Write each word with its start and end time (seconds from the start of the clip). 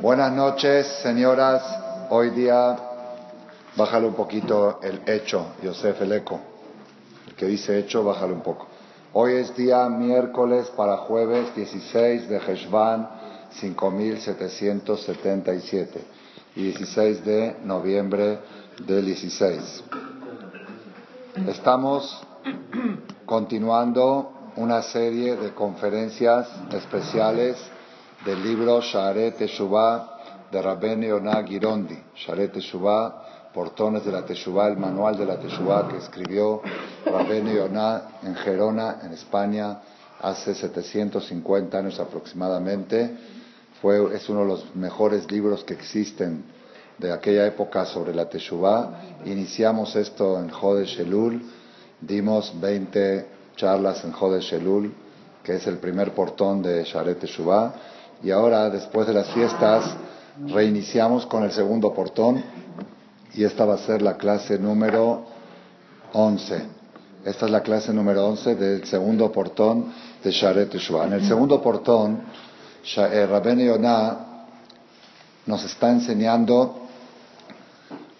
Buenas 0.00 0.32
noches, 0.32 0.86
señoras. 1.02 1.62
Hoy 2.08 2.30
día, 2.30 2.74
bájale 3.76 4.06
un 4.06 4.14
poquito 4.14 4.80
el 4.82 5.02
hecho, 5.06 5.48
Yosef 5.62 6.00
el 6.00 6.12
eco. 6.12 6.40
El 7.28 7.34
que 7.34 7.44
dice 7.44 7.78
hecho, 7.78 8.02
bájale 8.02 8.32
un 8.32 8.40
poco. 8.40 8.68
Hoy 9.12 9.34
es 9.34 9.54
día 9.54 9.86
miércoles 9.90 10.72
para 10.74 10.96
jueves 10.96 11.54
16 11.54 12.30
de 12.30 12.38
Heshvan 12.38 13.06
5777 13.50 16.00
y 16.56 16.62
16 16.62 17.24
de 17.26 17.56
noviembre 17.64 18.38
del 18.86 19.04
16. 19.04 19.84
Estamos 21.48 22.18
continuando 23.26 24.32
una 24.56 24.80
serie 24.80 25.36
de 25.36 25.52
conferencias 25.52 26.48
especiales 26.70 27.58
del 28.24 28.40
libro 28.40 28.80
Sharet 28.80 29.36
Teshuvah 29.36 30.48
de 30.50 30.62
Rabben 30.62 31.02
Yonah 31.02 31.42
Girondi. 31.42 31.98
Sharet 32.14 32.52
Teshuvah, 32.52 33.50
Portones 33.52 34.04
de 34.04 34.12
la 34.12 34.24
Teshuvah, 34.24 34.68
el 34.68 34.76
manual 34.76 35.16
de 35.16 35.26
la 35.26 35.38
Teshuvah 35.38 35.88
que 35.88 35.96
escribió 35.96 36.62
Rabben 37.04 37.52
Yonah 37.52 38.20
en 38.22 38.36
Gerona, 38.36 39.00
en 39.02 39.12
España, 39.12 39.80
hace 40.20 40.54
750 40.54 41.76
años 41.76 41.98
aproximadamente. 41.98 43.16
Fue, 43.80 44.14
es 44.14 44.28
uno 44.28 44.42
de 44.42 44.46
los 44.46 44.76
mejores 44.76 45.28
libros 45.30 45.64
que 45.64 45.74
existen 45.74 46.44
de 46.98 47.12
aquella 47.12 47.46
época 47.46 47.84
sobre 47.86 48.14
la 48.14 48.28
Teshuvah. 48.28 49.24
Iniciamos 49.24 49.96
esto 49.96 50.38
en 50.38 50.48
Jodesh 50.48 51.00
Elul, 51.00 51.42
dimos 52.00 52.52
20 52.60 53.26
charlas 53.56 54.04
en 54.04 54.12
Jodesh 54.12 54.54
Elul, 54.54 54.94
que 55.42 55.56
es 55.56 55.66
el 55.66 55.78
primer 55.78 56.14
portón 56.14 56.62
de 56.62 56.84
Sharet 56.84 57.18
Teshuvah 57.18 57.74
y 58.22 58.30
ahora, 58.30 58.70
después 58.70 59.06
de 59.06 59.14
las 59.14 59.28
fiestas, 59.28 59.84
reiniciamos 60.46 61.26
con 61.26 61.42
el 61.42 61.52
segundo 61.52 61.92
portón 61.92 62.42
y 63.34 63.44
esta 63.44 63.64
va 63.64 63.74
a 63.74 63.78
ser 63.78 64.00
la 64.02 64.16
clase 64.16 64.58
número 64.58 65.24
11. 66.12 66.62
Esta 67.24 67.46
es 67.46 67.50
la 67.50 67.62
clase 67.62 67.92
número 67.92 68.26
11 68.26 68.54
del 68.54 68.84
segundo 68.84 69.30
portón 69.32 69.92
de 70.22 70.30
Sharet 70.30 70.70
Teshuvah. 70.70 71.06
En 71.06 71.14
el 71.14 71.24
segundo 71.24 71.60
portón, 71.60 72.20
eh, 72.96 73.26
Rabben 73.26 73.58
Yonah 73.58 74.16
nos 75.46 75.64
está 75.64 75.90
enseñando 75.90 76.80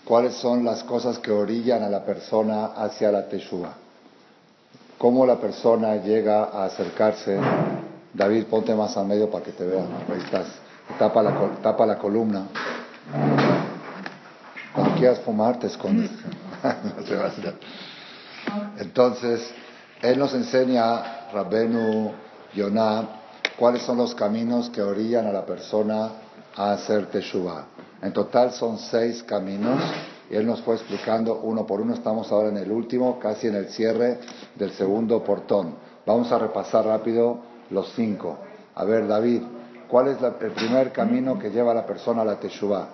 cuáles 0.04 0.34
son 0.34 0.64
las 0.64 0.82
cosas 0.82 1.18
que 1.18 1.30
orillan 1.30 1.82
a 1.82 1.88
la 1.88 2.04
persona 2.04 2.66
hacia 2.76 3.12
la 3.12 3.28
Teshuvah. 3.28 3.74
Cómo 4.98 5.26
la 5.26 5.36
persona 5.36 5.96
llega 5.96 6.44
a 6.44 6.64
acercarse 6.64 7.38
David, 8.14 8.46
ponte 8.46 8.74
más 8.74 8.96
a 8.96 9.04
medio 9.04 9.30
para 9.30 9.44
que 9.44 9.52
te 9.52 9.64
vean. 9.64 9.86
Ahí 10.08 10.20
estás. 10.22 10.46
Tapa 10.98 11.22
la, 11.22 11.32
tapa 11.62 11.86
la 11.86 11.96
columna. 11.96 12.46
Cuando 14.74 14.94
quieras 14.96 15.20
fumar, 15.20 15.58
te 15.58 15.68
escondes. 15.68 16.10
Entonces, 18.78 19.50
él 20.02 20.18
nos 20.18 20.34
enseña, 20.34 21.30
Rabbenu 21.32 22.12
Yonah, 22.54 23.08
cuáles 23.58 23.82
son 23.82 23.96
los 23.96 24.14
caminos 24.14 24.68
que 24.70 24.82
orillan 24.82 25.26
a 25.26 25.32
la 25.32 25.46
persona 25.46 26.10
a 26.56 26.72
hacer 26.72 27.06
Teshuvah. 27.06 27.66
En 28.02 28.12
total 28.12 28.52
son 28.52 28.78
seis 28.78 29.22
caminos 29.22 29.80
y 30.30 30.36
él 30.36 30.46
nos 30.46 30.60
fue 30.62 30.74
explicando 30.74 31.40
uno 31.42 31.66
por 31.66 31.80
uno. 31.80 31.94
Estamos 31.94 32.30
ahora 32.30 32.48
en 32.48 32.58
el 32.58 32.70
último, 32.70 33.18
casi 33.18 33.46
en 33.46 33.54
el 33.54 33.68
cierre 33.68 34.18
del 34.56 34.72
segundo 34.72 35.22
portón. 35.22 35.76
Vamos 36.04 36.32
a 36.32 36.38
repasar 36.38 36.84
rápido 36.84 37.51
los 37.72 37.92
cinco. 37.94 38.38
A 38.74 38.84
ver, 38.84 39.06
David, 39.06 39.42
¿cuál 39.88 40.08
es 40.08 40.18
el 40.22 40.52
primer 40.52 40.92
camino 40.92 41.38
que 41.38 41.50
lleva 41.50 41.72
a 41.72 41.74
la 41.74 41.86
persona 41.86 42.22
a 42.22 42.24
la 42.24 42.36
Teshuvah? 42.36 42.88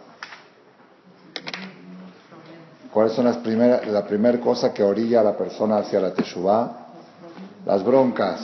¿Cuáles 2.92 3.12
son 3.12 3.26
las 3.26 3.36
primeras, 3.38 3.86
la 3.86 4.06
primera 4.06 4.40
cosa 4.40 4.72
que 4.72 4.82
orilla 4.82 5.20
a 5.20 5.24
la 5.24 5.36
persona 5.36 5.78
hacia 5.78 6.00
la 6.00 6.12
Teshuvah? 6.14 6.86
Las 7.66 7.84
broncas, 7.84 8.40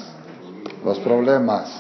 los 0.85 0.99
problemas, 1.01 1.71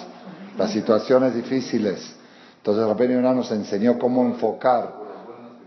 las 0.56 0.71
situaciones 0.71 1.34
difíciles. 1.34 2.16
Entonces, 2.56 2.86
Rabbi 2.86 3.12
Yonah 3.12 3.34
nos 3.34 3.50
enseñó 3.50 3.98
cómo 3.98 4.22
enfocar, 4.22 4.94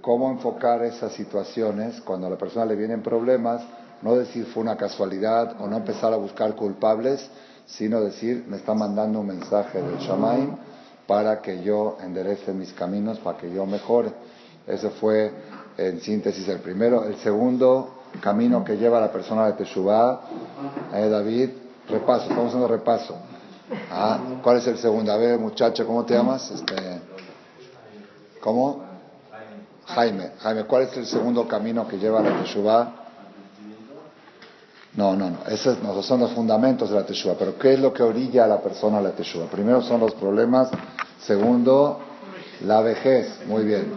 cómo 0.02 0.32
enfocar 0.32 0.84
esas 0.84 1.14
situaciones 1.14 2.02
cuando 2.02 2.28
a 2.28 2.30
la 2.32 2.38
persona 2.38 2.66
le 2.66 2.76
vienen 2.76 3.04
problemas, 3.04 3.62
no 4.02 4.16
decir 4.16 4.46
fue 4.46 4.64
una 4.64 4.76
casualidad 4.76 5.56
o 5.60 5.68
no 5.68 5.78
empezar 5.78 6.14
a 6.14 6.18
buscar 6.18 6.56
culpables, 6.56 7.30
sino 7.68 8.02
decir, 8.02 8.46
me 8.48 8.58
está 8.58 8.74
mandando 8.74 9.20
un 9.20 9.28
mensaje 9.28 9.82
del 9.82 9.98
Shamaim 10.00 10.56
para 11.06 11.42
que 11.42 11.62
yo 11.62 11.98
enderece 12.02 12.54
mis 12.54 12.74
caminos, 12.74 13.20
para 13.20 13.38
que 13.38 13.54
yo 13.54 13.66
mejore. 13.66 14.12
Ese 14.66 14.90
fue, 14.90 15.32
en 15.78 16.02
síntesis, 16.02 16.48
el 16.48 16.60
primero. 16.60 17.06
El 17.06 17.18
segundo 17.18 17.94
camino 18.22 18.64
que 18.64 18.78
lleva 18.78 19.00
la 19.00 19.12
persona 19.12 19.46
de 19.48 19.54
Teshuvah, 19.54 20.22
eh, 20.94 21.10
David, 21.10 21.50
repaso, 21.90 22.24
estamos 22.24 22.48
haciendo 22.48 22.68
repaso. 22.68 23.16
Ah, 23.92 24.20
¿Cuál 24.42 24.58
es 24.58 24.68
el 24.68 24.78
segundo? 24.78 25.12
A 25.12 25.18
ver, 25.18 25.38
muchacho, 25.38 25.86
¿cómo 25.86 26.06
te 26.06 26.14
llamas? 26.14 26.50
Este, 26.52 26.76
¿Cómo? 28.40 28.86
Jaime. 29.86 30.32
Jaime, 30.40 30.64
¿cuál 30.66 30.84
es 30.84 30.98
el 30.98 31.06
segundo 31.06 31.48
camino 31.48 31.88
que 31.88 31.98
lleva 31.98 32.22
la 32.22 32.42
Teshuvah? 32.42 33.07
No, 34.98 35.16
no, 35.16 35.30
no. 35.30 35.38
Esos 35.48 35.78
son 36.04 36.20
los 36.20 36.32
fundamentos 36.32 36.90
de 36.90 36.96
la 36.96 37.06
teshuva. 37.06 37.36
Pero 37.38 37.58
¿qué 37.60 37.74
es 37.74 37.80
lo 37.80 37.94
que 37.94 38.02
orilla 38.02 38.46
a 38.46 38.48
la 38.48 38.60
persona 38.60 38.98
a 38.98 39.02
la 39.02 39.12
teshuva? 39.12 39.46
Primero 39.46 39.84
son 39.84 40.00
los 40.02 40.16
problemas. 40.16 40.70
Segundo, 41.22 42.00
la 42.66 42.82
vejez. 42.82 43.46
Muy 43.46 43.64
bien. 43.64 43.94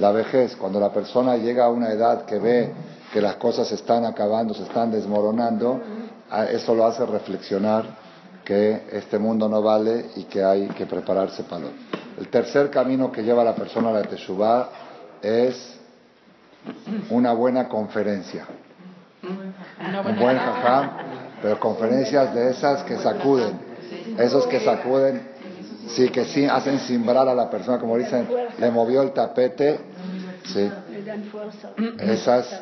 La 0.00 0.10
vejez. 0.10 0.56
Cuando 0.56 0.80
la 0.80 0.92
persona 0.92 1.36
llega 1.36 1.66
a 1.66 1.70
una 1.70 1.92
edad 1.92 2.24
que 2.24 2.40
ve 2.40 2.72
que 3.12 3.20
las 3.20 3.36
cosas 3.36 3.68
se 3.68 3.76
están 3.76 4.04
acabando, 4.04 4.52
se 4.52 4.64
están 4.64 4.90
desmoronando, 4.90 5.80
eso 6.50 6.74
lo 6.74 6.84
hace 6.84 7.06
reflexionar 7.06 7.84
que 8.44 8.88
este 8.90 9.20
mundo 9.20 9.48
no 9.48 9.62
vale 9.62 10.10
y 10.16 10.24
que 10.24 10.42
hay 10.42 10.66
que 10.68 10.84
prepararse 10.84 11.44
para 11.44 11.62
lo. 11.62 11.68
El 12.18 12.28
tercer 12.28 12.70
camino 12.70 13.12
que 13.12 13.22
lleva 13.22 13.42
a 13.42 13.44
la 13.44 13.54
persona 13.54 13.90
a 13.90 13.92
la 13.92 14.02
teshuva 14.02 14.68
es 15.22 15.78
una 17.10 17.32
buena 17.32 17.68
conferencia 17.68 18.46
un 19.22 20.18
buen 20.18 20.38
jajam, 20.38 20.90
pero 21.42 21.58
conferencias 21.58 22.34
de 22.34 22.50
esas 22.50 22.82
que 22.84 22.96
sacuden, 22.98 23.58
esos 24.18 24.46
que 24.46 24.60
sacuden, 24.60 25.22
sí, 25.88 26.08
que 26.08 26.24
sí 26.24 26.44
hacen 26.44 26.78
simbrar 26.80 27.28
a 27.28 27.34
la 27.34 27.50
persona, 27.50 27.78
como 27.78 27.96
dicen, 27.96 28.28
le 28.58 28.70
movió 28.70 29.02
el 29.02 29.12
tapete, 29.12 29.78
sí, 30.44 30.70
esas, 31.98 32.60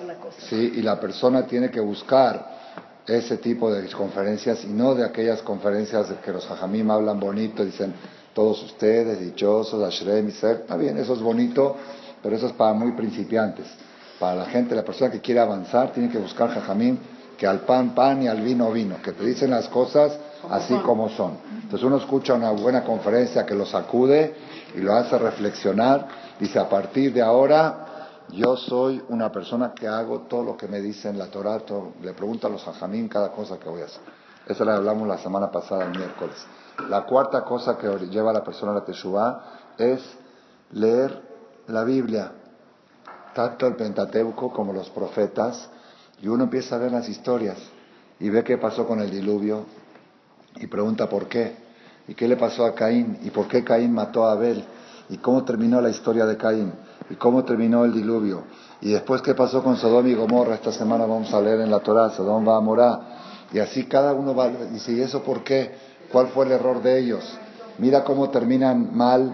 sí, 0.49 0.73
y 0.77 0.83
la 0.83 0.99
persona 0.99 1.47
tiene 1.47 1.71
que 1.71 1.81
buscar 1.81 2.59
ese 3.07 3.39
tipo 3.39 3.73
de 3.73 3.89
conferencias 3.91 4.65
y 4.65 4.69
no 4.69 4.95
de 4.95 5.05
aquellas 5.05 5.41
conferencias 5.43 6.11
de 6.11 6.17
que 6.17 6.33
los 6.33 6.47
jajamim 6.47 6.91
hablan 6.91 7.19
bonito, 7.19 7.65
dicen 7.65 7.95
todos 8.35 8.63
ustedes, 8.63 9.19
dichosos, 9.21 9.83
Ashrem, 9.83 10.29
está 10.29 10.77
bien, 10.77 10.99
eso 10.99 11.15
es 11.15 11.21
bonito, 11.21 11.77
pero 12.23 12.37
eso 12.37 12.47
es 12.47 12.53
para 12.53 12.73
muy 12.73 12.93
principiantes. 12.93 13.67
Para 14.19 14.35
la 14.35 14.47
gente, 14.47 14.75
la 14.75 14.83
persona 14.83 15.11
que 15.11 15.21
quiere 15.21 15.41
avanzar, 15.41 15.93
tiene 15.93 16.11
que 16.11 16.19
buscar 16.19 16.51
jajamim 16.51 16.99
que 17.37 17.47
al 17.47 17.61
pan 17.61 17.95
pan 17.95 18.23
y 18.23 18.29
al 18.29 18.41
vino 18.41 18.71
vino, 18.73 18.97
que 19.01 19.13
te 19.13 19.25
dicen 19.25 19.51
las 19.51 19.69
cosas 19.69 20.19
así 20.51 20.75
como 20.79 21.09
son. 21.11 21.39
Entonces 21.63 21.83
uno 21.85 21.97
escucha 21.99 22.35
una 22.35 22.51
buena 22.51 22.83
conferencia 22.83 23.47
que 23.47 23.55
lo 23.55 23.65
sacude 23.65 24.35
y 24.75 24.81
lo 24.81 24.95
hace 24.95 25.17
reflexionar, 25.19 26.09
dice 26.41 26.59
a 26.59 26.69
partir 26.69 27.13
de 27.13 27.23
ahora 27.23 27.87
yo 28.31 28.57
soy 28.57 29.03
una 29.09 29.31
persona 29.31 29.73
que 29.73 29.87
hago 29.87 30.23
todo 30.23 30.43
lo 30.43 30.57
que 30.57 30.67
me 30.67 30.81
dicen 30.81 31.17
la 31.17 31.27
Torah, 31.27 31.63
le 32.03 32.13
pregunto 32.13 32.47
a 32.47 32.51
los 32.51 32.67
hajamim 32.67 33.09
cada 33.09 33.31
cosa 33.31 33.59
que 33.59 33.69
voy 33.69 33.83
a 33.83 33.85
hacer. 33.85 34.03
Eso 34.47 34.65
le 34.65 34.73
hablamos 34.73 35.07
la 35.07 35.19
semana 35.19 35.51
pasada, 35.51 35.85
el 35.85 35.97
miércoles. 35.97 36.37
La 36.89 37.05
cuarta 37.05 37.45
cosa 37.45 37.77
que 37.79 37.89
lleva 38.09 38.31
a 38.31 38.35
la 38.35 38.45
persona 38.45 38.73
a 38.73 38.77
la 38.77 38.85
Teshuvah 38.85 39.43
es 39.79 40.01
leer 40.73 41.23
la 41.69 41.85
Biblia, 41.85 42.33
tanto 43.39 43.69
el 43.69 43.77
Pentateuco 43.77 44.53
como 44.53 44.73
los 44.73 44.91
profetas, 44.91 45.71
y 46.21 46.27
uno 46.27 46.43
empieza 46.43 46.75
a 46.75 46.79
ver 46.79 46.91
las 46.91 47.09
historias 47.09 47.57
y 48.19 48.31
ve 48.31 48.43
qué 48.43 48.59
pasó 48.59 48.85
con 48.85 48.99
el 48.99 49.13
diluvio 49.13 49.65
y 50.57 50.67
pregunta 50.67 51.09
por 51.09 51.29
qué. 51.29 51.55
¿Y 52.09 52.15
qué 52.15 52.27
le 52.27 52.37
pasó 52.37 52.65
a 52.65 52.75
Caín? 52.75 53.17
¿Y 53.23 53.31
por 53.31 53.47
qué 53.47 53.63
Caín 53.63 53.93
mató 53.95 54.27
a 54.27 54.33
Abel? 54.33 54.65
¿Y 55.09 55.19
cómo 55.19 55.45
terminó 55.45 55.81
la 55.81 55.89
historia 55.89 56.27
de 56.27 56.37
Caín? 56.37 56.73
¿Y 57.11 57.15
cómo 57.15 57.45
terminó 57.45 57.85
el 57.85 57.93
diluvio? 57.93 58.43
Y 58.81 58.91
después 58.91 59.23
qué 59.23 59.37
pasó 59.37 59.63
con 59.63 59.77
Sodom 59.77 60.09
y 60.09 60.15
Gomorra. 60.15 60.57
Esta 60.57 60.73
semana 60.73 61.07
vamos 61.07 61.33
a 61.33 61.41
leer 61.41 61.61
en 61.61 61.71
la 61.71 61.79
Torah, 61.79 62.11
Sodom 62.11 62.45
va 62.45 62.57
a 62.57 62.61
morar. 62.61 63.01
Y 63.53 63.61
así 63.61 63.85
cada 63.85 64.15
uno 64.15 64.35
va, 64.35 64.49
dice, 64.49 64.91
¿y 64.91 65.01
eso 65.01 65.23
por 65.23 65.45
qué? 65.45 65.77
¿Cuál 66.11 66.27
fue 66.29 66.45
el 66.47 66.51
error 66.51 66.83
de 66.83 66.99
ellos? 66.99 67.39
Mira 67.79 68.03
cómo 68.03 68.31
terminan 68.31 68.97
mal 68.97 69.33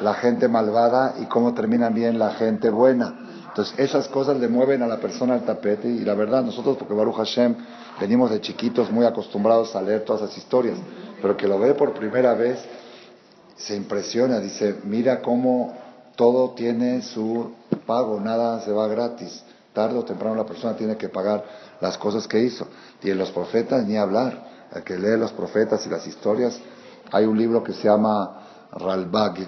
la 0.00 0.14
gente 0.14 0.48
malvada 0.48 1.16
y 1.20 1.26
cómo 1.26 1.52
terminan 1.52 1.92
bien 1.92 2.18
la 2.18 2.30
gente 2.30 2.70
buena. 2.70 3.28
Entonces, 3.52 3.78
esas 3.78 4.08
cosas 4.08 4.38
le 4.38 4.48
mueven 4.48 4.82
a 4.82 4.86
la 4.86 4.96
persona 4.96 5.34
al 5.34 5.44
tapete 5.44 5.86
y 5.86 6.00
la 6.06 6.14
verdad, 6.14 6.42
nosotros, 6.42 6.78
porque 6.78 6.94
Baruch 6.94 7.16
Hashem, 7.16 7.54
venimos 8.00 8.30
de 8.30 8.40
chiquitos 8.40 8.90
muy 8.90 9.04
acostumbrados 9.04 9.76
a 9.76 9.82
leer 9.82 10.06
todas 10.06 10.22
esas 10.22 10.38
historias, 10.38 10.78
pero 11.20 11.36
que 11.36 11.46
lo 11.46 11.58
ve 11.58 11.74
por 11.74 11.92
primera 11.92 12.32
vez, 12.32 12.64
se 13.54 13.76
impresiona, 13.76 14.40
dice, 14.40 14.76
mira 14.84 15.20
cómo 15.20 15.76
todo 16.16 16.52
tiene 16.52 17.02
su 17.02 17.52
pago, 17.86 18.18
nada 18.20 18.58
se 18.62 18.72
va 18.72 18.88
gratis. 18.88 19.44
Tarde 19.74 19.98
o 19.98 20.02
temprano 20.02 20.34
la 20.34 20.46
persona 20.46 20.74
tiene 20.74 20.96
que 20.96 21.10
pagar 21.10 21.44
las 21.78 21.98
cosas 21.98 22.26
que 22.26 22.40
hizo. 22.40 22.66
Y 23.02 23.10
en 23.10 23.18
los 23.18 23.30
profetas 23.32 23.86
ni 23.86 23.98
hablar. 23.98 24.50
El 24.74 24.82
que 24.82 24.98
lee 24.98 25.18
los 25.18 25.32
profetas 25.32 25.86
y 25.86 25.90
las 25.90 26.06
historias, 26.06 26.58
hay 27.10 27.26
un 27.26 27.36
libro 27.36 27.62
que 27.62 27.74
se 27.74 27.84
llama 27.84 28.68
Ralbag, 28.72 29.46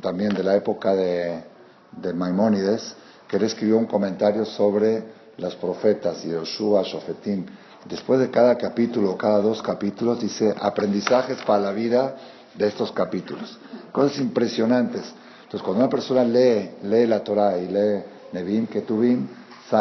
también 0.00 0.34
de 0.34 0.42
la 0.42 0.56
época 0.56 0.92
de, 0.94 1.51
de 1.92 2.12
Maimónides, 2.12 2.94
que 3.28 3.36
él 3.36 3.44
escribió 3.44 3.78
un 3.78 3.86
comentario 3.86 4.44
sobre 4.44 5.04
los 5.38 5.54
profetas, 5.56 6.24
y 6.24 6.30
Yoshua, 6.30 6.82
Shofetim. 6.82 7.46
Después 7.88 8.20
de 8.20 8.30
cada 8.30 8.56
capítulo, 8.56 9.16
cada 9.16 9.40
dos 9.40 9.62
capítulos, 9.62 10.20
dice 10.20 10.54
aprendizajes 10.60 11.38
para 11.42 11.64
la 11.64 11.72
vida 11.72 12.16
de 12.54 12.68
estos 12.68 12.92
capítulos. 12.92 13.58
Cosas 13.90 14.18
impresionantes. 14.18 15.02
Entonces, 15.44 15.62
cuando 15.62 15.84
una 15.84 15.90
persona 15.90 16.24
lee, 16.24 16.70
lee 16.82 17.06
la 17.06 17.24
Torah 17.24 17.58
y 17.58 17.68
lee 17.68 18.02
Nevim, 18.32 18.66
Ketuvim, 18.66 19.26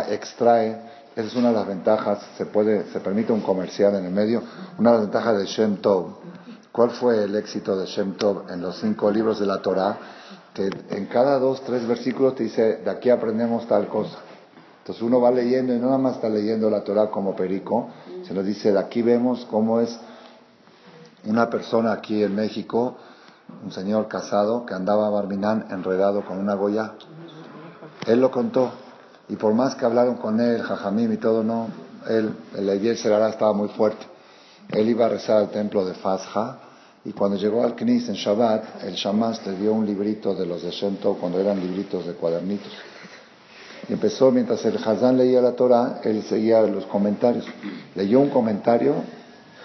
extrae, 0.10 0.92
esa 1.16 1.28
es 1.28 1.36
una 1.36 1.50
de 1.50 1.56
las 1.56 1.68
ventajas, 1.68 2.20
se 2.38 2.46
puede, 2.46 2.86
se 2.92 3.00
permite 3.02 3.34
un 3.34 3.42
comercial 3.42 3.96
en 3.96 4.06
el 4.06 4.12
medio, 4.12 4.42
una 4.78 4.92
de 4.92 4.98
las 4.98 5.06
ventajas 5.08 5.38
de 5.38 5.46
Shem 5.46 5.78
Tov. 5.78 6.16
¿Cuál 6.72 6.92
fue 6.92 7.26
el 7.26 7.36
éxito 7.36 7.78
de 7.78 7.86
Shem 7.86 8.14
Tov 8.14 8.50
en 8.50 8.62
los 8.62 8.80
cinco 8.80 9.12
libros 9.12 9.40
de 9.40 9.46
la 9.46 9.62
Torah? 9.62 9.98
Que 10.54 10.70
en 10.90 11.06
cada 11.06 11.40
dos, 11.40 11.62
tres 11.62 11.88
versículos 11.88 12.36
te 12.36 12.44
dice, 12.44 12.78
de 12.78 12.90
aquí 12.90 13.10
aprendemos 13.10 13.68
tal 13.68 13.88
cosa. 13.88 14.18
Entonces 14.80 15.02
uno 15.04 15.22
va 15.22 15.32
leyendo 15.32 15.74
y 15.74 15.78
no 15.78 15.86
nada 15.86 15.98
más 15.98 16.16
está 16.16 16.28
leyendo 16.28 16.70
la 16.70 16.84
Torah 16.84 17.10
como 17.10 17.36
perico, 17.36 17.90
se 18.24 18.34
nos 18.34 18.46
dice, 18.46 18.72
de 18.72 18.80
aquí 18.80 19.02
vemos 19.02 19.46
cómo 19.50 19.80
es 19.80 19.98
una 21.26 21.50
persona 21.50 21.94
aquí 21.94 22.24
en 22.24 22.36
México, 22.36 22.98
un 23.64 23.72
señor 23.72 24.08
casado 24.08 24.66
que 24.66 24.74
andaba 24.74 25.10
Barminán 25.10 25.68
enredado 25.70 26.26
con 26.26 26.40
una 26.40 26.56
goya. 26.56 26.94
Él 28.08 28.20
lo 28.20 28.32
contó. 28.32 28.72
Y 29.30 29.36
por 29.36 29.54
más 29.54 29.76
que 29.76 29.86
hablaron 29.86 30.16
con 30.16 30.40
él, 30.40 30.62
Jajamim 30.62 31.14
y 31.14 31.18
todo, 31.18 31.44
no, 31.44 31.68
él, 32.10 32.36
el 32.58 32.70
Eyer 32.70 32.98
Serara 32.98 33.30
estaba 33.30 33.54
muy 33.54 33.70
fuerte. 33.70 34.06
Él 34.70 34.90
iba 34.90 35.06
a 35.06 35.10
rezar 35.10 35.38
al 35.38 35.50
templo 35.52 35.86
de 35.86 35.94
Fasja 35.94 36.58
y 37.04 37.14
cuando 37.14 37.38
llegó 37.38 37.64
al 37.64 37.76
Knis 37.76 38.10
en 38.10 38.16
Shabbat, 38.16 38.84
el 38.84 38.94
Shamash 38.94 39.40
le 39.46 39.58
dio 39.58 39.74
un 39.74 39.86
librito 39.86 40.36
de 40.36 40.46
los 40.46 40.62
de 40.62 40.70
Shento 40.70 41.16
cuando 41.16 41.40
eran 41.40 41.60
libritos 41.60 42.06
de 42.06 42.14
cuadernitos. 42.14 42.72
Y 43.90 43.94
empezó, 43.94 44.30
mientras 44.32 44.64
el 44.66 44.78
Hazán 44.78 45.18
leía 45.18 45.42
la 45.42 45.54
Torah, 45.54 46.00
él 46.04 46.22
seguía 46.22 46.62
los 46.62 46.86
comentarios. 46.86 47.46
Leyó 47.96 48.20
un 48.20 48.30
comentario 48.30 48.94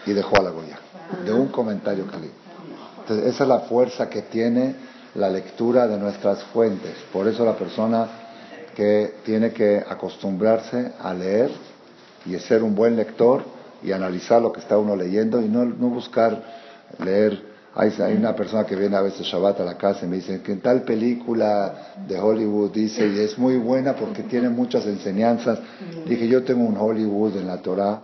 y 0.06 0.12
dejó 0.14 0.36
a 0.36 0.42
la 0.42 0.50
Goya. 0.50 0.78
De 1.24 1.32
un 1.32 1.48
comentario 1.48 2.06
que 2.08 2.16
leí. 2.18 3.26
Esa 3.28 3.42
es 3.44 3.48
la 3.48 3.60
fuerza 3.60 4.08
que 4.08 4.22
tiene 4.22 4.74
la 5.14 5.28
lectura 5.28 5.86
de 5.86 5.98
nuestras 5.98 6.42
fuentes. 6.44 6.94
Por 7.12 7.28
eso 7.28 7.44
la 7.44 7.56
persona 7.56 8.08
que 8.74 9.16
tiene 9.24 9.52
que 9.52 9.84
acostumbrarse 9.86 10.92
a 10.98 11.12
leer 11.12 11.50
y 12.24 12.34
ser 12.38 12.62
un 12.62 12.74
buen 12.74 12.96
lector 12.96 13.44
y 13.82 13.92
analizar 13.92 14.40
lo 14.40 14.52
que 14.52 14.60
está 14.60 14.78
uno 14.78 14.96
leyendo 14.96 15.40
y 15.40 15.48
no, 15.48 15.64
no 15.64 15.88
buscar 15.88 16.65
leer. 17.04 17.56
Hay, 17.74 17.92
una 18.16 18.34
persona 18.34 18.64
que 18.64 18.74
viene 18.74 18.96
a 18.96 19.02
veces 19.02 19.26
Shabbat 19.26 19.60
a 19.60 19.64
la 19.64 19.76
casa 19.76 20.06
y 20.06 20.08
me 20.08 20.16
dice 20.16 20.40
que 20.40 20.52
en 20.52 20.62
tal 20.62 20.82
película 20.82 21.92
de 22.08 22.18
Hollywood 22.18 22.70
dice 22.72 23.06
y 23.06 23.18
es 23.18 23.36
muy 23.36 23.58
buena 23.58 23.94
porque 23.94 24.22
tiene 24.22 24.48
muchas 24.48 24.86
enseñanzas. 24.86 25.58
Dije, 26.06 26.26
yo 26.26 26.42
tengo 26.42 26.64
un 26.64 26.78
Hollywood 26.78 27.36
en 27.36 27.46
la 27.46 27.60
Torah, 27.60 28.00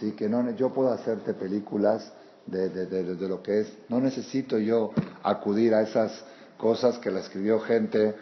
¿sí? 0.00 0.12
que 0.12 0.26
no, 0.26 0.50
yo 0.56 0.72
puedo 0.72 0.90
hacerte 0.90 1.34
películas 1.34 2.10
de, 2.46 2.70
de, 2.70 2.86
de, 2.86 3.28
lo 3.28 3.42
que 3.42 3.60
es. 3.60 3.72
No 3.90 4.00
necesito 4.00 4.56
yo 4.58 4.92
acudir 5.22 5.74
a 5.74 5.82
esas 5.82 6.24
cosas 6.56 6.98
que 6.98 7.10
la 7.10 7.20
escribió 7.20 7.60
gente 7.60 8.14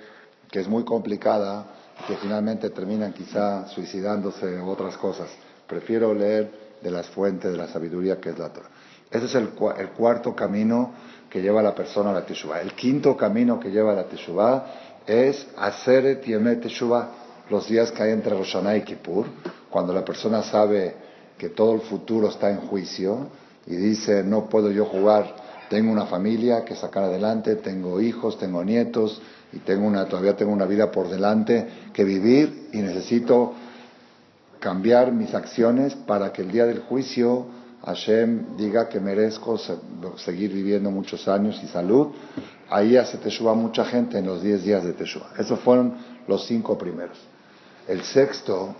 que 0.50 0.58
es 0.58 0.68
muy 0.68 0.84
complicada, 0.84 1.66
que 2.08 2.16
finalmente 2.16 2.70
terminan 2.70 3.12
quizá 3.12 3.68
suicidándose 3.68 4.60
u 4.60 4.68
otras 4.68 4.96
cosas. 4.96 5.28
Prefiero 5.68 6.12
leer 6.12 6.50
de 6.82 6.90
las 6.90 7.06
fuentes 7.06 7.52
de 7.52 7.56
la 7.56 7.68
sabiduría 7.68 8.20
que 8.20 8.30
es 8.30 8.38
la 8.38 8.52
Torah. 8.52 8.68
Ese 9.10 9.26
es 9.26 9.34
el, 9.34 9.48
cuarto 9.50 10.34
camino 10.34 10.92
que 11.30 11.40
lleva 11.40 11.62
la 11.62 11.74
persona 11.74 12.10
a 12.10 12.12
la 12.12 12.26
Teshuvah. 12.26 12.60
El 12.60 12.74
quinto 12.74 13.16
camino 13.16 13.58
que 13.58 13.70
lleva 13.70 13.92
a 13.92 13.96
la 13.96 14.04
Teshuvah 14.04 14.66
es 15.06 15.46
hacer 15.56 16.20
Yemet 16.20 16.62
Teshuvah, 16.62 17.08
los 17.50 17.66
días 17.68 17.90
que 17.90 18.02
hay 18.02 18.12
entre 18.12 18.36
Rosh 18.36 18.56
y 18.76 18.82
Kippur, 18.82 19.26
cuando 19.70 19.92
la 19.92 20.04
persona 20.04 20.42
sabe 20.42 20.94
que 21.38 21.48
todo 21.50 21.74
el 21.74 21.80
futuro 21.80 22.28
está 22.28 22.50
en 22.50 22.58
juicio, 22.58 23.28
y 23.66 23.76
dice, 23.76 24.22
no 24.22 24.48
puedo 24.48 24.70
yo 24.70 24.86
jugar, 24.86 25.34
tengo 25.68 25.92
una 25.92 26.06
familia 26.06 26.64
que 26.64 26.74
sacar 26.74 27.04
adelante, 27.04 27.56
tengo 27.56 28.00
hijos, 28.00 28.38
tengo 28.38 28.64
nietos 28.64 29.20
y 29.52 29.58
tengo 29.58 29.86
una, 29.86 30.06
todavía 30.06 30.36
tengo 30.36 30.52
una 30.52 30.64
vida 30.64 30.90
por 30.90 31.08
delante 31.08 31.68
que 31.92 32.04
vivir 32.04 32.68
y 32.72 32.78
necesito 32.78 33.52
cambiar 34.58 35.12
mis 35.12 35.34
acciones 35.34 35.94
para 35.94 36.32
que 36.32 36.42
el 36.42 36.50
día 36.50 36.64
del 36.64 36.80
juicio 36.80 37.46
Hashem 37.84 38.56
diga 38.56 38.88
que 38.88 39.00
merezco 39.00 39.56
seguir 40.16 40.52
viviendo 40.52 40.90
muchos 40.90 41.28
años 41.28 41.60
y 41.62 41.68
salud. 41.68 42.08
Ahí 42.68 42.96
hace 42.96 43.18
Teshuvah 43.18 43.54
mucha 43.54 43.84
gente 43.84 44.18
en 44.18 44.26
los 44.26 44.42
10 44.42 44.64
días 44.64 44.84
de 44.84 44.92
Teshuvah. 44.92 45.32
Esos 45.38 45.60
fueron 45.60 45.94
los 46.26 46.46
cinco 46.46 46.76
primeros. 46.76 47.18
El 47.86 48.02
sexto, 48.02 48.74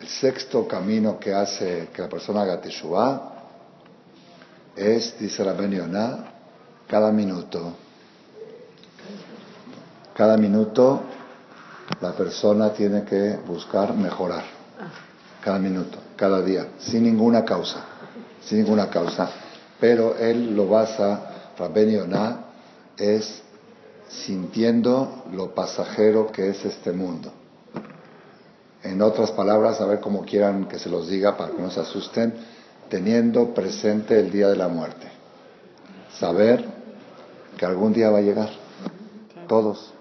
el 0.00 0.08
sexto 0.08 0.66
camino 0.68 1.18
que 1.18 1.32
hace 1.32 1.88
que 1.92 2.02
la 2.02 2.08
persona 2.08 2.42
haga 2.42 2.60
Teshuvah 2.60 3.32
es, 4.74 5.18
dice 5.18 5.44
la 5.44 5.54
Yonah, 5.54 6.32
cada 6.86 7.10
minuto. 7.10 7.72
Cada 10.14 10.36
minuto 10.36 11.02
la 12.00 12.12
persona 12.12 12.72
tiene 12.72 13.04
que 13.04 13.38
buscar 13.46 13.94
mejorar. 13.94 14.44
Cada 15.42 15.58
minuto, 15.58 15.98
cada 16.16 16.42
día, 16.42 16.68
sin 16.78 17.04
ninguna 17.04 17.44
causa. 17.44 17.95
Sin 18.46 18.58
ninguna 18.58 18.88
causa. 18.88 19.28
Pero 19.78 20.16
él 20.16 20.56
lo 20.56 20.68
basa, 20.68 21.52
Rabben 21.58 21.90
Yonah, 21.90 22.44
es 22.96 23.42
sintiendo 24.08 25.24
lo 25.32 25.54
pasajero 25.54 26.30
que 26.30 26.48
es 26.48 26.64
este 26.64 26.92
mundo. 26.92 27.32
En 28.82 29.02
otras 29.02 29.32
palabras, 29.32 29.80
a 29.80 29.86
ver 29.86 30.00
cómo 30.00 30.24
quieran 30.24 30.66
que 30.68 30.78
se 30.78 30.88
los 30.88 31.08
diga 31.08 31.36
para 31.36 31.52
que 31.52 31.60
no 31.60 31.70
se 31.70 31.80
asusten, 31.80 32.34
teniendo 32.88 33.52
presente 33.52 34.18
el 34.18 34.30
día 34.30 34.48
de 34.48 34.56
la 34.56 34.68
muerte. 34.68 35.08
Saber 36.18 36.64
que 37.56 37.66
algún 37.66 37.92
día 37.92 38.10
va 38.10 38.18
a 38.18 38.22
llegar. 38.22 38.50
Todos. 39.48 39.92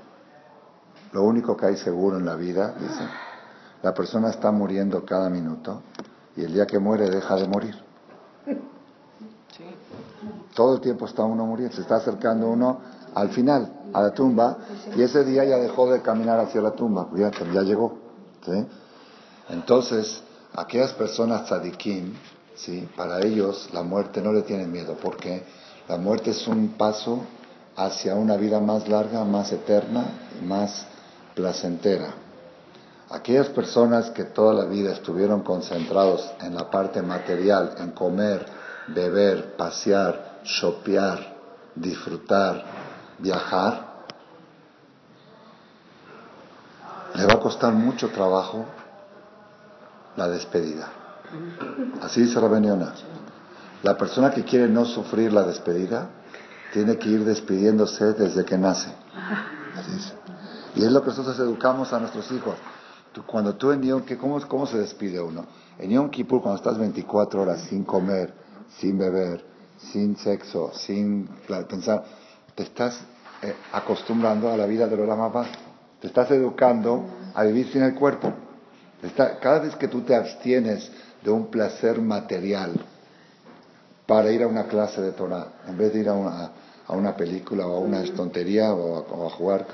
Lo 1.14 1.24
único 1.24 1.58
que 1.58 1.66
hay 1.66 1.78
seguro 1.78 2.18
en 2.18 2.26
la 2.26 2.36
vida, 2.36 2.76
dice, 2.80 3.08
la 3.82 3.94
persona 3.94 4.30
está 4.30 4.52
muriendo 4.52 5.04
cada 5.04 5.30
minuto 5.30 5.82
y 6.36 6.44
el 6.44 6.54
día 6.54 6.68
que 6.68 6.78
muere 6.78 7.10
deja 7.10 7.36
de 7.38 7.48
morir. 7.48 7.85
Todo 10.54 10.76
el 10.76 10.82
tiempo 10.82 11.06
está 11.06 11.24
uno 11.24 11.46
muriendo, 11.46 11.76
se 11.76 11.82
está 11.82 11.98
acercando 11.98 12.48
uno 12.48 12.80
al 13.14 13.30
final, 13.30 13.72
a 13.94 14.02
la 14.02 14.12
tumba, 14.12 14.58
y 14.96 15.02
ese 15.02 15.24
día 15.24 15.46
ya 15.46 15.58
dejó 15.58 15.90
de 15.92 16.02
caminar 16.02 16.40
hacia 16.40 16.62
la 16.62 16.72
tumba, 16.72 17.08
ya, 17.16 17.32
llegó. 17.62 17.98
Entonces, 19.50 20.22
aquellas 20.54 20.92
personas 20.94 21.46
tzadikim, 21.46 22.14
¿sí? 22.56 22.88
Para 22.96 23.22
ellos 23.22 23.70
la 23.74 23.84
muerte 23.84 24.22
no 24.22 24.34
le 24.34 24.42
tiene 24.42 24.68
miedo, 24.68 24.98
porque 25.02 25.44
la 25.88 25.98
muerte 25.98 26.32
es 26.32 26.48
un 26.48 26.70
paso 26.78 27.22
hacia 27.76 28.16
una 28.16 28.36
vida 28.38 28.60
más 28.60 28.88
larga, 28.88 29.24
más 29.24 29.52
eterna, 29.52 30.06
más 30.44 30.86
placentera. 31.36 32.25
Aquellas 33.10 33.48
personas 33.50 34.10
que 34.10 34.24
toda 34.24 34.54
la 34.54 34.66
vida 34.66 34.92
estuvieron 34.92 35.42
concentrados 35.42 36.32
en 36.42 36.56
la 36.56 36.72
parte 36.72 37.02
material, 37.02 37.76
en 37.78 37.92
comer, 37.92 38.46
beber, 38.88 39.56
pasear, 39.56 40.40
shopear, 40.44 41.36
disfrutar, 41.76 42.64
viajar, 43.20 43.96
le 47.16 47.26
va 47.26 47.34
a 47.34 47.40
costar 47.40 47.74
mucho 47.74 48.10
trabajo 48.10 48.66
la 50.18 50.28
despedida. 50.28 50.88
Así 52.02 52.22
dice 52.22 52.40
Rabeniona. 52.40 52.94
La 53.84 53.98
persona 53.98 54.32
que 54.32 54.44
quiere 54.44 54.68
no 54.68 54.86
sufrir 54.86 55.32
la 55.32 55.44
despedida 55.44 56.10
tiene 56.74 56.98
que 56.98 57.10
ir 57.10 57.24
despidiéndose 57.24 58.14
desde 58.14 58.44
que 58.44 58.58
nace. 58.58 58.90
Y 60.76 60.84
es 60.84 60.92
lo 60.92 61.02
que 61.02 61.10
nosotros 61.10 61.38
educamos 61.40 61.94
a 61.94 62.00
nuestros 62.00 62.32
hijos. 62.32 62.56
Cuando 63.24 63.56
tú 63.56 63.72
en 63.72 63.82
Yom 63.82 64.04
¿cómo, 64.20 64.40
¿cómo 64.48 64.66
se 64.66 64.78
despide 64.78 65.22
uno? 65.22 65.46
En 65.80 65.90
Yom 65.90 66.10
Kippur, 66.10 66.42
cuando 66.42 66.58
estás 66.58 66.78
24 66.78 67.42
horas 67.42 67.62
sin 67.70 67.84
comer, 67.84 68.34
sin 68.78 68.98
beber, 68.98 69.44
sin 69.78 70.18
sexo, 70.18 70.72
sin 70.74 71.28
pensar, 71.70 72.04
te 72.56 72.64
estás 72.64 73.00
eh, 73.42 73.54
acostumbrando 73.74 74.50
a 74.50 74.58
la 74.58 74.66
vida 74.66 74.88
de 74.88 74.98
los 74.98 75.08
más 75.08 75.48
Te 76.00 76.08
estás 76.08 76.32
educando 76.32 77.06
a 77.34 77.44
vivir 77.44 77.72
sin 77.72 77.84
el 77.84 77.96
cuerpo. 77.96 78.32
cada 79.42 79.60
vez 79.60 79.76
que 79.76 79.88
tú 79.88 80.02
te 80.02 80.16
abstienes 80.16 80.92
de 81.24 81.32
un 81.32 81.48
placer 81.48 82.02
material 82.02 82.74
para 84.06 84.32
ir 84.32 84.44
a 84.44 84.48
una 84.48 84.68
clase 84.68 85.02
de 85.02 85.12
Torah, 85.12 85.48
en 85.68 85.78
vez 85.78 85.94
de 85.94 86.00
ir 86.00 86.10
a, 86.10 86.52
a 86.88 86.94
una 86.94 87.16
película 87.16 87.68
o 87.68 87.78
a 87.78 87.80
una 87.80 88.04
tontería 88.14 88.74
o 88.74 89.26
a, 89.26 89.30
jugar 89.32 89.66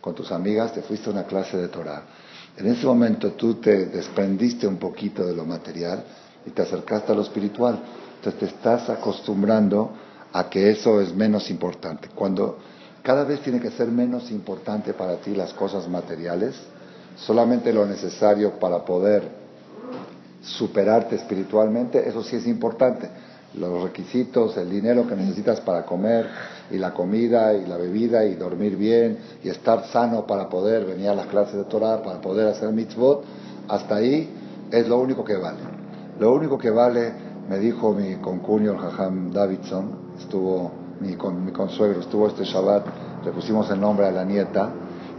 con 0.00 0.14
tus 0.14 0.32
amigas, 0.32 0.72
te 0.72 0.82
fuiste 0.82 1.08
a 1.08 1.12
una 1.12 1.24
clase 1.24 1.56
de 1.56 1.68
Torah. 1.68 2.02
En 2.58 2.66
ese 2.66 2.86
momento 2.86 3.32
tú 3.32 3.54
te 3.54 3.86
desprendiste 3.86 4.66
un 4.66 4.78
poquito 4.78 5.24
de 5.24 5.32
lo 5.32 5.44
material 5.44 6.02
y 6.44 6.50
te 6.50 6.62
acercaste 6.62 7.12
a 7.12 7.14
lo 7.14 7.22
espiritual. 7.22 7.78
Entonces 8.16 8.40
te 8.40 8.46
estás 8.46 8.90
acostumbrando 8.90 9.92
a 10.32 10.50
que 10.50 10.70
eso 10.70 11.00
es 11.00 11.14
menos 11.14 11.50
importante. 11.50 12.08
Cuando 12.12 12.58
cada 13.02 13.22
vez 13.22 13.40
tiene 13.42 13.60
que 13.60 13.70
ser 13.70 13.86
menos 13.88 14.32
importante 14.32 14.92
para 14.92 15.16
ti 15.18 15.36
las 15.36 15.52
cosas 15.54 15.88
materiales, 15.88 16.56
solamente 17.16 17.72
lo 17.72 17.86
necesario 17.86 18.58
para 18.58 18.84
poder 18.84 19.22
superarte 20.42 21.14
espiritualmente, 21.14 22.08
eso 22.08 22.24
sí 22.24 22.36
es 22.36 22.46
importante. 22.48 23.08
Los 23.54 23.82
requisitos, 23.82 24.56
el 24.56 24.70
dinero 24.70 25.06
que 25.06 25.16
necesitas 25.16 25.60
para 25.60 25.84
comer, 25.84 26.26
y 26.70 26.76
la 26.76 26.92
comida, 26.92 27.54
y 27.54 27.66
la 27.66 27.76
bebida, 27.76 28.24
y 28.24 28.34
dormir 28.34 28.76
bien, 28.76 29.18
y 29.42 29.48
estar 29.48 29.86
sano 29.86 30.26
para 30.26 30.48
poder 30.48 30.84
venir 30.84 31.08
a 31.08 31.14
las 31.14 31.26
clases 31.26 31.54
de 31.54 31.64
Torah, 31.64 32.02
para 32.02 32.20
poder 32.20 32.48
hacer 32.48 32.70
mitzvot, 32.72 33.24
hasta 33.68 33.96
ahí 33.96 34.30
es 34.70 34.86
lo 34.86 34.98
único 34.98 35.24
que 35.24 35.36
vale. 35.36 35.58
Lo 36.18 36.32
único 36.32 36.58
que 36.58 36.70
vale, 36.70 37.12
me 37.48 37.58
dijo 37.58 37.94
mi 37.94 38.16
concuño, 38.16 38.72
el 38.72 38.78
Jajam 38.78 39.32
Davidson, 39.32 39.92
estuvo 40.18 40.70
mi, 41.00 41.14
con, 41.14 41.44
mi 41.44 41.52
consuegro, 41.52 42.00
estuvo 42.00 42.26
este 42.26 42.44
Shabbat, 42.44 42.86
le 43.24 43.32
pusimos 43.32 43.70
el 43.70 43.80
nombre 43.80 44.06
a 44.06 44.10
la 44.10 44.24
nieta, 44.24 44.70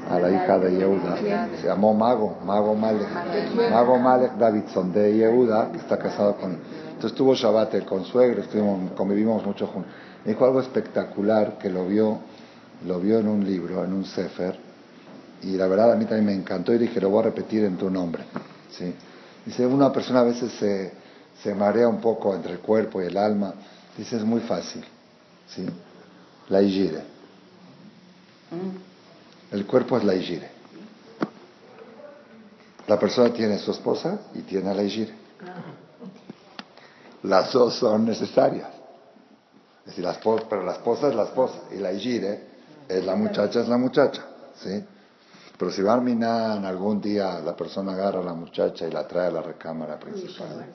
a 0.10 0.20
la 0.20 0.30
hija 0.30 0.58
de 0.60 0.78
Yehuda, 0.78 1.18
se 1.60 1.68
llamó 1.68 1.94
Mago, 1.94 2.38
Mago 2.46 2.76
Malek, 2.76 3.08
Mago 3.72 3.98
Malek 3.98 4.38
Davidson 4.38 4.94
de 4.94 5.16
Yehuda, 5.16 5.72
que 5.72 5.80
está 5.80 5.98
casado 5.98 6.36
con... 6.36 6.58
Entonces 7.00 7.18
tuvo 7.18 7.34
Shabbat 7.34 7.76
el 7.76 7.86
consuegro, 7.86 8.42
estuvimos, 8.42 8.92
convivimos 8.92 9.46
mucho 9.46 9.68
juntos. 9.68 9.90
Me 10.26 10.34
dijo 10.34 10.44
algo 10.44 10.60
espectacular 10.60 11.58
que 11.58 11.70
lo 11.70 11.88
vio, 11.88 12.20
lo 12.86 13.00
vio 13.00 13.20
en 13.20 13.30
un 13.30 13.46
libro, 13.46 13.86
en 13.86 13.94
un 13.94 14.04
sefer, 14.04 14.60
y 15.44 15.56
la 15.56 15.70
verdad 15.70 15.94
a 15.94 15.96
mí 15.96 16.04
también 16.04 16.26
me 16.26 16.34
encantó 16.34 16.74
y 16.74 16.78
dije, 16.78 17.00
lo 17.00 17.10
voy 17.10 17.22
a 17.22 17.28
repetir 17.28 17.64
en 17.64 17.78
tu 17.78 17.90
nombre. 17.90 18.26
¿sí? 18.70 18.94
Dice, 19.46 19.66
una 19.66 19.94
persona 19.94 20.20
a 20.20 20.24
veces 20.24 20.52
se, 20.52 20.92
se 21.42 21.56
marea 21.56 21.88
un 21.88 22.02
poco 22.02 22.36
entre 22.36 22.52
el 22.52 22.60
cuerpo 22.60 23.02
y 23.02 23.06
el 23.06 23.16
alma. 23.16 23.54
Dice, 23.98 24.18
es 24.18 24.26
muy 24.26 24.42
fácil. 24.42 24.84
¿sí? 25.48 25.66
La 26.50 26.62
igire. 26.62 27.00
Mm. 28.52 29.56
El 29.56 29.66
cuerpo 29.66 29.96
es 29.96 30.04
la 30.04 30.16
igire. 30.16 30.50
La 32.88 33.00
persona 33.00 33.32
tiene 33.32 33.58
su 33.58 33.72
esposa 33.72 34.20
y 34.36 34.42
tiene 34.42 34.70
a 34.70 34.74
la 34.74 34.84
igire. 34.84 35.14
Las 37.24 37.52
dos 37.52 37.76
son 37.76 38.06
necesarias. 38.06 38.70
Es 39.82 39.86
decir, 39.88 40.04
la 40.04 40.12
esposa, 40.12 40.46
pero 40.50 40.64
la 40.64 40.74
esposa 40.74 41.10
es 41.10 41.16
la 41.16 41.24
esposa 41.24 41.60
y 41.72 41.78
la 41.78 41.92
igire 41.92 42.44
es 42.88 43.06
la 43.06 43.16
muchacha, 43.16 43.62
es 43.62 43.68
la 43.68 43.78
muchacha. 43.78 44.24
¿sí? 44.56 44.84
Pero 45.58 45.72
si 45.72 45.82
Barminan 45.82 46.64
algún 46.66 47.02
día 47.02 47.40
la 47.40 47.56
persona 47.56 47.94
agarra 47.94 48.20
a 48.20 48.24
la 48.24 48.34
muchacha 48.34 48.88
y 48.88 48.92
la 48.92 49.08
trae 49.08 49.28
a 49.28 49.32
la 49.32 49.42
recámara 49.42 50.00
principal, 50.00 50.66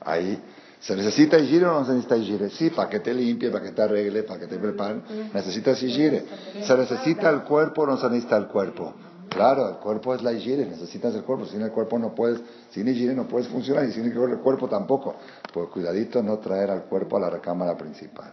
ahí 0.00 0.42
¿Se 0.80 0.94
necesita 0.94 1.38
gire 1.40 1.66
o 1.66 1.80
no 1.80 1.84
se 1.84 1.92
necesita 1.92 2.16
gire? 2.18 2.50
Sí, 2.50 2.70
para 2.70 2.88
que 2.88 3.00
te 3.00 3.12
limpie, 3.12 3.50
para 3.50 3.64
que 3.64 3.72
te 3.72 3.82
arregle, 3.82 4.22
para 4.22 4.40
que 4.40 4.46
te 4.46 4.58
prepare. 4.58 5.00
Necesitas 5.34 5.80
gire. 5.80 6.24
¿Se 6.62 6.76
necesita 6.76 7.28
el 7.30 7.42
cuerpo 7.42 7.82
o 7.82 7.86
no 7.86 7.96
se 7.96 8.08
necesita 8.08 8.36
el 8.36 8.46
cuerpo? 8.46 8.94
Claro, 9.28 9.68
el 9.68 9.76
cuerpo 9.76 10.14
es 10.14 10.22
la 10.22 10.32
higiene, 10.32 10.66
necesitas 10.66 11.14
el 11.14 11.22
cuerpo. 11.22 11.46
Sin 11.46 11.62
el 11.62 11.70
cuerpo 11.70 11.98
no 11.98 12.14
puedes, 12.14 12.40
sin 12.70 12.88
higiene 12.88 13.14
no 13.14 13.24
puedes 13.24 13.48
funcionar 13.48 13.84
y 13.84 13.92
sin 13.92 14.04
el 14.04 14.38
cuerpo 14.38 14.68
tampoco. 14.68 15.16
Pues 15.52 15.68
cuidadito 15.68 16.22
no 16.22 16.38
traer 16.38 16.70
al 16.70 16.84
cuerpo 16.84 17.16
a 17.16 17.20
la 17.20 17.30
recámara 17.30 17.76
principal. 17.76 18.32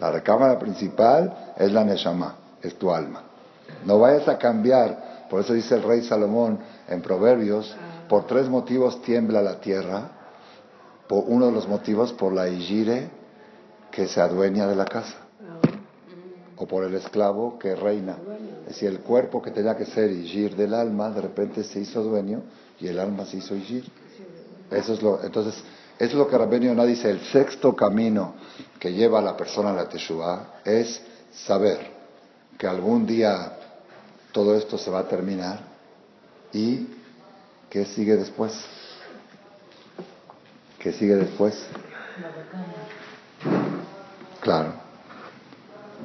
La 0.00 0.10
recámara 0.12 0.58
principal 0.58 1.54
es 1.56 1.72
la 1.72 1.84
Neshama, 1.84 2.36
es 2.62 2.74
tu 2.76 2.90
alma. 2.90 3.22
No 3.84 3.98
vayas 3.98 4.28
a 4.28 4.38
cambiar, 4.38 5.26
por 5.28 5.40
eso 5.40 5.52
dice 5.52 5.74
el 5.74 5.82
rey 5.82 6.02
Salomón 6.02 6.58
en 6.88 7.02
Proverbios, 7.02 7.76
por 8.08 8.26
tres 8.26 8.48
motivos 8.48 9.02
tiembla 9.02 9.42
la 9.42 9.60
tierra 9.60 10.12
por 11.08 11.24
uno 11.26 11.46
de 11.46 11.52
los 11.52 11.66
motivos 11.66 12.12
por 12.12 12.32
la 12.32 12.48
Igire 12.48 13.10
que 13.90 14.06
se 14.06 14.20
adueña 14.20 14.66
de 14.66 14.76
la 14.76 14.84
casa 14.84 15.16
o 16.56 16.66
por 16.66 16.84
el 16.84 16.94
esclavo 16.94 17.58
que 17.58 17.74
reina. 17.74 18.16
Decir, 18.68 18.90
el 18.90 19.00
cuerpo 19.00 19.40
que 19.40 19.50
tenía 19.50 19.74
que 19.74 19.86
ser 19.86 20.10
Igir 20.12 20.54
del 20.54 20.74
alma, 20.74 21.08
de 21.10 21.22
repente 21.22 21.64
se 21.64 21.80
hizo 21.80 22.02
dueño 22.02 22.42
y 22.78 22.86
el 22.86 22.98
alma 22.98 23.24
se 23.24 23.38
hizo 23.38 23.56
Igir. 23.56 23.84
Eso 24.70 24.92
es 24.92 25.02
lo, 25.02 25.24
entonces, 25.24 25.54
eso 25.98 26.10
es 26.10 26.14
lo 26.14 26.28
que 26.28 26.36
Rabbeinu 26.36 26.74
no 26.74 26.84
dice, 26.84 27.10
el 27.10 27.20
sexto 27.20 27.74
camino 27.74 28.34
que 28.78 28.92
lleva 28.92 29.20
a 29.20 29.22
la 29.22 29.34
persona 29.36 29.70
a 29.70 29.72
la 29.72 29.88
Teshuvah 29.88 30.60
es 30.66 31.00
saber 31.32 31.78
que 32.58 32.66
algún 32.66 33.06
día 33.06 33.56
todo 34.32 34.54
esto 34.54 34.76
se 34.76 34.90
va 34.90 34.98
a 34.98 35.08
terminar 35.08 35.60
y 36.52 36.88
que 37.70 37.86
sigue 37.86 38.16
después. 38.16 38.52
¿Qué 40.78 40.92
sigue 40.92 41.16
después? 41.16 41.66
Claro. 44.40 44.74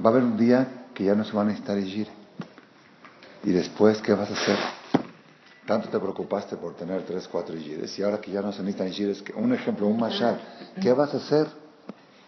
Va 0.04 0.10
a 0.10 0.14
haber 0.14 0.24
un 0.24 0.38
día 0.38 0.86
que 0.94 1.04
ya 1.04 1.14
no 1.14 1.26
se 1.26 1.34
va 1.34 1.42
a 1.42 1.46
necesitar 1.46 1.78
Igir. 1.78 2.23
¿Y 3.44 3.52
después 3.52 4.02
qué 4.02 4.14
vas 4.14 4.30
a 4.30 4.34
hacer? 4.34 4.58
Tanto 5.66 5.90
te 5.90 6.00
preocupaste 6.00 6.58
por 6.58 6.76
tener 6.76 7.06
tres, 7.06 7.28
cuatro 7.28 7.56
Igires 7.56 7.98
y 7.98 8.04
ahora 8.04 8.20
que 8.20 8.32
ya 8.32 8.42
no 8.42 8.52
se 8.52 8.62
necesitan 8.62 8.88
Igires, 8.88 9.24
un 9.36 9.54
ejemplo, 9.54 9.88
un 9.88 10.00
mashal, 10.00 10.40
¿qué 10.82 10.92
vas 10.94 11.14
a 11.14 11.18
hacer? 11.18 11.48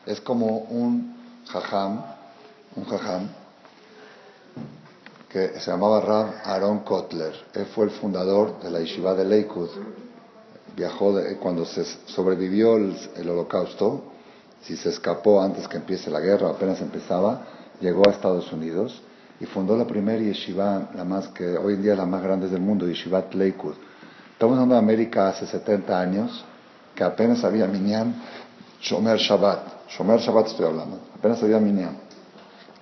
Es 0.05 0.21
como 0.21 0.57
un 0.57 1.15
jajam, 1.47 2.03
un 2.75 2.85
jajam, 2.85 3.29
que 5.29 5.59
se 5.59 5.71
llamaba 5.71 5.99
Rab 5.99 6.33
Aaron 6.45 6.79
Kotler. 6.79 7.33
Él 7.53 7.65
fue 7.65 7.85
el 7.85 7.91
fundador 7.91 8.59
de 8.61 8.71
la 8.71 8.79
yeshiva 8.79 9.13
de 9.15 9.25
Lakewood 9.25 9.69
viajó 10.75 11.15
cuando 11.39 11.65
se 11.65 11.85
sobrevivió 12.05 12.75
el, 12.77 13.29
holocausto, 13.29 14.03
si 14.61 14.75
se 14.75 14.89
escapó 14.89 15.41
antes 15.41 15.67
que 15.67 15.77
empiece 15.77 16.09
la 16.09 16.19
guerra, 16.19 16.49
apenas 16.49 16.81
empezaba, 16.81 17.45
llegó 17.79 18.07
a 18.07 18.11
Estados 18.11 18.51
Unidos 18.51 19.01
y 19.39 19.45
fundó 19.45 19.75
la 19.77 19.85
primera 19.85 20.21
yeshiva, 20.21 20.89
la 20.95 21.03
más 21.03 21.27
que 21.29 21.57
hoy 21.57 21.73
en 21.73 21.83
día 21.83 21.95
la 21.95 22.05
más 22.05 22.23
grande 22.23 22.47
del 22.47 22.61
mundo, 22.61 22.87
Yeshivat 22.87 23.33
Lakewood. 23.33 23.75
Estamos 24.31 24.53
hablando 24.53 24.75
de 24.75 24.79
América 24.79 25.29
hace 25.29 25.45
70 25.45 25.99
años, 25.99 26.45
que 26.93 27.03
apenas 27.03 27.43
había 27.43 27.67
Minyan, 27.67 28.15
Shomer 28.81 29.17
Shabbat. 29.17 29.89
Shomer 29.89 30.19
Shabbat 30.19 30.47
estoy 30.47 30.65
hablando, 30.65 30.99
apenas 31.17 31.41
había 31.43 31.59
Minyan. 31.59 31.97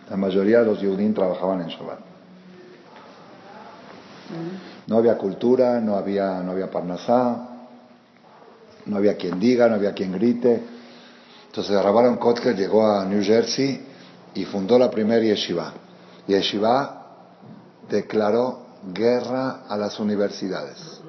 La 0.10 0.18
mayoría 0.18 0.60
de 0.60 0.66
los 0.66 0.82
Yehudim 0.82 1.14
trabajaban 1.14 1.62
en 1.62 1.68
Shabbat. 1.68 2.00
No 4.88 4.98
había 4.98 5.18
cultura, 5.18 5.80
no 5.80 5.96
había, 5.96 6.42
no 6.42 6.52
había 6.52 6.70
parnasá, 6.70 7.50
no 8.86 8.98
había 8.98 9.16
quien 9.16 9.40
diga, 9.40 9.68
no 9.68 9.76
había 9.76 9.94
quien 9.94 10.12
grite. 10.12 10.62
Entonces 11.48 11.82
Rabban 11.82 12.18
Kotler 12.18 12.56
llegó 12.56 12.86
a 12.86 13.06
New 13.06 13.24
Jersey 13.24 13.80
y 14.34 14.46
fundó 14.46 14.78
la 14.78 14.90
primera 14.90 15.24
yeshiva. 15.24 15.74
Yeshiva 16.28 17.04
declaró 17.90 18.64
guerra 18.94 19.64
a 19.68 19.78
las 19.78 20.00
universidades. 20.00 21.02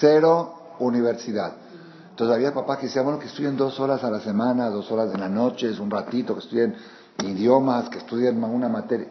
Cero 0.00 0.74
universidad. 0.78 1.52
Entonces 2.10 2.34
había 2.34 2.54
papás 2.54 2.78
que 2.78 2.86
decían, 2.86 3.04
bueno, 3.04 3.18
que 3.18 3.26
estudien 3.26 3.56
dos 3.56 3.78
horas 3.78 4.02
a 4.02 4.10
la 4.10 4.20
semana, 4.20 4.70
dos 4.70 4.90
horas 4.90 5.12
de 5.12 5.18
la 5.18 5.28
noche, 5.28 5.70
un 5.78 5.90
ratito, 5.90 6.34
que 6.34 6.40
estudien 6.40 6.74
idiomas, 7.22 7.88
que 7.88 7.98
estudien 7.98 8.42
una 8.42 8.68
materia. 8.68 9.08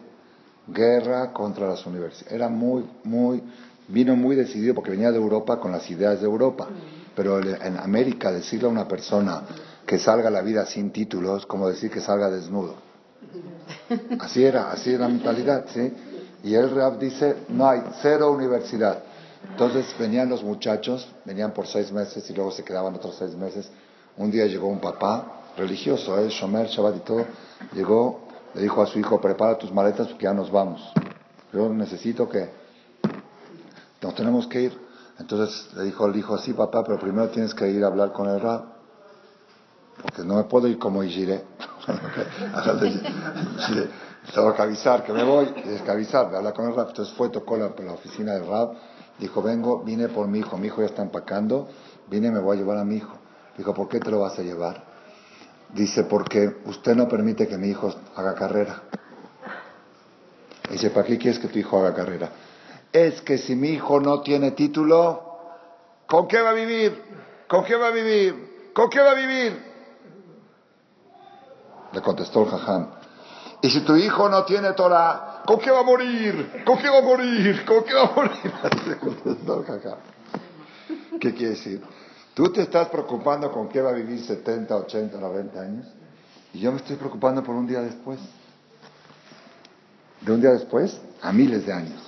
Guerra 0.66 1.32
contra 1.32 1.68
las 1.68 1.86
universidades. 1.86 2.32
Era 2.32 2.48
muy, 2.48 2.84
muy, 3.04 3.42
vino 3.86 4.16
muy 4.16 4.34
decidido 4.34 4.74
porque 4.74 4.90
venía 4.90 5.12
de 5.12 5.18
Europa 5.18 5.60
con 5.60 5.70
las 5.70 5.88
ideas 5.88 6.18
de 6.20 6.26
Europa. 6.26 6.66
Pero 7.14 7.40
en 7.40 7.78
América 7.78 8.32
decirle 8.32 8.66
a 8.66 8.70
una 8.70 8.88
persona 8.88 9.42
que 9.86 9.98
salga 9.98 10.26
a 10.28 10.32
la 10.32 10.42
vida 10.42 10.66
sin 10.66 10.90
títulos, 10.90 11.46
como 11.46 11.68
decir 11.68 11.90
que 11.90 12.00
salga 12.00 12.28
desnudo. 12.28 12.85
Así 14.20 14.44
era, 14.44 14.72
así 14.72 14.90
era 14.90 15.00
la 15.00 15.08
mentalidad, 15.08 15.66
¿sí? 15.72 15.92
Y 16.42 16.54
el 16.54 16.70
Rab 16.70 16.98
dice, 16.98 17.36
no 17.48 17.68
hay, 17.68 17.82
cero 18.02 18.30
universidad. 18.32 19.02
Entonces 19.50 19.94
venían 19.98 20.28
los 20.28 20.42
muchachos, 20.42 21.08
venían 21.24 21.52
por 21.52 21.66
seis 21.66 21.92
meses 21.92 22.28
y 22.28 22.34
luego 22.34 22.50
se 22.50 22.64
quedaban 22.64 22.94
otros 22.94 23.16
seis 23.18 23.34
meses. 23.34 23.70
Un 24.16 24.30
día 24.30 24.46
llegó 24.46 24.68
un 24.68 24.80
papá 24.80 25.42
religioso, 25.56 26.18
¿eh? 26.18 26.28
Shomer, 26.28 26.66
Shabbat 26.66 26.96
y 26.96 27.00
todo, 27.00 27.24
llegó, 27.72 28.20
le 28.54 28.62
dijo 28.62 28.82
a 28.82 28.86
su 28.86 28.98
hijo, 28.98 29.20
prepara 29.20 29.56
tus 29.56 29.72
maletas 29.72 30.08
porque 30.08 30.24
ya 30.24 30.34
nos 30.34 30.50
vamos. 30.50 30.82
Yo 31.52 31.68
necesito 31.68 32.28
que, 32.28 32.48
nos 34.02 34.14
tenemos 34.14 34.46
que 34.46 34.62
ir. 34.62 34.86
Entonces 35.18 35.72
le 35.74 35.84
dijo 35.84 36.06
el 36.06 36.16
hijo, 36.16 36.36
sí 36.38 36.52
papá, 36.52 36.84
pero 36.84 36.98
primero 36.98 37.28
tienes 37.30 37.54
que 37.54 37.68
ir 37.70 37.82
a 37.84 37.86
hablar 37.86 38.12
con 38.12 38.28
el 38.28 38.40
rab, 38.40 38.64
porque 40.02 40.22
no 40.22 40.36
me 40.36 40.44
puedo 40.44 40.68
ir 40.68 40.78
como 40.78 41.02
Ijire. 43.58 43.88
Tengo 44.34 44.54
que 44.54 44.62
avisar 44.62 45.04
que 45.04 45.12
me 45.12 45.22
voy, 45.22 45.46
tienes 45.46 45.82
que 45.82 45.90
avisar, 45.90 46.34
hablar 46.34 46.52
con 46.52 46.66
el 46.68 46.74
rab. 46.74 46.88
Entonces 46.88 47.14
fue, 47.14 47.28
tocó 47.28 47.56
la, 47.56 47.72
la 47.78 47.92
oficina 47.92 48.34
del 48.34 48.46
rab, 48.46 48.72
dijo, 49.18 49.40
vengo, 49.40 49.82
vine 49.84 50.08
por 50.08 50.26
mi 50.26 50.40
hijo, 50.40 50.58
mi 50.58 50.66
hijo 50.66 50.80
ya 50.80 50.86
está 50.86 51.02
empacando, 51.02 51.68
vine, 52.08 52.30
me 52.30 52.40
voy 52.40 52.56
a 52.56 52.60
llevar 52.60 52.78
a 52.78 52.84
mi 52.84 52.96
hijo. 52.96 53.16
Dijo, 53.56 53.72
¿por 53.72 53.88
qué 53.88 54.00
te 54.00 54.10
lo 54.10 54.20
vas 54.20 54.38
a 54.38 54.42
llevar? 54.42 54.84
Dice, 55.72 56.04
porque 56.04 56.56
usted 56.64 56.94
no 56.94 57.08
permite 57.08 57.46
que 57.46 57.56
mi 57.56 57.68
hijo 57.68 57.94
haga 58.16 58.34
carrera. 58.34 58.82
Dice, 60.70 60.90
¿para 60.90 61.06
qué 61.06 61.18
quieres 61.18 61.38
que 61.38 61.48
tu 61.48 61.58
hijo 61.58 61.78
haga 61.78 61.94
carrera? 61.94 62.30
Es 62.92 63.20
que 63.22 63.38
si 63.38 63.54
mi 63.54 63.70
hijo 63.70 64.00
no 64.00 64.22
tiene 64.22 64.50
título, 64.52 65.22
¿con 66.06 66.26
qué 66.26 66.40
va 66.40 66.50
a 66.50 66.54
vivir? 66.54 67.00
¿Con 67.48 67.64
qué 67.64 67.76
va 67.76 67.88
a 67.88 67.90
vivir? 67.90 68.72
¿Con 68.74 68.90
qué 68.90 69.00
va 69.00 69.12
a 69.12 69.14
vivir? 69.14 69.75
Le 71.92 72.00
contestó 72.02 72.42
el 72.42 72.50
jajam. 72.50 72.88
Y 73.62 73.70
si 73.70 73.80
tu 73.80 73.96
hijo 73.96 74.28
no 74.28 74.44
tiene 74.44 74.72
Torah, 74.72 75.42
¿con 75.46 75.58
qué 75.58 75.70
va 75.70 75.80
a 75.80 75.82
morir? 75.82 76.62
¿Con 76.64 76.78
qué 76.78 76.88
va 76.88 76.98
a 76.98 77.02
morir? 77.02 77.64
¿Con 77.64 77.84
qué 77.84 77.94
va 77.94 78.02
a 78.02 78.14
morir? 78.14 78.52
Le 78.86 78.96
contestó 78.98 79.60
el 79.60 79.64
jajam. 79.64 79.98
¿Qué 81.20 81.32
quiere 81.32 81.54
decir? 81.54 81.82
Tú 82.34 82.52
te 82.52 82.62
estás 82.62 82.88
preocupando 82.88 83.50
con 83.50 83.68
qué 83.68 83.80
va 83.80 83.90
a 83.90 83.94
vivir 83.94 84.22
70, 84.22 84.76
80, 84.76 85.18
90 85.18 85.60
años. 85.60 85.86
Y 86.52 86.60
yo 86.60 86.70
me 86.70 86.78
estoy 86.78 86.96
preocupando 86.96 87.42
por 87.42 87.54
un 87.54 87.66
día 87.66 87.80
después. 87.80 88.20
De 90.20 90.32
un 90.32 90.40
día 90.40 90.50
después 90.50 91.00
a 91.22 91.32
miles 91.32 91.64
de 91.64 91.72
años. 91.72 92.02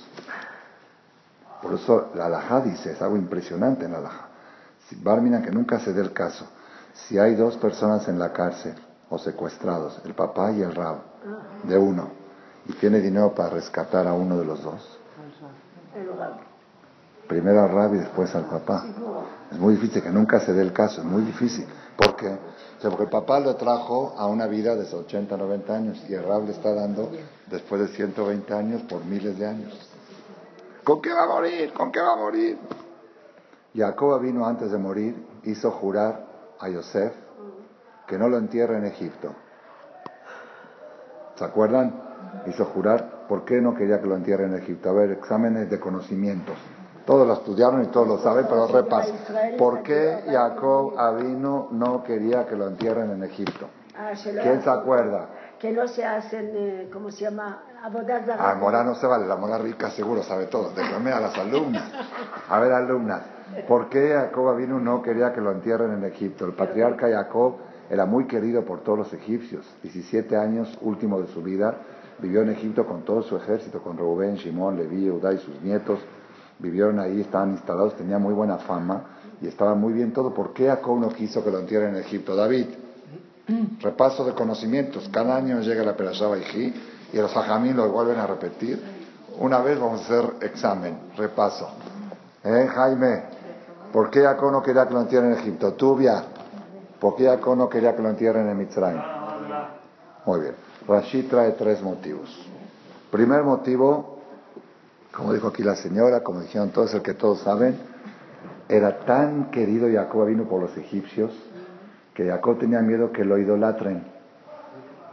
Por 1.61 1.73
eso 1.73 2.11
la 2.15 2.27
alajá 2.27 2.61
dice, 2.61 2.91
es 2.91 3.01
algo 3.01 3.17
impresionante 3.17 3.85
en 3.85 3.93
la 3.93 3.97
alajá. 3.97 4.27
Si 4.87 4.95
Barmina, 4.95 5.41
que 5.41 5.51
nunca 5.51 5.79
se 5.79 5.93
dé 5.93 6.01
el 6.01 6.13
caso, 6.13 6.47
si 6.93 7.17
hay 7.17 7.35
dos 7.35 7.57
personas 7.57 8.07
en 8.07 8.17
la 8.17 8.31
cárcel 8.31 8.75
o 9.09 9.17
secuestrados, 9.17 10.01
el 10.05 10.13
papá 10.13 10.51
y 10.51 10.61
el 10.61 10.73
rab, 10.73 10.97
de 11.63 11.77
uno, 11.77 12.09
y 12.67 12.73
tiene 12.73 12.99
dinero 12.99 13.33
para 13.33 13.49
rescatar 13.49 14.07
a 14.07 14.13
uno 14.13 14.37
de 14.37 14.45
los 14.45 14.63
dos, 14.63 14.99
primero 17.27 17.61
al 17.61 17.69
rab 17.69 17.93
y 17.95 17.99
después 17.99 18.33
al 18.35 18.45
papá. 18.45 18.85
Es 19.51 19.57
muy 19.57 19.75
difícil 19.75 20.01
que 20.01 20.09
nunca 20.09 20.39
se 20.39 20.53
dé 20.53 20.61
el 20.61 20.73
caso, 20.73 21.01
es 21.01 21.07
muy 21.07 21.23
difícil. 21.23 21.65
¿Por 21.95 22.15
qué? 22.15 22.37
porque 22.81 23.03
el 23.03 23.09
papá 23.09 23.41
lo 23.41 23.55
trajo 23.57 24.13
a 24.17 24.25
una 24.27 24.47
vida 24.47 24.73
de 24.73 24.83
80, 24.83 25.35
90 25.35 25.75
años 25.75 26.03
y 26.07 26.13
el 26.13 26.23
rab 26.23 26.45
le 26.45 26.51
está 26.51 26.73
dando 26.73 27.11
después 27.47 27.81
de 27.81 27.87
120 27.89 28.53
años 28.53 28.81
por 28.83 29.03
miles 29.03 29.37
de 29.37 29.45
años. 29.45 29.73
¿Con 30.85 31.01
qué 31.01 31.11
va 31.11 31.23
a 31.23 31.27
morir? 31.27 31.73
¿Con 31.73 31.91
qué 31.91 31.99
va 31.99 32.13
a 32.13 32.15
morir? 32.15 32.57
Jacob 33.75 34.21
vino 34.21 34.45
antes 34.45 34.71
de 34.71 34.77
morir, 34.77 35.15
hizo 35.43 35.71
jurar 35.71 36.25
a 36.59 36.69
Yosef 36.69 37.13
que 38.09 38.17
no 38.17 38.27
lo 38.27 38.37
entierre 38.37 38.77
en 38.77 38.85
Egipto. 38.85 39.35
¿Se 41.35 41.45
acuerdan? 41.45 41.93
Hizo 42.47 42.65
jurar, 42.65 43.27
¿por 43.29 43.45
qué 43.45 43.61
no 43.61 43.75
quería 43.75 44.01
que 44.01 44.07
lo 44.07 44.15
entierre 44.15 44.45
en 44.45 44.55
Egipto? 44.55 44.89
A 44.89 44.93
ver, 44.93 45.11
exámenes 45.11 45.69
de 45.69 45.79
conocimientos. 45.79 46.55
Todos 47.05 47.27
lo 47.27 47.33
estudiaron 47.33 47.83
y 47.83 47.87
todos 47.87 48.07
lo 48.07 48.17
saben, 48.17 48.45
pero 48.49 48.67
repaso. 48.67 49.13
¿Por 49.57 49.83
qué 49.83 50.23
Jacob 50.27 50.99
Avino 50.99 51.69
no 51.71 52.03
quería 52.03 52.47
que 52.47 52.55
lo 52.55 52.67
entierren 52.67 53.11
en 53.11 53.23
Egipto? 53.23 53.69
¿Quién 54.23 54.61
se 54.61 54.69
acuerda? 54.69 55.27
Que 55.59 55.71
no 55.71 55.87
se 55.87 56.05
hacen, 56.05 56.51
eh, 56.53 56.89
¿cómo 56.91 57.11
se 57.11 57.25
llama? 57.25 57.63
Ah, 57.81 58.55
Mora 58.55 58.83
no 58.83 58.95
se 58.95 59.05
vale, 59.07 59.27
la 59.27 59.35
Mora 59.35 59.57
rica 59.57 59.89
seguro 59.91 60.23
sabe 60.23 60.47
todo. 60.47 60.71
Déjame 60.71 61.11
a 61.11 61.19
las 61.19 61.37
alumnas. 61.37 61.91
A 62.49 62.59
ver, 62.59 62.71
alumnas, 62.71 63.21
¿por 63.67 63.89
qué 63.89 64.13
Jacob 64.13 64.49
Avino 64.49 64.79
no 64.79 65.01
quería 65.01 65.33
que 65.33 65.41
lo 65.41 65.51
entierren 65.51 65.91
en 65.91 66.03
Egipto? 66.05 66.45
El 66.45 66.53
patriarca 66.53 67.07
Jacob 67.09 67.68
era 67.89 68.05
muy 68.05 68.25
querido 68.25 68.63
por 68.63 68.81
todos 68.81 68.99
los 68.99 69.13
egipcios. 69.13 69.65
17 69.83 70.35
años, 70.35 70.77
último 70.81 71.19
de 71.21 71.27
su 71.27 71.41
vida, 71.41 71.77
vivió 72.19 72.41
en 72.41 72.49
Egipto 72.49 72.85
con 72.85 73.03
todo 73.03 73.23
su 73.23 73.35
ejército, 73.37 73.81
con 73.81 73.97
Rubén, 73.97 74.35
Shimón, 74.35 74.77
Leví, 74.77 75.09
Udá 75.09 75.33
y 75.33 75.37
sus 75.37 75.61
nietos 75.61 75.99
vivieron 76.59 76.99
ahí, 76.99 77.21
estaban 77.21 77.51
instalados, 77.51 77.95
tenía 77.95 78.19
muy 78.19 78.33
buena 78.33 78.57
fama 78.57 79.03
y 79.41 79.47
estaba 79.47 79.73
muy 79.73 79.93
bien 79.93 80.11
todo. 80.11 80.33
¿Por 80.33 80.53
qué 80.53 80.67
Jacob 80.67 80.99
no 80.99 81.09
quiso 81.09 81.43
que 81.43 81.49
lo 81.49 81.59
entierren 81.59 81.95
en 81.95 82.01
Egipto? 82.01 82.35
David, 82.35 82.67
repaso 83.81 84.25
de 84.25 84.33
conocimientos. 84.33 85.09
Cada 85.11 85.37
año 85.37 85.61
llega 85.61 85.83
la 85.83 85.95
Perashá 85.95 86.27
y 86.53 87.17
los 87.17 87.35
ajamín 87.35 87.77
lo 87.77 87.89
vuelven 87.89 88.19
a 88.19 88.27
repetir. 88.27 88.81
Una 89.39 89.59
vez 89.59 89.79
vamos 89.79 90.01
a 90.01 90.03
hacer 90.03 90.33
examen, 90.41 90.99
repaso. 91.15 91.69
¿Eh, 92.43 92.67
Jaime? 92.67 93.23
¿Por 93.93 94.09
qué 94.09 94.21
Jacob 94.21 94.51
no 94.51 94.61
quería 94.61 94.87
que 94.87 94.93
lo 94.93 95.01
entierren 95.01 95.31
en 95.31 95.39
Egipto? 95.39 95.73
Tubia, 95.73 96.23
¿por 96.99 97.15
qué 97.15 97.25
Jacob 97.25 97.57
no 97.57 97.69
quería 97.69 97.95
que 97.95 98.01
lo 98.01 98.09
entierren 98.09 98.49
en 98.49 98.57
Mitzrayim? 98.57 99.01
Muy 100.25 100.41
bien. 100.41 100.55
Rashid 100.87 101.29
trae 101.29 101.51
tres 101.51 101.81
motivos. 101.81 102.29
Primer 103.11 103.43
motivo, 103.43 104.19
como 105.11 105.33
dijo 105.33 105.47
aquí 105.47 105.63
la 105.63 105.75
señora, 105.75 106.21
como 106.21 106.41
dijeron 106.41 106.69
todos, 106.69 106.93
el 106.93 107.01
que 107.01 107.13
todos 107.13 107.39
saben, 107.39 107.77
era 108.67 108.99
tan 108.99 109.49
querido 109.49 109.87
Jacob 109.91 110.27
vino 110.27 110.43
por 110.43 110.61
los 110.61 110.77
egipcios 110.77 111.31
que 112.13 112.27
Jacob 112.27 112.59
tenía 112.59 112.81
miedo 112.81 113.11
que 113.11 113.25
lo 113.25 113.37
idolatren. 113.37 114.03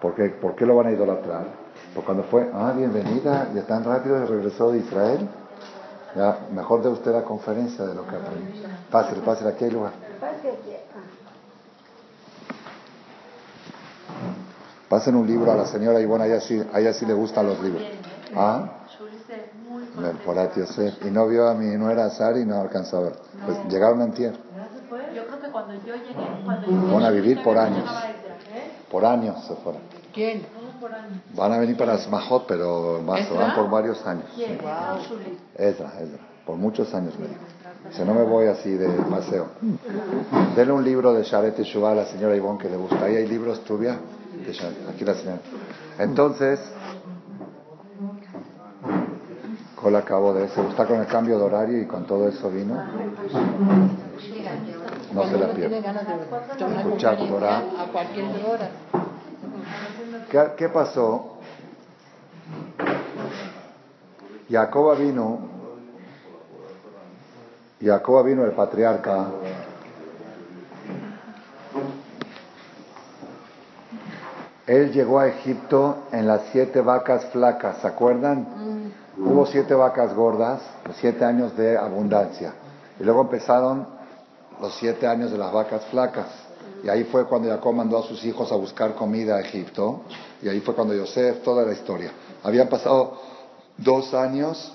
¿Por 0.01 0.15
qué, 0.15 0.29
¿Por 0.29 0.55
qué 0.55 0.67
lo 0.67 0.77
van 0.77 0.89
a 0.89 0.93
idolatrar? 0.93 1.47
Porque 1.95 2.05
cuando 2.05 2.25
fue, 2.25 2.51
ah, 2.53 2.75
bienvenida, 2.77 3.49
ya 3.55 3.63
tan 3.63 3.85
rápido 3.85 4.27
regresó 4.27 4.73
de 4.73 4.79
Israel. 4.79 5.29
Mejor 6.53 6.83
de 6.83 6.89
usted 6.89 7.13
la 7.13 7.23
conferencia 7.23 7.85
de 7.85 7.95
lo 7.95 8.07
que 8.07 8.17
aprendió. 8.17 8.69
Pásale, 8.91 9.21
pásale, 9.21 9.51
aquí 9.51 9.65
hay 9.65 9.71
lugar. 9.71 9.93
Pasen 14.89 15.17
un 15.17 15.27
libro 15.27 15.51
a 15.51 15.57
la 15.57 15.67
señora 15.67 16.01
Ivona, 16.01 16.25
a 16.25 16.27
ella 16.29 16.41
sí, 16.41 16.63
a 16.73 16.81
ella 16.81 16.93
sí 16.93 17.07
le 17.07 17.15
gustan 17.15 17.47
los 17.47 17.61
libros. 17.61 17.83
¿Ah? 18.35 18.87
Y 21.03 21.11
no 21.11 21.27
vio 21.27 21.49
a 21.49 21.55
mi 21.55 21.77
nuera 21.77 22.11
Sari 22.11 22.43
y 22.43 22.45
no 22.45 22.61
alcanzó 22.61 22.99
a 22.99 23.01
ver. 23.01 23.13
Pues 23.45 23.59
llegaron 23.69 24.01
a 24.01 24.05
Antier. 24.05 24.35
Yo 25.15 25.27
creo 25.27 25.41
que 25.41 25.51
cuando 25.51 25.75
yo 25.75 25.95
llegué, 25.95 26.15
cuando 26.45 26.95
Van 26.95 27.05
a 27.05 27.11
vivir 27.11 27.43
por 27.43 27.59
años. 27.59 27.91
Por 28.91 29.05
años 29.05 29.45
se 29.47 29.55
fueron. 29.57 29.83
¿Quién? 30.13 30.47
Van 31.35 31.53
a 31.53 31.59
venir 31.59 31.77
para 31.77 31.99
Smajot, 31.99 32.47
pero 32.47 33.01
más, 33.03 33.29
van 33.31 33.55
por 33.55 33.69
varios 33.69 34.07
años. 34.07 34.27
¿Quién? 34.35 34.59
Ezra, 35.57 35.93
Ezra. 36.01 36.19
Por 36.47 36.57
muchos 36.57 36.95
años 36.95 37.19
me 37.19 37.29
dijo. 37.29 37.41
Si 37.91 38.03
no 38.05 38.15
me 38.15 38.23
voy 38.23 38.47
así 38.47 38.71
de 38.71 38.89
paseo. 38.89 39.49
Denle 40.57 40.73
un 40.73 40.85
libro 40.85 41.13
de 41.13 41.23
Sharet 41.23 41.59
Shubá 41.61 41.93
a 41.93 41.95
la 41.95 42.07
señora 42.07 42.37
Ivonne 42.37 42.59
que 42.59 42.69
le 42.69 42.77
gusta. 42.77 43.05
Ahí 43.05 43.17
hay 43.17 43.27
libros, 43.27 43.65
Tubia. 43.65 43.99
Aquí 44.89 45.05
la. 45.05 45.41
Entonces, 45.99 46.61
la 49.91 49.99
acabó 50.01 50.35
de 50.35 50.45
eso. 50.45 50.69
Está 50.69 50.87
con 50.87 51.01
el 51.01 51.07
cambio 51.07 51.39
de 51.39 51.45
horario 51.45 51.81
y 51.81 51.87
con 51.87 52.07
todo 52.07 52.29
eso 52.29 52.51
vino. 52.51 52.75
No 55.13 55.29
se 55.29 55.39
la 55.39 55.53
pierde. 55.53 55.79
Escuchar 55.79 57.17
Torah. 57.19 57.63
¿Qué, 60.31 60.43
¿Qué 60.57 60.69
pasó? 60.69 61.33
Jacoba 64.49 64.95
vino, 64.95 65.41
Jacoba 67.83 68.23
vino 68.23 68.45
el 68.45 68.53
patriarca, 68.53 69.27
él 74.67 74.93
llegó 74.93 75.21
a 75.21 75.29
Egipto 75.29 76.09
en 76.11 76.27
las 76.27 76.43
siete 76.51 76.81
vacas 76.81 77.27
flacas, 77.27 77.79
¿se 77.79 77.87
acuerdan? 77.87 78.93
Hubo 79.17 79.47
siete 79.47 79.75
vacas 79.75 80.13
gordas, 80.15 80.61
siete 81.01 81.25
años 81.25 81.57
de 81.57 81.79
abundancia. 81.79 82.53
Y 82.99 83.05
luego 83.05 83.23
empezaron 83.23 83.87
los 84.61 84.75
siete 84.75 85.07
años 85.07 85.31
de 85.31 85.39
las 85.39 85.53
vacas 85.53 85.85
flacas. 85.87 86.27
Y 86.83 86.89
ahí 86.89 87.05
fue 87.05 87.27
cuando 87.27 87.49
Jacob 87.49 87.75
mandó 87.75 87.99
a 87.99 88.03
sus 88.03 88.25
hijos 88.25 88.51
a 88.51 88.57
buscar 88.57 88.95
comida 88.95 89.37
a 89.37 89.41
Egipto. 89.41 90.03
Y 90.43 90.49
ahí 90.49 90.61
fue 90.61 90.75
cuando 90.75 90.95
Yosef, 90.95 91.43
toda 91.43 91.65
la 91.65 91.73
historia. 91.73 92.11
Habían 92.43 92.69
pasado 92.69 93.19
dos 93.79 94.15
años 94.15 94.73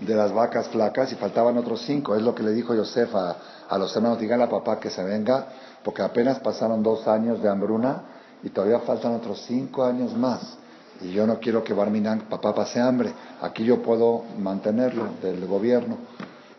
de 0.00 0.14
las 0.14 0.32
vacas 0.32 0.68
flacas 0.68 1.10
y 1.12 1.14
faltaban 1.14 1.56
otros 1.56 1.80
cinco. 1.80 2.14
Es 2.14 2.22
lo 2.22 2.34
que 2.34 2.42
le 2.42 2.52
dijo 2.52 2.74
Yosef 2.74 3.14
a, 3.14 3.36
a 3.68 3.78
los 3.78 3.96
hermanos, 3.96 4.20
díganle 4.20 4.44
a 4.44 4.50
papá 4.50 4.78
que 4.78 4.90
se 4.90 5.02
venga, 5.02 5.46
porque 5.82 6.02
apenas 6.02 6.38
pasaron 6.40 6.82
dos 6.82 7.08
años 7.08 7.42
de 7.42 7.48
hambruna 7.48 8.15
y 8.42 8.50
todavía 8.50 8.80
faltan 8.80 9.14
otros 9.14 9.42
cinco 9.46 9.84
años 9.84 10.16
más 10.16 10.58
y 11.00 11.12
yo 11.12 11.26
no 11.26 11.38
quiero 11.38 11.62
que 11.62 11.74
Barminan, 11.74 12.20
papá 12.20 12.54
pase 12.54 12.80
hambre, 12.80 13.12
aquí 13.40 13.64
yo 13.64 13.82
puedo 13.82 14.22
mantenerlo 14.38 15.08
del 15.22 15.46
gobierno. 15.46 15.98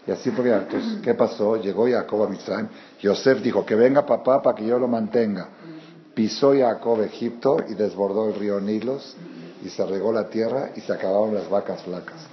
Y 0.06 0.12
así 0.12 0.32
fue, 0.32 0.50
entonces, 0.52 1.02
¿qué 1.02 1.16
pasó? 1.16 1.58
Llegó 1.58 1.88
Jacob 1.90 2.24
a 2.24 2.30
Mitzrayim, 2.30 2.68
Yosef 3.02 3.42
dijo, 3.42 3.66
que 3.66 3.76
venga 3.76 4.06
papá 4.06 4.42
para 4.42 4.56
que 4.56 4.66
yo 4.66 4.80
lo 4.80 4.88
mantenga. 4.88 5.50
Pisó 6.14 6.54
Jacob 6.58 7.02
Egipto 7.02 7.58
y 7.68 7.74
desbordó 7.74 8.30
el 8.30 8.36
río 8.36 8.60
Nilos 8.60 9.16
y 9.64 9.70
se 9.70 9.86
regó 9.86 10.12
la 10.12 10.30
tierra 10.30 10.72
y 10.76 10.82
se 10.82 10.94
acabaron 10.94 11.36
las 11.36 11.50
vacas 11.50 11.82
flacas. 11.84 12.26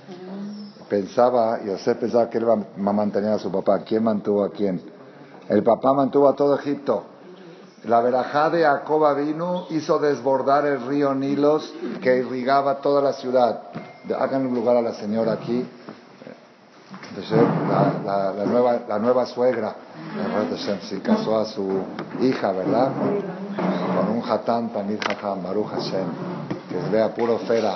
Pensaba, 0.88 1.64
Yosef 1.64 1.98
pensaba 1.98 2.30
que 2.30 2.38
él 2.38 2.44
iba 2.44 2.54
a 2.54 2.92
mantener 2.92 3.32
a 3.32 3.38
su 3.38 3.50
papá. 3.50 3.80
¿Quién 3.80 4.04
mantuvo 4.04 4.44
a 4.44 4.50
quién? 4.50 4.80
El 5.48 5.62
papá 5.62 5.92
mantuvo 5.92 6.28
a 6.28 6.36
todo 6.36 6.56
Egipto. 6.56 7.04
La 7.84 8.00
verajá 8.00 8.48
de 8.48 8.62
Jacoba 8.62 9.12
vino, 9.12 9.66
hizo 9.68 9.98
desbordar 9.98 10.64
el 10.64 10.86
río 10.86 11.14
Nilos 11.14 11.70
que 12.02 12.16
irrigaba 12.16 12.76
toda 12.76 13.02
la 13.02 13.12
ciudad. 13.12 13.60
Hagan 14.18 14.46
un 14.46 14.54
lugar 14.54 14.76
a 14.76 14.82
la 14.82 14.94
señora 14.94 15.32
aquí, 15.32 15.66
la, 18.06 18.44
nueva, 18.46 18.80
la 18.88 18.98
nueva 18.98 19.26
suegra. 19.26 19.74
Se 20.88 21.00
casó 21.02 21.38
a 21.38 21.44
su 21.44 21.82
hija, 22.20 22.52
¿verdad? 22.52 22.90
Con 23.96 24.16
un 24.16 24.30
hatán 24.30 24.70
tamil 24.70 24.98
jajam, 24.98 25.42
Baruch 25.42 25.68
Hashem, 25.68 26.06
que 26.70 26.90
vea 26.90 27.14
puro 27.14 27.38
fera. 27.40 27.74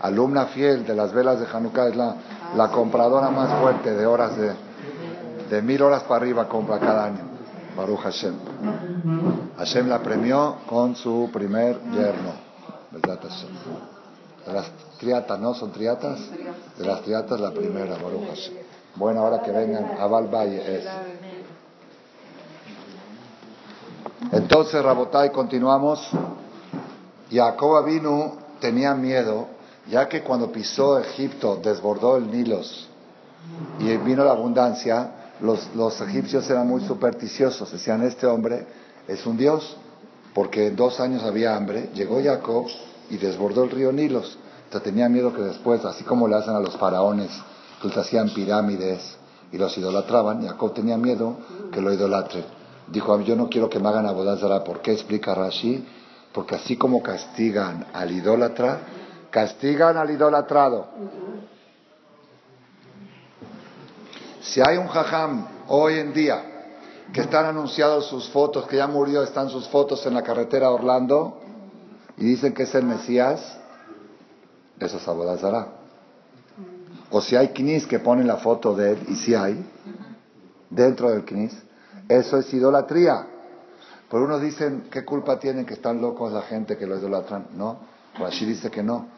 Alumna 0.00 0.46
fiel 0.46 0.84
de 0.84 0.94
las 0.94 1.12
velas 1.12 1.38
de 1.38 1.46
Hanukkah 1.52 1.88
es 1.88 1.96
la, 1.96 2.14
la 2.56 2.68
compradora 2.68 3.30
más 3.30 3.60
fuerte 3.60 3.94
de 3.94 4.06
horas 4.06 4.36
de, 4.36 4.52
de 5.50 5.62
mil 5.62 5.82
horas 5.82 6.02
para 6.02 6.16
arriba 6.16 6.48
compra 6.48 6.78
cada 6.78 7.04
año. 7.04 7.37
Baruch 7.78 8.00
Hashem. 8.00 8.34
Hashem 9.56 9.88
la 9.88 10.02
premió 10.02 10.56
con 10.66 10.96
su 10.96 11.30
primer 11.32 11.80
yerno. 11.92 12.32
De 12.90 14.52
las 14.52 14.66
triatas, 14.98 15.38
¿no? 15.38 15.54
¿Son 15.54 15.70
triatas? 15.70 16.18
De 16.76 16.84
las 16.84 17.02
triatas 17.02 17.38
la 17.38 17.52
primera, 17.52 17.96
Baruch 17.96 18.26
Hashem. 18.30 18.54
Bueno, 18.96 19.20
ahora 19.20 19.42
que 19.42 19.52
vengan 19.52 19.96
a 19.96 20.06
Valvalle 20.08 20.78
es. 20.78 20.84
Entonces, 24.32 24.82
Rabotai, 24.82 25.30
continuamos. 25.30 26.10
Jacob 27.30 27.84
vino, 27.84 28.38
tenía 28.58 28.92
miedo, 28.94 29.46
ya 29.86 30.08
que 30.08 30.24
cuando 30.24 30.50
pisó 30.50 30.98
Egipto 30.98 31.60
desbordó 31.62 32.16
el 32.16 32.28
Nilos 32.28 32.88
y 33.78 33.96
vino 33.98 34.24
la 34.24 34.32
abundancia, 34.32 35.12
los, 35.40 36.00
egipcios 36.00 36.48
eran 36.50 36.66
muy 36.66 36.82
supersticiosos. 36.82 37.70
Decían, 37.72 38.02
este 38.02 38.26
hombre 38.26 38.66
es 39.06 39.24
un 39.26 39.36
dios, 39.36 39.76
porque 40.34 40.68
en 40.68 40.76
dos 40.76 41.00
años 41.00 41.22
había 41.22 41.56
hambre. 41.56 41.90
Llegó 41.94 42.22
Jacob 42.22 42.66
y 43.10 43.16
desbordó 43.16 43.64
el 43.64 43.70
río 43.70 43.92
Nilos. 43.92 44.38
Entonces 44.64 44.90
tenía 44.90 45.08
miedo 45.08 45.32
que 45.32 45.42
después, 45.42 45.84
así 45.84 46.04
como 46.04 46.28
le 46.28 46.36
hacen 46.36 46.54
a 46.54 46.60
los 46.60 46.76
faraones, 46.76 47.30
que 47.80 47.88
les 47.88 47.96
hacían 47.96 48.30
pirámides 48.30 49.16
y 49.50 49.56
los 49.56 49.76
idolatraban, 49.78 50.46
Jacob 50.46 50.74
tenía 50.74 50.98
miedo 50.98 51.38
que 51.72 51.80
lo 51.80 51.92
idolatren. 51.92 52.44
Dijo, 52.88 53.20
yo 53.20 53.36
no 53.36 53.48
quiero 53.48 53.68
que 53.68 53.78
me 53.78 53.88
hagan 53.88 54.06
abodazara. 54.06 54.64
¿Por 54.64 54.80
qué? 54.80 54.92
Explica 54.92 55.34
Rashi. 55.34 55.86
Porque 56.32 56.54
así 56.54 56.76
como 56.76 57.02
castigan 57.02 57.86
al 57.92 58.10
idólatra, 58.12 58.80
castigan 59.30 59.96
al 59.96 60.10
idolatrado. 60.10 60.86
Si 64.48 64.62
hay 64.62 64.78
un 64.78 64.88
jajam 64.88 65.46
hoy 65.68 65.98
en 65.98 66.14
día 66.14 66.42
que 67.12 67.20
están 67.20 67.44
anunciados 67.44 68.06
sus 68.06 68.30
fotos, 68.30 68.66
que 68.66 68.76
ya 68.76 68.86
murió, 68.86 69.22
están 69.22 69.50
sus 69.50 69.68
fotos 69.68 70.06
en 70.06 70.14
la 70.14 70.22
carretera 70.22 70.70
Orlando 70.70 71.38
y 72.16 72.24
dicen 72.24 72.54
que 72.54 72.62
es 72.62 72.74
el 72.74 72.84
Mesías, 72.84 73.58
eso 74.80 74.96
es 74.96 75.06
Abodazara. 75.06 75.68
O 77.10 77.20
si 77.20 77.36
hay 77.36 77.48
knis 77.48 77.86
que 77.86 77.98
ponen 77.98 78.26
la 78.26 78.38
foto 78.38 78.74
de 78.74 78.92
él, 78.92 78.98
y 79.08 79.16
si 79.16 79.34
hay, 79.34 79.62
dentro 80.70 81.10
del 81.10 81.26
knis, 81.26 81.54
eso 82.08 82.38
es 82.38 82.52
idolatría. 82.54 83.26
Pero 84.10 84.24
unos 84.24 84.40
dicen, 84.40 84.88
¿qué 84.90 85.04
culpa 85.04 85.38
tienen 85.38 85.66
que 85.66 85.74
están 85.74 86.00
locos 86.00 86.32
la 86.32 86.42
gente 86.42 86.78
que 86.78 86.86
lo 86.86 86.96
idolatran? 86.96 87.48
No, 87.54 87.80
Rashi 88.18 88.46
dice 88.46 88.70
que 88.70 88.82
no, 88.82 89.08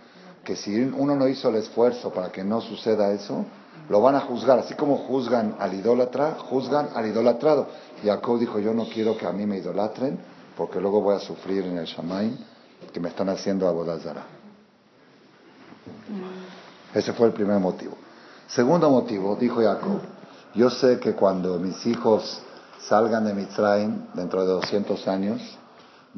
que 0.42 0.56
si 0.56 0.76
uno 0.80 1.14
no 1.14 1.28
hizo 1.28 1.50
el 1.50 1.56
esfuerzo 1.56 2.12
para 2.12 2.32
que 2.32 2.42
no 2.42 2.60
suceda 2.60 3.12
eso, 3.12 3.44
lo 3.88 4.00
van 4.00 4.14
a 4.14 4.20
juzgar, 4.20 4.58
así 4.58 4.74
como 4.74 4.98
juzgan 4.98 5.56
al 5.58 5.74
idólatra, 5.74 6.36
juzgan 6.48 6.90
al 6.94 7.06
idolatrado. 7.06 7.66
Jacob 8.04 8.38
dijo, 8.38 8.58
yo 8.58 8.72
no 8.72 8.84
quiero 8.84 9.16
que 9.16 9.26
a 9.26 9.32
mí 9.32 9.46
me 9.46 9.58
idolatren, 9.58 10.18
porque 10.56 10.80
luego 10.80 11.00
voy 11.00 11.16
a 11.16 11.20
sufrir 11.20 11.64
en 11.64 11.78
el 11.78 11.86
Shamaim, 11.86 12.36
que 12.92 13.00
me 13.00 13.08
están 13.08 13.28
haciendo 13.28 13.66
abodazara. 13.66 14.22
Mm. 16.08 16.96
Ese 16.98 17.12
fue 17.12 17.28
el 17.28 17.32
primer 17.32 17.58
motivo. 17.58 17.96
Segundo 18.48 18.90
motivo, 18.90 19.36
dijo 19.36 19.62
Jacob, 19.62 20.00
yo 20.54 20.70
sé 20.70 20.98
que 20.98 21.14
cuando 21.14 21.58
mis 21.58 21.86
hijos 21.86 22.42
salgan 22.80 23.24
de 23.24 23.34
Mitzrayim, 23.34 24.06
dentro 24.14 24.42
de 24.42 24.52
200 24.52 25.06
años, 25.06 25.40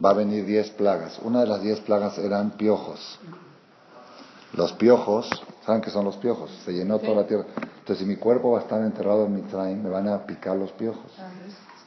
va 0.02 0.10
a 0.10 0.14
venir 0.14 0.46
10 0.46 0.70
plagas. 0.70 1.18
Una 1.22 1.40
de 1.40 1.46
las 1.46 1.60
10 1.60 1.80
plagas 1.80 2.16
eran 2.18 2.52
piojos. 2.52 3.18
Los 4.54 4.72
piojos, 4.72 5.28
¿saben 5.64 5.80
qué 5.80 5.90
son 5.90 6.04
los 6.04 6.16
piojos? 6.16 6.50
Se 6.64 6.72
llenó 6.72 6.98
toda 6.98 7.22
la 7.22 7.26
tierra. 7.26 7.44
Entonces, 7.56 7.98
si 7.98 8.04
mi 8.04 8.16
cuerpo 8.16 8.52
va 8.52 8.60
a 8.60 8.62
estar 8.62 8.80
enterrado 8.80 9.26
en 9.26 9.34
mi 9.34 9.42
train, 9.42 9.82
me 9.82 9.90
van 9.90 10.08
a 10.08 10.24
picar 10.24 10.56
los 10.56 10.72
piojos. 10.72 11.12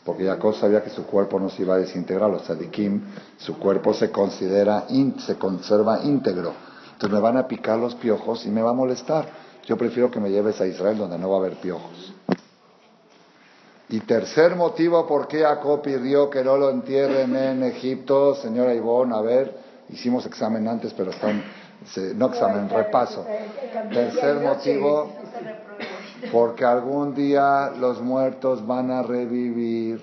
Porque 0.03 0.25
Jacob 0.25 0.53
sabía 0.55 0.83
que 0.83 0.89
su 0.89 1.05
cuerpo 1.05 1.39
no 1.39 1.49
se 1.49 1.63
iba 1.63 1.75
a 1.75 1.77
desintegrar. 1.77 2.29
Los 2.29 2.43
tzadikim, 2.43 3.01
su 3.37 3.57
cuerpo 3.57 3.93
se 3.93 4.11
considera, 4.11 4.85
se 5.19 5.35
conserva 5.37 6.03
íntegro. 6.03 6.53
Entonces 6.93 7.11
me 7.11 7.19
van 7.19 7.37
a 7.37 7.47
picar 7.47 7.79
los 7.79 7.95
piojos 7.95 8.45
y 8.45 8.49
me 8.49 8.61
va 8.61 8.69
a 8.69 8.73
molestar. 8.73 9.27
Yo 9.65 9.77
prefiero 9.77 10.11
que 10.11 10.19
me 10.19 10.29
lleves 10.29 10.61
a 10.61 10.67
Israel 10.67 10.97
donde 10.97 11.17
no 11.17 11.29
va 11.29 11.37
a 11.37 11.39
haber 11.39 11.55
piojos. 11.55 12.13
Y 13.89 13.99
tercer 14.01 14.55
motivo 14.55 15.05
por 15.05 15.27
qué 15.27 15.41
Jacob 15.41 15.81
pidió 15.81 16.29
que 16.29 16.43
no 16.43 16.57
lo 16.57 16.69
entierren 16.71 17.35
en 17.35 17.63
Egipto, 17.63 18.35
señora 18.35 18.73
Ivonne, 18.73 19.15
a 19.15 19.21
ver, 19.21 19.55
hicimos 19.89 20.25
examen 20.25 20.67
antes, 20.67 20.93
pero 20.93 21.11
están 21.11 21.43
no 22.15 22.27
examen, 22.27 22.69
repaso. 22.69 23.25
Tercer 23.91 24.39
motivo, 24.39 25.11
porque 26.31 26.65
algún 26.65 27.13
día 27.13 27.71
los 27.77 28.01
muertos 28.01 28.65
van 28.65 28.91
a 28.91 29.03
revivir 29.03 30.01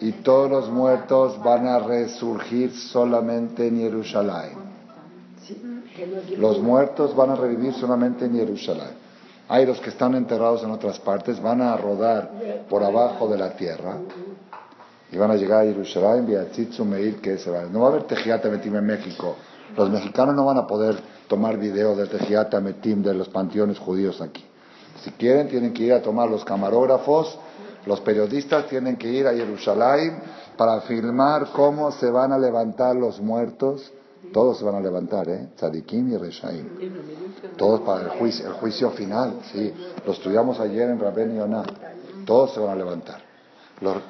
y 0.00 0.12
todos 0.12 0.50
los 0.50 0.70
muertos 0.70 1.42
van 1.42 1.66
a 1.66 1.78
resurgir 1.78 2.74
solamente 2.74 3.66
en 3.66 3.78
Jerusalén. 3.78 4.66
Los 6.36 6.60
muertos 6.60 7.16
van 7.16 7.30
a 7.30 7.36
revivir 7.36 7.72
solamente 7.74 8.26
en 8.26 8.34
Jerusalén. 8.34 9.06
Hay 9.48 9.64
los 9.64 9.80
que 9.80 9.90
están 9.90 10.14
enterrados 10.14 10.62
en 10.64 10.70
otras 10.70 10.98
partes, 10.98 11.40
van 11.40 11.62
a 11.62 11.76
rodar 11.76 12.30
por 12.68 12.82
abajo 12.82 13.28
de 13.28 13.38
la 13.38 13.56
tierra 13.56 13.96
y 15.10 15.16
van 15.16 15.30
a 15.30 15.36
llegar 15.36 15.62
a 15.62 15.64
Jerusalén, 15.64 16.26
Meir, 16.84 17.20
que 17.20 17.34
va. 17.50 17.62
No 17.70 17.80
va 17.80 17.86
a 17.86 17.90
haber 17.90 18.04
Tejiata 18.04 18.48
en 18.48 18.86
México 18.86 19.36
los 19.76 19.90
mexicanos 19.90 20.34
no 20.34 20.44
van 20.44 20.58
a 20.58 20.66
poder 20.66 20.96
tomar 21.28 21.56
video 21.58 21.96
del 21.96 22.08
Tejiata 22.08 22.60
Metim 22.60 23.02
de 23.02 23.14
los 23.14 23.28
panteones 23.28 23.78
judíos 23.78 24.20
aquí. 24.20 24.44
Si 25.02 25.10
quieren, 25.12 25.48
tienen 25.48 25.72
que 25.72 25.84
ir 25.84 25.92
a 25.92 26.02
tomar 26.02 26.28
los 26.28 26.44
camarógrafos, 26.44 27.38
los 27.86 28.00
periodistas 28.00 28.66
tienen 28.66 28.96
que 28.96 29.08
ir 29.08 29.26
a 29.26 29.32
Jerusalén 29.32 30.20
para 30.56 30.80
filmar 30.82 31.52
cómo 31.52 31.92
se 31.92 32.10
van 32.10 32.32
a 32.32 32.38
levantar 32.38 32.96
los 32.96 33.20
muertos. 33.20 33.92
Todos 34.32 34.58
se 34.58 34.64
van 34.64 34.74
a 34.74 34.80
levantar, 34.80 35.28
¿eh? 35.28 35.48
Tzadikim 35.54 36.12
y 36.12 36.16
Reshaim. 36.16 36.66
Todos 37.56 37.82
para 37.82 38.02
el 38.02 38.08
juicio, 38.18 38.46
el 38.48 38.54
juicio 38.54 38.90
final, 38.90 39.38
sí. 39.52 39.72
Lo 40.04 40.12
estudiamos 40.12 40.58
ayer 40.58 40.90
en 40.90 40.98
Rabén 40.98 41.36
Yonah. 41.36 41.64
Todos 42.24 42.54
se 42.54 42.60
van 42.60 42.70
a 42.70 42.74
levantar. 42.74 43.20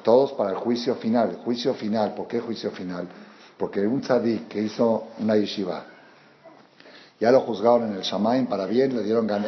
todos 0.01 0.33
para 0.33 0.51
el 0.51 0.55
juicio 0.55 0.95
final. 0.95 1.29
El 1.29 1.35
juicio 1.37 1.75
final, 1.75 2.15
¿por 2.15 2.27
qué 2.27 2.39
juicio 2.39 2.71
final? 2.71 3.07
Porque 3.57 3.85
un 3.85 4.01
tzadik 4.01 4.47
que 4.47 4.61
hizo 4.61 5.07
una 5.19 5.35
yeshiva, 5.35 5.83
ya 7.19 7.31
lo 7.31 7.41
juzgaron 7.41 7.89
en 7.89 7.95
el 7.95 8.01
Shamaim 8.01 8.45
para 8.45 8.65
bien, 8.67 8.95
le 8.95 9.03
dieron 9.03 9.25
Gan. 9.25 9.45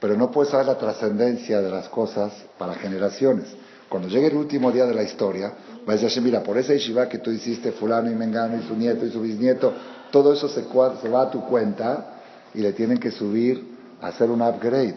Pero 0.00 0.16
no 0.16 0.30
puede 0.30 0.50
saber 0.50 0.66
la 0.66 0.78
trascendencia 0.78 1.60
de 1.60 1.70
las 1.70 1.88
cosas 1.88 2.32
para 2.56 2.74
generaciones. 2.74 3.46
Cuando 3.88 4.08
llegue 4.08 4.28
el 4.28 4.36
último 4.36 4.70
día 4.72 4.86
de 4.86 4.94
la 4.94 5.02
historia, 5.02 5.52
va 5.86 5.92
a 5.92 5.96
decir, 5.96 6.22
mira, 6.22 6.42
por 6.42 6.56
esa 6.56 6.72
yeshiva 6.72 7.08
que 7.08 7.18
tú 7.18 7.30
hiciste, 7.30 7.72
fulano 7.72 8.10
y 8.10 8.14
mengano 8.14 8.56
y 8.56 8.66
su 8.66 8.74
nieto 8.74 9.04
y 9.04 9.10
su 9.10 9.20
bisnieto, 9.20 9.74
todo 10.10 10.32
eso 10.32 10.48
se, 10.48 10.62
se 10.62 11.08
va 11.08 11.22
a 11.22 11.30
tu 11.30 11.44
cuenta 11.44 12.20
y 12.54 12.60
le 12.60 12.72
tienen 12.72 12.98
que 12.98 13.10
subir 13.10 13.76
a 14.00 14.08
hacer 14.08 14.30
un 14.30 14.40
upgrade. 14.40 14.96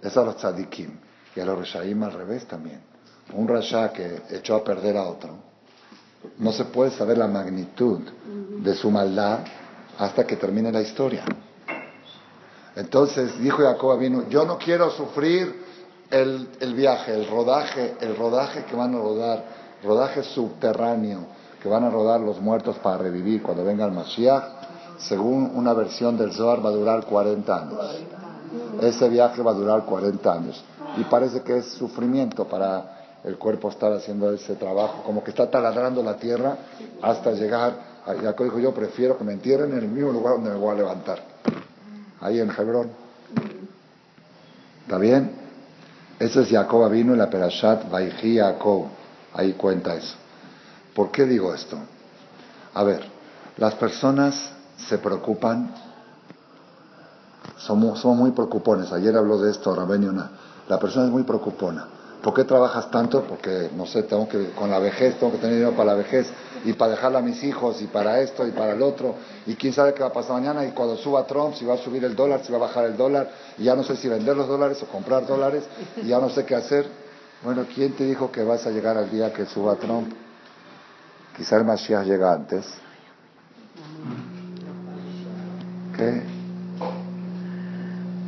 Eso 0.00 0.20
a 0.20 0.24
los 0.24 0.36
tzadikim. 0.36 0.90
Y 1.34 1.40
a 1.40 1.44
los 1.44 1.58
reshaim 1.58 2.02
al 2.02 2.12
revés 2.12 2.44
también. 2.46 2.80
Un 3.34 3.48
rasha 3.48 3.92
que 3.92 4.22
echó 4.30 4.56
a 4.56 4.62
perder 4.62 4.96
a 4.96 5.04
otro 5.04 5.51
no 6.38 6.52
se 6.52 6.64
puede 6.66 6.90
saber 6.92 7.18
la 7.18 7.28
magnitud 7.28 8.00
de 8.58 8.74
su 8.74 8.90
maldad 8.90 9.40
hasta 9.98 10.26
que 10.26 10.36
termine 10.36 10.72
la 10.72 10.80
historia. 10.80 11.24
Entonces 12.74 13.38
dijo 13.40 13.62
Jacob 13.62 13.98
vino, 13.98 14.28
yo 14.28 14.44
no 14.44 14.58
quiero 14.58 14.90
sufrir 14.90 15.62
el, 16.10 16.48
el, 16.60 16.74
viaje, 16.74 17.14
el 17.14 17.28
rodaje, 17.28 17.96
el 18.00 18.16
rodaje 18.16 18.64
que 18.64 18.76
van 18.76 18.94
a 18.94 18.98
rodar, 18.98 19.44
rodaje 19.82 20.22
subterráneo 20.22 21.26
que 21.62 21.68
van 21.68 21.84
a 21.84 21.90
rodar 21.90 22.20
los 22.20 22.40
muertos 22.40 22.76
para 22.78 22.98
revivir 22.98 23.40
cuando 23.40 23.64
venga 23.64 23.84
el 23.84 23.92
Mashiach, 23.92 24.42
según 24.98 25.52
una 25.54 25.72
versión 25.72 26.18
del 26.18 26.32
Zohar 26.32 26.64
va 26.64 26.70
a 26.70 26.72
durar 26.72 27.06
40 27.06 27.56
años. 27.56 27.78
Ese 28.80 29.08
viaje 29.08 29.42
va 29.42 29.52
a 29.52 29.54
durar 29.54 29.84
40 29.84 30.32
años. 30.32 30.64
Y 30.96 31.04
parece 31.04 31.42
que 31.42 31.58
es 31.58 31.66
sufrimiento 31.66 32.46
para 32.46 33.01
el 33.24 33.38
cuerpo 33.38 33.68
estar 33.68 33.92
haciendo 33.92 34.32
ese 34.32 34.56
trabajo, 34.56 35.02
como 35.04 35.22
que 35.22 35.30
está 35.30 35.50
taladrando 35.50 36.02
la 36.02 36.16
tierra 36.16 36.56
hasta 37.00 37.32
llegar. 37.32 37.92
A, 38.04 38.14
Jacob 38.14 38.46
dijo, 38.46 38.58
yo 38.58 38.74
prefiero 38.74 39.16
que 39.16 39.24
me 39.24 39.32
entierren 39.32 39.72
en 39.72 39.78
el 39.78 39.88
mismo 39.88 40.10
lugar 40.10 40.34
donde 40.34 40.50
me 40.50 40.56
voy 40.56 40.72
a 40.72 40.78
levantar, 40.78 41.22
ahí 42.20 42.40
en 42.40 42.50
Hebrón. 42.50 42.90
¿Está 44.82 44.98
bien? 44.98 45.30
Eso 46.18 46.40
es 46.40 46.50
Jacob 46.50 46.90
vino 46.90 47.12
en 47.12 47.18
la 47.18 47.30
Perashat 47.30 47.88
Vaihi 47.90 48.38
Jacob. 48.38 48.86
Ahí 49.34 49.52
cuenta 49.54 49.94
eso. 49.94 50.16
¿Por 50.94 51.10
qué 51.10 51.24
digo 51.24 51.54
esto? 51.54 51.78
A 52.74 52.84
ver, 52.84 53.02
las 53.56 53.74
personas 53.74 54.52
se 54.76 54.98
preocupan, 54.98 55.72
somos, 57.56 58.04
muy 58.04 58.32
preocupones. 58.32 58.92
Ayer 58.92 59.16
habló 59.16 59.38
de 59.38 59.50
esto 59.50 59.74
Rabén 59.74 60.12
La 60.68 60.78
persona 60.78 61.06
es 61.06 61.12
muy 61.12 61.22
preocupona. 61.22 61.86
¿Por 62.22 62.34
qué 62.34 62.44
trabajas 62.44 62.88
tanto? 62.90 63.24
Porque, 63.24 63.68
no 63.76 63.84
sé, 63.84 64.04
tengo 64.04 64.28
que, 64.28 64.50
con 64.50 64.70
la 64.70 64.78
vejez, 64.78 65.18
tengo 65.18 65.32
que 65.32 65.38
tener 65.38 65.56
dinero 65.56 65.72
para 65.72 65.92
la 65.92 65.94
vejez 65.96 66.30
y 66.64 66.72
para 66.72 66.92
dejarla 66.92 67.18
a 67.18 67.22
mis 67.22 67.42
hijos 67.42 67.82
y 67.82 67.88
para 67.88 68.20
esto 68.20 68.46
y 68.46 68.52
para 68.52 68.74
el 68.74 68.82
otro. 68.82 69.16
Y 69.44 69.56
quién 69.56 69.72
sabe 69.72 69.92
qué 69.92 70.02
va 70.02 70.10
a 70.10 70.12
pasar 70.12 70.34
mañana 70.34 70.64
y 70.64 70.70
cuando 70.70 70.96
suba 70.96 71.26
Trump, 71.26 71.54
si 71.54 71.64
va 71.64 71.74
a 71.74 71.78
subir 71.78 72.04
el 72.04 72.14
dólar, 72.14 72.44
si 72.44 72.52
va 72.52 72.58
a 72.58 72.60
bajar 72.60 72.84
el 72.84 72.96
dólar. 72.96 73.28
Y 73.58 73.64
ya 73.64 73.74
no 73.74 73.82
sé 73.82 73.96
si 73.96 74.08
vender 74.08 74.36
los 74.36 74.46
dólares 74.46 74.80
o 74.82 74.86
comprar 74.86 75.26
dólares 75.26 75.64
y 75.96 76.06
ya 76.06 76.20
no 76.20 76.30
sé 76.30 76.44
qué 76.44 76.54
hacer. 76.54 76.86
Bueno, 77.42 77.66
¿quién 77.74 77.92
te 77.94 78.04
dijo 78.04 78.30
que 78.30 78.44
vas 78.44 78.64
a 78.68 78.70
llegar 78.70 78.96
al 78.96 79.10
día 79.10 79.32
que 79.32 79.44
suba 79.46 79.74
Trump? 79.74 80.12
Quizá 81.36 81.56
el 81.56 81.64
Mashiach 81.64 82.04
llega 82.06 82.32
antes. 82.32 82.66
¿Qué? 85.96 86.31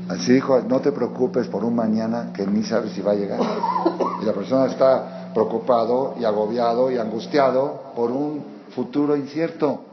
Así 0.08 0.32
dijo, 0.32 0.60
no 0.60 0.80
te 0.80 0.92
preocupes 0.92 1.48
por 1.48 1.64
un 1.64 1.74
mañana 1.74 2.32
que 2.34 2.46
ni 2.46 2.62
sabes 2.62 2.92
si 2.92 3.00
va 3.00 3.12
a 3.12 3.14
llegar. 3.14 3.40
Y 4.20 4.24
la 4.24 4.32
persona 4.32 4.66
está 4.66 5.30
preocupado 5.34 6.14
y 6.18 6.24
agobiado 6.24 6.90
y 6.90 6.98
angustiado 6.98 7.92
por 7.94 8.10
un 8.10 8.44
futuro 8.74 9.16
incierto. 9.16 9.84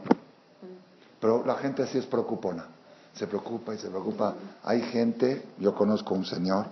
Pero 1.20 1.44
la 1.44 1.56
gente 1.56 1.82
así 1.82 1.98
es 1.98 2.06
preocupona. 2.06 2.66
Se 3.14 3.26
preocupa 3.26 3.74
y 3.74 3.78
se 3.78 3.88
preocupa. 3.88 4.34
Hay 4.64 4.80
gente, 4.82 5.44
yo 5.58 5.74
conozco 5.74 6.14
un 6.14 6.24
señor, 6.24 6.66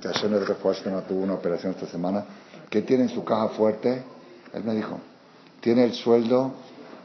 que 0.00 0.08
ayer 0.08 0.30
me 0.30 0.38
que 0.38 0.90
no 0.90 1.02
tuvo 1.02 1.22
una 1.22 1.34
operación 1.34 1.72
esta 1.72 1.86
semana, 1.86 2.24
que 2.70 2.82
tiene 2.82 3.04
en 3.04 3.08
su 3.08 3.24
caja 3.24 3.48
fuerte, 3.48 4.04
él 4.52 4.64
me 4.64 4.74
dijo, 4.74 4.98
tiene 5.60 5.84
el 5.84 5.94
sueldo 5.94 6.52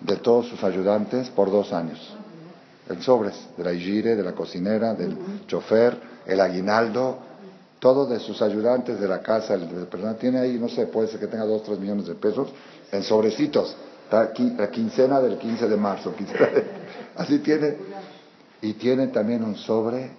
de 0.02 0.18
todos 0.18 0.48
sus 0.48 0.63
ayudantes 0.63 1.30
por 1.30 1.50
dos 1.50 1.74
años 1.74 2.16
el 2.89 3.02
sobres, 3.02 3.36
de 3.58 3.63
la 3.63 3.74
higire, 3.74 4.15
de 4.15 4.24
la 4.24 4.34
cocinera, 4.34 4.93
del 4.93 5.46
chofer, 5.48 5.98
el 6.26 6.39
aguinaldo, 6.39 7.17
todo 7.80 8.06
de 8.06 8.19
sus 8.19 8.41
ayudantes 8.41 9.00
de 9.00 9.08
la 9.08 9.19
casa, 9.22 9.56
el, 9.56 9.67
persona 9.88 10.13
tiene 10.15 10.39
ahí, 10.39 10.58
no 10.58 10.69
sé, 10.69 10.88
puede 10.88 11.08
ser 11.08 11.19
que 11.19 11.28
tenga 11.28 11.46
dos, 11.46 11.63
tres 11.63 11.80
millones 11.80 12.08
de 12.08 12.15
pesos 12.15 12.50
en 12.91 13.04
sobrecitos, 13.04 13.76
la 14.12 14.69
quincena 14.69 15.19
del 15.19 15.38
15 15.38 15.67
de 15.67 15.78
marzo, 15.78 16.13
así 17.17 17.39
tiene, 17.39 17.76
y 18.62 18.74
tiene 18.74 19.08
también 19.08 19.43
un 19.43 19.56
sobre 19.56 20.12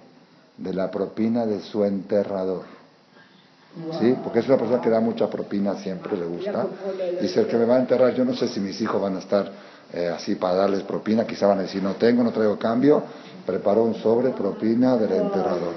de 0.57 0.74
la 0.74 0.90
propina 0.90 1.46
de 1.46 1.61
su 1.61 1.85
enterrador. 1.85 2.62
¿Sí? 4.00 4.14
Porque 4.22 4.38
es 4.38 4.46
una 4.46 4.57
persona 4.57 4.81
que 4.81 4.88
da 4.88 5.00
mucha 5.00 5.29
propina, 5.29 5.74
siempre 5.77 6.16
le 6.16 6.27
gusta. 6.27 6.66
Dice, 7.20 7.40
el 7.40 7.46
que 7.48 7.57
me 7.57 7.64
va 7.64 7.77
a 7.77 7.81
enterrar, 7.81 8.14
yo 8.14 8.24
no 8.24 8.35
sé 8.35 8.46
si 8.46 8.61
mis 8.61 8.81
hijos 8.81 9.03
van 9.03 9.16
a 9.16 9.18
estar 9.18 9.50
eh, 9.94 10.09
así 10.09 10.35
para 10.35 10.57
darles 10.57 10.83
propina, 10.83 11.24
quizá 11.24 11.46
van 11.46 11.61
a 11.61 11.62
decir, 11.62 11.80
no 11.80 11.94
tengo, 11.94 12.24
no 12.24 12.33
traigo 12.33 12.59
cambio, 12.59 13.00
preparó 13.46 13.85
un 13.85 13.94
sobre 13.94 14.30
propina 14.30 14.96
del 14.96 15.12
enterrador. 15.12 15.72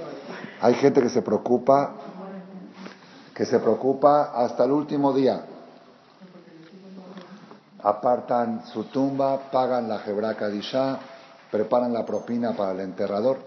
Hay 0.59 0.73
gente 0.73 1.03
que 1.03 1.09
se 1.09 1.21
preocupa, 1.21 1.93
que 3.35 3.45
se 3.45 3.59
preocupa 3.59 4.31
hasta 4.33 4.65
el 4.65 4.71
último 4.71 5.13
día. 5.13 5.45
Apartan 7.83 8.65
su 8.65 8.85
tumba, 8.85 9.51
pagan 9.51 9.87
la 9.87 9.99
jebraca 9.99 10.49
Isha, 10.49 10.97
preparan 11.51 11.93
la 11.93 12.03
propina 12.03 12.53
para 12.53 12.71
el 12.71 12.79
enterrador. 12.79 13.37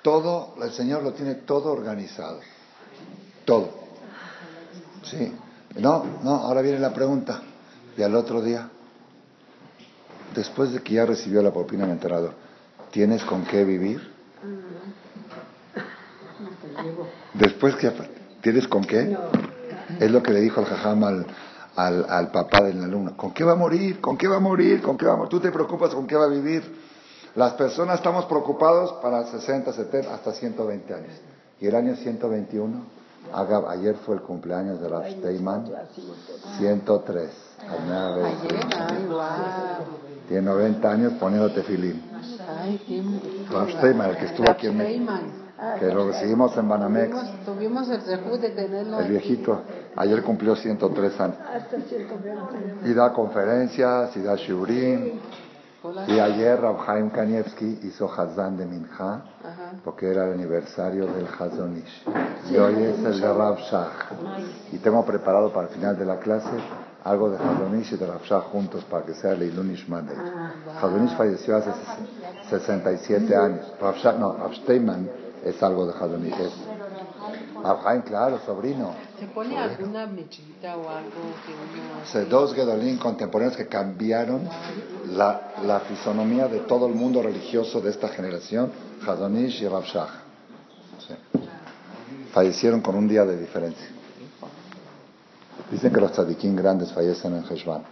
Todo, 0.00 0.54
el 0.62 0.72
Señor 0.72 1.02
lo 1.02 1.12
tiene 1.12 1.34
todo 1.34 1.70
organizado. 1.70 2.40
Todo. 3.44 3.68
Sí. 5.02 5.34
No, 5.76 6.02
no, 6.22 6.36
ahora 6.36 6.62
viene 6.62 6.78
la 6.78 6.94
pregunta. 6.94 7.42
Y 7.94 8.02
al 8.02 8.14
otro 8.14 8.40
día, 8.40 8.70
después 10.34 10.72
de 10.72 10.80
que 10.80 10.94
ya 10.94 11.06
recibió 11.06 11.42
la 11.42 11.52
propina 11.52 11.84
del 11.84 11.92
enterrador, 11.92 12.32
¿tienes 12.90 13.22
con 13.24 13.44
qué 13.44 13.64
vivir? 13.64 14.12
Después 17.34 17.76
que 17.76 17.92
tienes 18.40 18.68
con 18.68 18.84
qué, 18.84 19.16
es 20.00 20.10
lo 20.10 20.22
que 20.22 20.32
le 20.32 20.40
dijo 20.40 20.60
el 20.60 20.66
jajam 20.66 21.04
al, 21.04 21.26
al, 21.76 22.30
papá 22.30 22.62
del 22.62 22.82
alumno. 22.82 23.16
¿Con 23.16 23.32
qué 23.32 23.44
va 23.44 23.52
a 23.52 23.56
morir? 23.56 24.00
¿Con 24.00 24.16
qué 24.16 24.28
va 24.28 24.36
a 24.36 24.40
morir? 24.40 24.82
¿Con 24.82 24.96
qué 24.96 25.06
va 25.06 25.14
a 25.14 25.16
morir? 25.16 25.30
Tú 25.30 25.40
te 25.40 25.50
preocupas 25.50 25.94
con 25.94 26.06
qué 26.06 26.16
va 26.16 26.24
a 26.24 26.28
vivir. 26.28 26.62
Las 27.34 27.54
personas 27.54 27.96
estamos 27.96 28.26
preocupados 28.26 28.92
para 29.02 29.24
60, 29.24 29.72
70, 29.72 30.14
hasta 30.14 30.32
120 30.32 30.94
años. 30.94 31.20
Y 31.60 31.66
el 31.66 31.74
año 31.74 31.96
121, 31.96 32.84
ayer 33.68 33.96
fue 33.96 34.16
el 34.16 34.22
cumpleaños 34.22 34.80
de 34.80 34.88
Rav 34.88 35.10
Steyman, 35.10 35.72
103. 36.58 37.30
Tiene 40.28 40.42
90 40.42 40.90
años 40.90 41.12
poniendo 41.20 41.52
tefilín. 41.52 42.02
Rav 43.50 43.70
Steyman, 43.70 44.10
el 44.10 44.16
que 44.16 44.24
estuvo 44.26 44.50
aquí 44.50 44.66
en 44.66 44.76
México. 44.76 45.12
Que 45.78 45.86
lo 45.86 46.08
recibimos 46.08 46.56
en 46.56 46.68
Banamex. 46.68 47.16
Tuvimos 47.44 47.88
el 47.88 48.40
de 48.40 48.50
tenerlo. 48.50 49.00
El 49.00 49.08
viejito. 49.08 49.62
Ayer 49.96 50.22
cumplió 50.22 50.56
103 50.56 51.20
años. 51.20 51.36
Y 52.84 52.92
da 52.92 53.12
conferencias, 53.12 54.16
y 54.16 54.22
da 54.22 54.34
shiurim. 54.34 55.20
Y 56.08 56.18
ayer 56.18 56.60
Rav 56.60 56.78
Haim 56.88 57.10
Kanievski 57.10 57.80
hizo 57.82 58.10
Hazán 58.10 58.56
de 58.56 58.64
Minja, 58.64 59.22
porque 59.84 60.10
era 60.10 60.26
el 60.26 60.32
aniversario 60.32 61.06
del 61.06 61.26
Hazonish. 61.26 62.04
Y 62.50 62.56
hoy 62.56 62.82
es 62.82 62.98
el 63.04 63.20
de 63.20 63.32
Rav 63.32 63.58
Shach. 63.58 63.92
Y 64.72 64.78
tengo 64.78 65.04
preparado 65.04 65.52
para 65.52 65.68
el 65.68 65.74
final 65.74 65.98
de 65.98 66.06
la 66.06 66.18
clase 66.18 66.48
algo 67.04 67.30
de 67.30 67.36
Hazonish 67.36 67.92
y 67.92 67.96
de 67.96 68.06
Rav 68.06 68.22
Shach 68.22 68.44
juntos 68.44 68.82
para 68.84 69.04
que 69.04 69.14
sea 69.14 69.32
el 69.32 69.42
Ilunish 69.42 69.86
Monday. 69.88 70.16
Hazonish 70.80 71.14
falleció 71.16 71.56
hace 71.56 71.70
67 72.48 73.36
años. 73.36 73.72
Rav 73.80 73.96
Shach, 73.96 74.16
no, 74.16 74.32
Rav 74.32 74.54
Steinman 74.54 75.10
es 75.44 75.62
algo 75.62 75.86
de 75.86 75.92
Hazonish. 75.92 76.40
Es 76.40 76.52
claro, 78.04 78.38
sobrino. 78.44 78.94
¿Se 79.18 79.26
pone 79.26 79.58
alguna 79.58 80.06
mechita 80.06 80.76
o 80.76 80.88
algo 80.88 81.10
que 81.46 82.18
uno... 82.18 82.28
Dos 82.28 82.54
Gedolín 82.54 82.98
contemporáneos 82.98 83.56
que 83.56 83.66
cambiaron 83.66 84.48
la, 85.10 85.52
la, 85.64 85.80
fisonomía 85.80 86.48
de 86.48 86.60
todo 86.60 86.86
el 86.86 86.94
mundo 86.94 87.22
religioso 87.22 87.80
de 87.80 87.90
esta 87.90 88.08
generación, 88.08 88.72
Hadonish 89.06 89.62
y 89.62 89.68
Rav 89.68 89.84
Shach. 89.84 90.10
Fallecieron 92.32 92.80
con 92.80 92.96
un 92.96 93.08
día 93.08 93.24
de 93.24 93.38
diferencia. 93.38 93.88
Dicen 95.74 95.92
que 95.92 96.00
los 96.00 96.12
tzadikim 96.12 96.54
grandes 96.54 96.92
fallecen 96.92 97.34
en 97.34 97.44
Heshvan. 97.50 97.82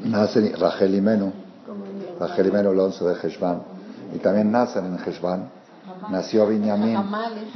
Nacen 0.00 0.52
Rachel 0.58 0.92
y 0.92 1.00
Menu, 1.00 1.32
Rachel 2.18 2.48
y 2.48 2.50
Menu 2.50 2.72
el 2.72 2.80
11 2.80 3.04
de 3.04 3.14
Heshvan, 3.22 3.62
y 4.12 4.18
también 4.18 4.50
nacen 4.50 4.86
en 4.86 4.98
Heshvan. 4.98 5.50
Nació 6.10 6.48
Binyamin, 6.48 6.98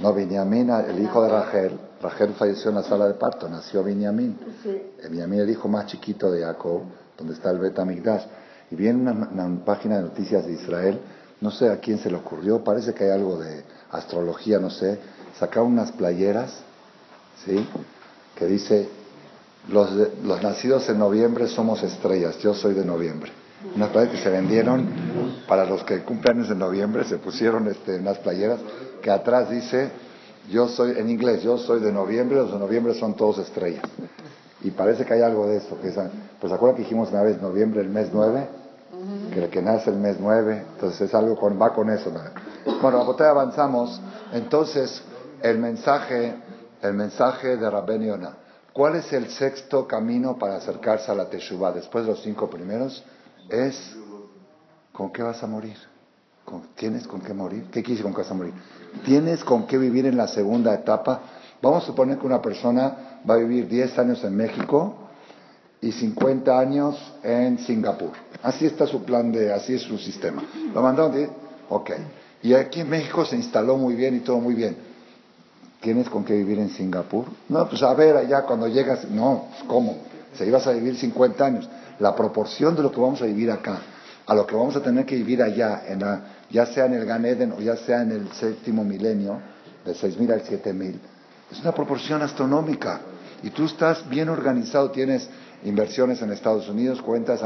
no 0.01 0.15
Binyamin, 0.15 0.71
el 0.71 1.03
hijo 1.03 1.25
de 1.25 1.29
Rachel. 1.31 1.81
Rachel 2.01 2.35
falleció 2.35 2.71
en 2.71 2.77
la 2.77 2.85
sala 2.85 3.09
de 3.09 3.15
parto, 3.15 3.49
nació 3.49 3.83
Binyamin. 3.83 4.39
Binyamin, 5.11 5.41
el 5.41 5.51
hijo 5.51 5.67
más 5.67 5.87
chiquito 5.87 6.31
de 6.31 6.45
Jacob, 6.45 6.83
donde 7.17 7.35
está 7.35 7.51
el 7.51 7.59
Bet 7.59 7.77
Amigdash. 7.77 8.23
Y 8.71 8.77
viene 8.77 9.01
una, 9.01 9.29
una, 9.33 9.65
página 9.65 9.97
de 9.97 10.03
noticias 10.03 10.47
de 10.47 10.53
Israel, 10.53 11.01
no 11.41 11.51
sé 11.51 11.71
a 11.71 11.81
quién 11.81 11.99
se 11.99 12.09
le 12.09 12.17
ocurrió, 12.17 12.63
parece 12.63 12.95
que 12.95 13.03
hay 13.03 13.11
algo 13.11 13.37
de 13.37 13.65
astrología, 13.91 14.61
no 14.61 14.71
sé, 14.71 15.01
sacaron 15.41 15.73
unas 15.73 15.91
playeras, 15.91 16.61
¿sí? 17.45 17.67
Que 18.39 18.47
dice, 18.47 18.89
los, 19.69 19.91
los 20.23 20.43
nacidos 20.43 20.89
en 20.89 20.99
noviembre 20.99 21.49
somos 21.49 21.83
estrellas, 21.83 22.39
yo 22.39 22.55
soy 22.55 22.75
de 22.75 22.85
noviembre. 22.85 23.33
Unas 23.75 23.89
playeras 23.89 24.15
que 24.15 24.23
se 24.23 24.31
vendieron 24.31 24.89
para 25.49 25.65
los 25.65 25.83
que 25.83 26.05
cumplen 26.05 26.45
en 26.45 26.59
noviembre, 26.59 27.05
se 27.05 27.17
pusieron 27.17 27.67
este, 27.67 27.97
unas 27.97 28.19
playeras 28.19 28.61
que 29.03 29.11
atrás 29.11 29.51
dice, 29.51 29.91
yo 30.49 30.69
soy, 30.69 30.93
en 30.97 31.11
inglés, 31.11 31.43
yo 31.43 31.59
soy 31.59 31.81
de 31.81 31.93
noviembre, 31.93 32.39
los 32.39 32.53
de 32.53 32.59
noviembre 32.59 32.95
son 32.95 33.15
todos 33.15 33.39
estrellas. 33.39 33.83
Y 34.63 34.71
parece 34.71 35.05
que 35.05 35.15
hay 35.15 35.23
algo 35.23 35.47
de 35.47 35.57
eso. 35.57 35.79
Que 35.81 35.93
pues 36.41 36.53
acuerdan 36.53 36.77
que 36.77 36.83
dijimos 36.83 37.11
una 37.11 37.23
vez 37.23 37.41
noviembre, 37.43 37.81
el 37.81 37.89
mes 37.89 38.09
9, 38.13 38.47
que 39.33 39.45
el 39.45 39.51
que 39.51 39.63
nace 39.63 39.91
el 39.91 39.97
mes 39.97 40.17
9, 40.21 40.65
entonces 40.75 41.01
es 41.03 41.15
algo 41.15 41.37
con, 41.37 41.61
va 41.61 41.75
con 41.75 41.91
eso. 41.91 42.13
Bueno, 42.81 43.01
a 43.01 43.29
avanzamos. 43.29 44.01
Entonces, 44.33 45.03
el 45.43 45.59
mensaje, 45.59 46.35
el 46.83 46.95
mensaje 46.95 47.57
de 47.57 47.71
Rabben 47.71 48.03
Yonah. 48.03 48.37
¿Cuál 48.73 48.97
es 48.97 49.13
el 49.13 49.29
sexto 49.31 49.87
camino 49.87 50.39
para 50.39 50.57
acercarse 50.57 51.11
a 51.11 51.15
la 51.15 51.29
Teshuvah? 51.29 51.73
Después 51.73 52.05
de 52.05 52.13
los 52.13 52.23
cinco 52.23 52.49
primeros, 52.49 53.03
es 53.49 53.97
¿con 54.93 55.11
qué 55.13 55.23
vas 55.23 55.43
a 55.43 55.47
morir? 55.47 55.77
¿Tienes 56.77 57.07
con 57.07 57.21
qué 57.21 57.35
morir? 57.35 57.67
¿Qué 57.71 57.83
quieres 57.83 58.03
con 58.03 58.13
qué 58.13 58.19
vas 58.19 58.31
a 58.31 58.35
morir? 58.35 58.55
¿Tienes 59.05 59.45
con 59.45 59.67
qué 59.67 59.77
vivir 59.77 60.07
en 60.07 60.17
la 60.17 60.29
segunda 60.29 60.73
etapa? 60.75 61.21
Vamos 61.61 61.83
a 61.83 61.87
suponer 61.87 62.19
que 62.19 62.27
una 62.27 62.41
persona 62.41 63.21
va 63.29 63.35
a 63.35 63.39
vivir 63.39 63.69
10 63.69 63.99
años 63.99 64.25
en 64.25 64.37
México 64.37 64.95
y 65.81 65.93
50 65.93 66.59
años 66.59 67.15
en 67.23 67.59
Singapur. 67.59 68.13
Así 68.43 68.67
está 68.67 68.87
su 68.87 69.05
plan 69.05 69.31
de, 69.33 69.53
así 69.53 69.75
es 69.75 69.83
su 69.83 69.99
sistema. 69.99 70.43
Lo 70.73 70.81
mandaron, 70.83 71.31
ok. 71.69 71.91
Y 72.43 72.55
aquí 72.55 72.81
en 72.81 72.91
México 72.91 73.25
se 73.25 73.37
instaló 73.37 73.77
muy 73.77 73.95
bien 73.95 74.17
y 74.17 74.21
todo 74.21 74.39
muy 74.39 74.55
bien. 74.55 74.88
¿Tienes 75.81 76.09
con 76.09 76.25
qué 76.25 76.35
vivir 76.35 76.59
en 76.59 76.71
Singapur? 76.71 77.27
No, 77.49 77.69
pues 77.69 77.83
a 77.83 77.95
ver, 77.95 78.17
allá 78.17 78.43
cuando 78.43 78.67
llegas, 78.67 79.09
no, 79.11 79.47
pues, 79.51 79.63
¿cómo? 79.69 79.99
Se 80.35 80.47
ibas 80.47 80.67
a 80.67 80.73
vivir 80.73 80.97
50 80.97 81.45
años. 81.45 81.69
La 82.01 82.15
proporción 82.15 82.75
de 82.75 82.83
lo 82.83 82.91
que 82.91 83.01
vamos 83.01 83.23
a 83.23 83.27
vivir 83.27 83.51
acá 83.51 83.79
a 84.29 84.35
lo 84.35 84.47
que 84.47 84.55
vamos 84.55 84.77
a 84.77 84.83
tener 84.83 85.07
que 85.07 85.17
vivir 85.17 85.43
allá, 85.43 85.85
en 85.89 86.01
la, 86.01 86.21
ya 86.51 86.67
sea 86.67 86.85
en 86.85 86.93
el 86.93 87.07
Gan 87.07 87.25
Eden 87.25 87.51
o 87.53 87.61
ya 87.61 87.77
sea 87.77 88.03
en 88.03 88.13
el 88.13 88.31
séptimo 88.33 88.85
milenio, 88.85 89.41
de 89.87 89.95
6.000 89.95 90.33
al 90.33 90.43
7.000. 90.43 90.95
Es 91.51 91.61
una 91.63 91.73
proporción 91.73 92.21
astronómica. 92.21 93.01
Y 93.43 93.49
tú 93.49 93.65
estás 93.65 94.07
bien 94.07 94.29
organizado, 94.29 94.91
tienes 94.91 95.31
inversiones 95.65 96.21
en 96.21 96.31
Estados 96.31 96.69
Unidos, 96.69 97.01
cuentas 97.01 97.41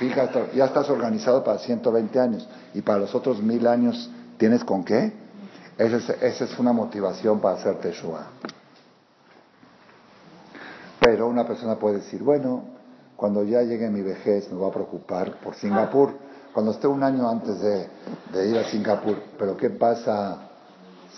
fijas, 0.00 0.30
ya 0.52 0.64
estás 0.64 0.90
organizado 0.90 1.44
para 1.44 1.58
120 1.58 2.18
años. 2.18 2.48
Y 2.74 2.80
para 2.82 2.98
los 2.98 3.14
otros 3.14 3.40
mil 3.40 3.64
años, 3.68 4.10
¿tienes 4.36 4.64
con 4.64 4.82
qué? 4.82 5.12
Esa 5.76 6.14
es, 6.44 6.58
una 6.58 6.72
motivación 6.72 7.40
para 7.40 7.56
hacer 7.56 7.80
Teshua. 7.80 8.26
Pero 11.00 11.26
una 11.26 11.46
persona 11.46 11.76
puede 11.76 11.96
decir, 11.96 12.22
bueno, 12.22 12.62
cuando 13.16 13.42
ya 13.42 13.62
llegue 13.62 13.90
mi 13.90 14.02
vejez 14.02 14.50
me 14.52 14.58
voy 14.58 14.70
a 14.70 14.72
preocupar 14.72 15.40
por 15.40 15.56
Singapur, 15.56 16.12
cuando 16.52 16.70
esté 16.70 16.86
un 16.86 17.02
año 17.02 17.28
antes 17.28 17.60
de, 17.60 17.88
ir 18.48 18.56
a 18.56 18.64
Singapur, 18.64 19.20
pero 19.36 19.56
¿qué 19.56 19.70
pasa 19.70 20.48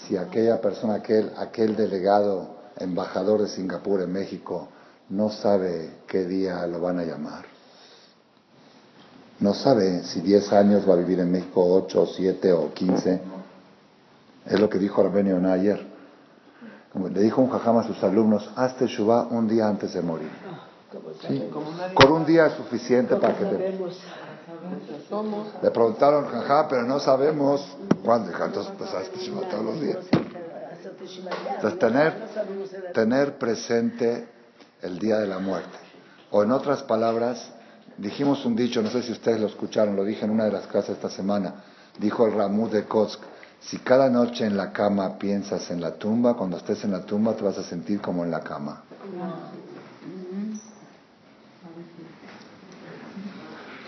si 0.07 0.17
aquella 0.17 0.61
persona, 0.61 0.95
aquel, 0.95 1.33
aquel 1.37 1.77
delegado, 1.77 2.57
embajador 2.79 3.43
de 3.43 3.49
Singapur 3.49 4.01
en 4.01 4.13
México, 4.13 4.69
no 5.11 5.29
sabe 5.29 5.99
qué 6.07 6.25
día 6.25 6.67
lo 6.67 6.81
van 6.81 6.99
a 6.99 7.05
llamar? 7.05 7.45
No 9.39 9.53
sabe 9.53 10.03
si 10.05 10.23
10 10.23 10.53
años 10.55 10.89
va 10.89 10.95
a 10.95 10.97
vivir 10.97 11.21
en 11.21 11.31
México, 11.31 11.63
8, 11.63 12.07
7 12.17 12.53
o 12.55 12.73
15. 12.73 13.21
Es 14.47 14.61
lo 14.61 14.69
que 14.69 14.79
dijo 14.79 15.01
Arbenio 15.01 15.39
ayer. 15.51 15.85
Le 16.95 17.21
dijo 17.21 17.43
un 17.43 17.51
jajam 17.51 17.79
a 17.79 17.83
sus 17.83 18.03
alumnos, 18.03 18.51
hazte 18.57 18.87
Shubá 18.87 19.27
un 19.31 19.47
día 19.49 19.69
antes 19.69 19.93
de 19.93 20.01
morir. 20.01 20.31
Con 21.95 22.13
un 22.13 22.25
día 22.25 22.47
es 22.47 22.55
suficiente 22.55 23.17
para 23.17 23.37
que 23.37 23.45
te... 23.45 23.79
Le 25.63 25.71
preguntaron, 25.71 26.27
jajá, 26.27 26.69
pero 26.69 26.83
no 26.85 26.99
sabemos 27.01 27.77
cuándo. 28.03 28.31
Entonces, 28.33 28.73
pues 28.79 28.95
hazte 28.95 29.19
Shubá 29.19 29.49
todos 29.49 29.65
los 29.65 29.81
días. 29.81 29.99
Entonces, 31.57 31.79
tener, 31.79 32.15
tener 32.95 33.39
presente 33.39 34.29
el 34.81 34.99
día 34.99 35.19
de 35.19 35.27
la 35.27 35.39
muerte. 35.39 35.77
O 36.31 36.43
en 36.43 36.53
otras 36.53 36.83
palabras, 36.83 37.53
dijimos 37.99 38.45
un 38.47 38.57
dicho, 38.57 38.81
no 38.81 38.91
sé 38.91 39.03
si 39.03 39.13
ustedes 39.13 39.41
lo 39.41 39.47
escucharon, 39.47 39.97
lo 39.97 40.05
dije 40.05 40.25
en 40.25 40.31
una 40.31 40.45
de 40.45 40.53
las 40.53 40.67
clases 40.67 40.97
esta 40.97 41.11
semana, 41.11 41.55
dijo 41.99 42.27
el 42.27 42.33
Ramú 42.33 42.69
de 42.69 42.85
Kosk, 42.85 43.23
si 43.61 43.79
cada 43.79 44.09
noche 44.09 44.47
en 44.47 44.57
la 44.57 44.73
cama 44.73 45.19
piensas 45.19 45.71
en 45.71 45.81
la 45.81 45.95
tumba, 45.95 46.35
cuando 46.35 46.57
estés 46.57 46.85
en 46.85 46.93
la 46.93 47.05
tumba 47.05 47.35
te 47.35 47.43
vas 47.43 47.59
a 47.59 47.65
sentir 47.65 48.01
como 48.01 48.25
en 48.25 48.31
la 48.31 48.41
cama. 48.41 48.83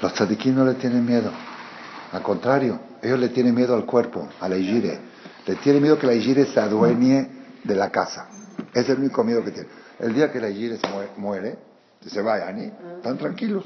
Los 0.03 0.15
tzadikim 0.15 0.55
no 0.55 0.65
le 0.65 0.75
tienen 0.75 1.05
miedo. 1.05 1.31
Al 2.13 2.23
contrario, 2.23 2.81
ellos 3.03 3.19
le 3.19 3.29
tienen 3.29 3.55
miedo 3.55 3.75
al 3.75 3.85
cuerpo, 3.85 4.29
a 4.41 4.49
la 4.49 4.57
igire. 4.57 4.99
Le 5.47 5.57
tienen 5.57 5.83
miedo 5.83 5.99
que 5.99 6.07
la 6.07 6.15
igire 6.15 6.47
se 6.47 6.61
adueñe 6.61 7.29
de 7.65 7.75
la 7.75 7.91
casa. 7.91 8.29
Es 8.73 8.89
el 8.89 8.99
único 8.99 9.23
miedo 9.25 9.45
que 9.45 9.51
tienen. 9.51 9.71
El 9.99 10.15
día 10.15 10.31
que 10.31 10.41
la 10.41 10.49
igire 10.49 10.79
se 10.79 10.89
muere, 11.17 11.59
se 12.07 12.23
vayan, 12.23 12.59
¿eh? 12.61 12.73
están 12.97 13.19
tranquilos. 13.19 13.65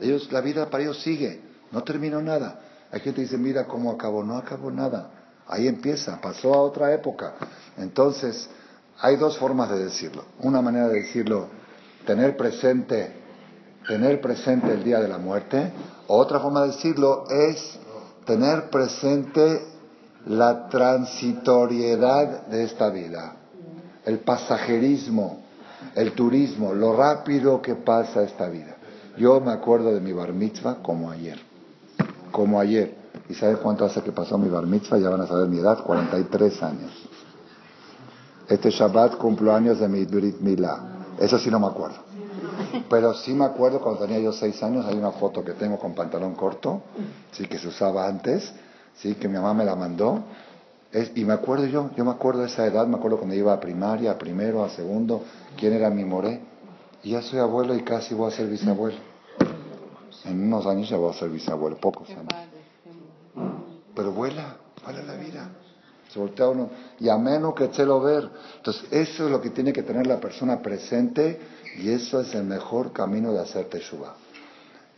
Ellos, 0.00 0.30
la 0.32 0.40
vida 0.40 0.68
para 0.68 0.82
ellos 0.82 1.00
sigue, 1.02 1.40
no 1.70 1.82
terminó 1.82 2.20
nada. 2.20 2.60
Hay 2.90 3.00
gente 3.00 3.16
que 3.16 3.22
dice, 3.22 3.38
mira 3.38 3.64
cómo 3.64 3.92
acabó, 3.92 4.24
no 4.24 4.36
acabó 4.36 4.70
nada. 4.70 5.10
Ahí 5.48 5.68
empieza, 5.68 6.20
pasó 6.20 6.54
a 6.54 6.62
otra 6.62 6.92
época. 6.92 7.34
Entonces, 7.76 8.48
hay 9.00 9.16
dos 9.16 9.36
formas 9.38 9.70
de 9.70 9.84
decirlo. 9.84 10.24
Una 10.40 10.62
manera 10.62 10.88
de 10.88 11.00
decirlo, 11.00 11.48
tener 12.06 12.36
presente, 12.36 13.12
tener 13.86 14.20
presente 14.20 14.72
el 14.72 14.84
día 14.84 15.00
de 15.00 15.08
la 15.08 15.18
muerte. 15.18 15.72
Otra 16.06 16.40
forma 16.40 16.62
de 16.62 16.68
decirlo 16.68 17.24
es 17.28 17.78
tener 18.24 18.70
presente 18.70 19.62
la 20.26 20.68
transitoriedad 20.68 22.46
de 22.46 22.64
esta 22.64 22.90
vida, 22.90 23.34
el 24.04 24.20
pasajerismo, 24.20 25.42
el 25.96 26.12
turismo, 26.12 26.72
lo 26.72 26.96
rápido 26.96 27.60
que 27.60 27.74
pasa 27.74 28.22
esta 28.22 28.48
vida. 28.48 28.76
Yo 29.16 29.40
me 29.40 29.52
acuerdo 29.52 29.92
de 29.92 30.00
mi 30.00 30.12
bar 30.12 30.32
mitzvah 30.32 30.76
como 30.82 31.10
ayer, 31.10 31.38
como 32.30 32.60
ayer. 32.60 33.01
¿Y 33.32 33.34
sabe 33.34 33.56
cuánto 33.56 33.86
hace 33.86 34.02
que 34.02 34.12
pasó 34.12 34.36
mi 34.36 34.50
bar 34.50 34.66
mitzvah? 34.66 34.98
Ya 34.98 35.08
van 35.08 35.22
a 35.22 35.26
saber 35.26 35.48
mi 35.48 35.58
edad, 35.58 35.82
43 35.82 36.62
años. 36.62 36.92
Este 38.46 38.68
Shabbat 38.68 39.16
cumplo 39.16 39.54
años 39.54 39.80
de 39.80 39.88
mi 39.88 40.04
Brit 40.04 40.40
Milá. 40.40 41.06
Eso 41.18 41.38
sí 41.38 41.50
no 41.50 41.58
me 41.58 41.66
acuerdo. 41.66 41.96
Pero 42.90 43.14
sí 43.14 43.32
me 43.32 43.46
acuerdo 43.46 43.80
cuando 43.80 44.02
tenía 44.02 44.18
yo 44.18 44.34
6 44.34 44.62
años, 44.64 44.84
hay 44.84 44.98
una 44.98 45.12
foto 45.12 45.42
que 45.42 45.52
tengo 45.52 45.78
con 45.78 45.94
pantalón 45.94 46.34
corto, 46.34 46.82
sí, 47.30 47.46
que 47.46 47.56
se 47.56 47.68
usaba 47.68 48.06
antes, 48.06 48.52
sí, 48.96 49.14
que 49.14 49.28
mi 49.28 49.36
mamá 49.36 49.54
me 49.54 49.64
la 49.64 49.76
mandó. 49.76 50.24
y 51.14 51.24
me 51.24 51.32
acuerdo 51.32 51.64
yo, 51.64 51.88
yo 51.96 52.04
me 52.04 52.10
acuerdo 52.10 52.42
de 52.42 52.48
esa 52.48 52.66
edad, 52.66 52.86
me 52.86 52.96
acuerdo 52.96 53.16
cuando 53.16 53.34
iba 53.34 53.54
a 53.54 53.60
primaria, 53.60 54.10
a 54.10 54.18
primero, 54.18 54.62
a 54.62 54.68
segundo, 54.68 55.22
quién 55.56 55.72
era 55.72 55.88
mi 55.88 56.04
moré. 56.04 56.42
Y 57.02 57.12
ya 57.12 57.22
soy 57.22 57.38
abuelo 57.38 57.74
y 57.74 57.82
casi 57.82 58.14
voy 58.14 58.30
a 58.30 58.36
ser 58.36 58.46
bisabuelo. 58.48 58.98
En 60.26 60.48
unos 60.48 60.66
años 60.66 60.86
ya 60.90 60.98
voy 60.98 61.10
a 61.10 61.14
ser 61.14 61.30
bisabuelo, 61.30 61.78
pocos 61.78 62.10
años. 62.10 62.51
Pero 63.94 64.12
vuela, 64.12 64.56
vuela 64.84 65.02
la 65.02 65.14
vida. 65.14 65.50
Se 66.12 66.18
voltea 66.18 66.48
uno. 66.48 66.70
Y 67.00 67.08
a 67.08 67.16
menos 67.16 67.54
que 67.54 67.68
te 67.68 67.86
lo 67.86 68.00
ver. 68.00 68.28
Entonces, 68.56 68.84
eso 68.90 69.24
es 69.24 69.30
lo 69.30 69.40
que 69.40 69.50
tiene 69.50 69.72
que 69.72 69.82
tener 69.82 70.06
la 70.06 70.20
persona 70.20 70.60
presente 70.60 71.40
y 71.78 71.88
eso 71.90 72.20
es 72.20 72.34
el 72.34 72.44
mejor 72.44 72.92
camino 72.92 73.32
de 73.32 73.40
hacer 73.40 73.66
teshuva. 73.66 74.14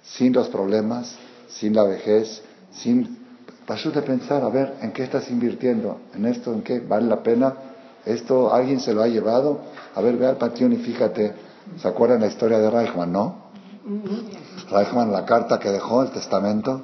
Sin 0.03 0.33
los 0.33 0.49
problemas, 0.49 1.17
sin 1.49 1.75
la 1.75 1.85
vejez, 1.85 2.43
sin... 2.73 3.23
Paso 3.65 3.91
de 3.91 4.03
pensar, 4.03 4.43
a 4.43 4.51
ver, 4.51 4.75
¿en 4.83 4.93
qué 4.93 5.05
estás 5.05 5.31
invirtiendo? 5.31 5.99
¿En 6.15 6.27
esto? 6.27 6.53
¿En 6.53 6.61
qué? 6.61 6.81
¿Vale 6.81 7.07
la 7.07 7.23
pena? 7.23 7.55
¿Esto 8.05 8.53
alguien 8.53 8.79
se 8.79 8.93
lo 8.93 9.01
ha 9.01 9.09
llevado? 9.09 9.63
A 9.95 10.03
ver, 10.03 10.19
ve 10.19 10.27
al 10.27 10.37
panteón 10.37 10.75
y 10.75 10.77
fíjate. 10.77 11.35
¿Se 11.79 11.89
acuerdan 11.89 12.21
la 12.21 12.27
historia 12.27 12.59
de 12.59 12.69
Reichmann, 12.69 13.11
no? 13.11 13.45
Reichmann, 14.71 15.11
la 15.11 15.25
carta 15.25 15.59
que 15.59 15.71
dejó, 15.71 16.03
el 16.03 16.11
testamento 16.11 16.83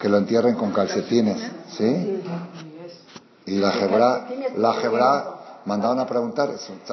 que 0.00 0.08
lo 0.08 0.16
entierren 0.16 0.54
con 0.54 0.72
calcetines, 0.72 1.38
¿sí? 1.76 2.22
Y 3.44 3.56
la 3.58 3.70
Jebra, 3.72 4.28
la 4.56 4.72
Jebra 4.74 5.60
mandaron 5.66 6.00
a 6.00 6.06
preguntar, 6.06 6.50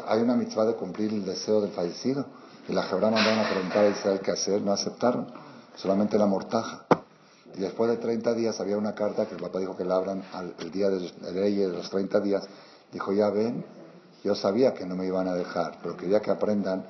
hay 0.07 0.19
una 0.19 0.35
mitzvah 0.35 0.65
de 0.65 0.73
cumplir 0.73 1.13
el 1.13 1.23
deseo 1.23 1.61
del 1.61 1.71
fallecido, 1.71 2.25
y 2.67 2.73
la 2.73 2.83
Jebra 2.83 3.09
mandaron 3.09 3.39
a 3.45 3.49
preguntar 3.49 3.85
a 3.85 3.89
Israel 3.89 4.19
qué 4.21 4.31
hacer, 4.31 4.61
no 4.61 4.73
aceptaron, 4.73 5.27
solamente 5.75 6.17
la 6.17 6.25
mortaja. 6.25 6.85
Y 7.55 7.61
después 7.61 7.89
de 7.89 7.97
30 7.97 8.33
días 8.33 8.59
había 8.59 8.77
una 8.77 8.93
carta 8.93 9.25
que 9.25 9.35
el 9.35 9.41
papá 9.41 9.59
dijo 9.59 9.77
que 9.77 9.85
la 9.85 9.95
abran 9.95 10.21
al, 10.33 10.53
el 10.59 10.69
día 10.69 10.89
de, 10.89 10.99
de 10.99 11.67
los 11.69 11.89
30 11.89 12.19
días. 12.19 12.43
Dijo, 12.91 13.13
ya 13.13 13.29
ven, 13.29 13.63
yo 14.23 14.35
sabía 14.35 14.73
que 14.73 14.85
no 14.85 14.95
me 14.95 15.05
iban 15.05 15.29
a 15.29 15.33
dejar, 15.33 15.77
pero 15.81 15.95
quería 15.95 16.19
que 16.19 16.29
aprendan 16.29 16.85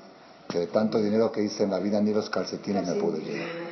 que 0.50 0.60
de 0.60 0.68
tanto 0.68 0.98
dinero 0.98 1.32
que 1.32 1.44
hice 1.44 1.64
en 1.64 1.70
la 1.70 1.80
vida 1.80 2.02
ni 2.02 2.12
los 2.12 2.30
calcetines 2.32 2.88
me 2.88 2.96
pude 2.96 3.20
llevar. 3.20 3.67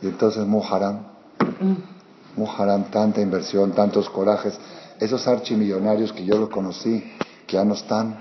Y 0.00 0.06
entonces 0.06 0.46
Muharam, 0.46 1.00
Muharam, 2.36 2.84
tanta 2.90 3.20
inversión, 3.20 3.72
tantos 3.72 4.08
corajes, 4.10 4.58
esos 5.00 5.26
archimillonarios 5.26 6.12
que 6.12 6.24
yo 6.24 6.38
los 6.38 6.48
conocí, 6.48 7.04
que 7.46 7.56
ya 7.56 7.64
no 7.64 7.74
están, 7.74 8.16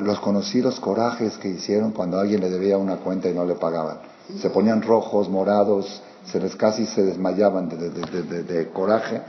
los 0.00 0.20
conocí 0.20 0.60
los 0.60 0.80
corajes 0.80 1.36
que 1.38 1.48
hicieron 1.48 1.92
cuando 1.92 2.18
alguien 2.18 2.40
le 2.40 2.50
debía 2.50 2.76
una 2.76 2.96
cuenta 2.96 3.28
y 3.28 3.34
no 3.34 3.44
le 3.44 3.54
pagaban. 3.54 3.98
Se 4.38 4.50
ponían 4.50 4.82
rojos, 4.82 5.28
morados, 5.28 6.02
se 6.26 6.38
les 6.40 6.54
casi 6.56 6.86
se 6.86 7.02
desmayaban 7.02 7.68
de, 7.68 8.42
de 8.42 8.68
coraje. 8.70 9.20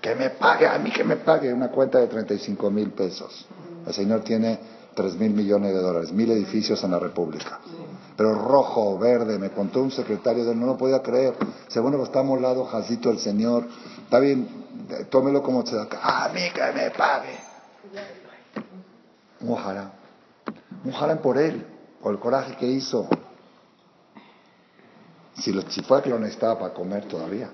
Que 0.00 0.14
me 0.16 0.30
pague, 0.30 0.66
a 0.66 0.78
mí 0.78 0.90
que 0.90 1.04
me 1.04 1.16
pague 1.16 1.52
una 1.52 1.68
cuenta 1.68 1.98
de 1.98 2.08
35 2.08 2.70
mil 2.70 2.90
pesos. 2.90 3.46
El 3.86 3.94
Señor 3.94 4.22
tiene 4.22 4.58
3 4.94 5.16
mil 5.16 5.32
millones 5.32 5.72
de 5.72 5.80
dólares, 5.80 6.12
mil 6.12 6.30
edificios 6.30 6.82
en 6.84 6.90
la 6.90 6.98
República 6.98 7.60
pero 8.22 8.36
rojo, 8.36 8.96
verde, 9.00 9.36
me 9.36 9.50
contó 9.50 9.82
un 9.82 9.90
secretario 9.90 10.44
de 10.44 10.52
él, 10.52 10.60
no 10.60 10.66
lo 10.66 10.78
podía 10.78 11.02
creer. 11.02 11.34
Dice, 11.66 11.80
bueno, 11.80 11.96
pues 11.96 12.08
está 12.08 12.22
molado, 12.22 12.64
Jacito 12.66 13.10
el 13.10 13.18
Señor, 13.18 13.66
está 14.04 14.20
bien, 14.20 14.46
tómelo 15.10 15.42
como 15.42 15.66
se 15.66 15.74
da. 15.74 15.88
A 16.00 16.28
mí 16.28 16.42
que 16.54 16.60
me 16.72 16.90
pague. 16.92 17.36
Mujarán. 19.40 19.90
Mujarán 20.84 21.18
por 21.18 21.36
él, 21.36 21.66
por 22.00 22.12
el 22.12 22.20
coraje 22.20 22.54
que 22.54 22.66
hizo. 22.68 23.08
Si, 25.34 25.52
lo, 25.52 25.62
si 25.62 25.82
fuera 25.82 26.04
que 26.04 26.10
lo 26.10 26.20
necesitaba 26.20 26.60
para 26.60 26.74
comer 26.74 27.06
todavía, 27.06 27.50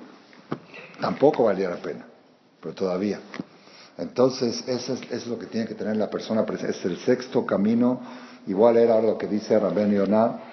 tampoco 1.00 1.44
valía 1.44 1.70
la 1.70 1.76
pena, 1.76 2.04
pero 2.60 2.74
todavía. 2.74 3.20
Entonces, 3.96 4.68
eso 4.68 4.98
es, 5.10 5.26
lo 5.26 5.38
que 5.38 5.46
tiene 5.46 5.66
que 5.66 5.74
tener 5.74 5.96
la 5.96 6.10
persona 6.10 6.44
Es 6.60 6.84
el 6.84 6.98
sexto 6.98 7.46
camino. 7.46 8.00
Igual 8.46 8.76
era 8.76 9.00
lo 9.00 9.16
que 9.16 9.26
dice 9.26 9.58
Rabén 9.58 9.92
Yonah 9.92 10.47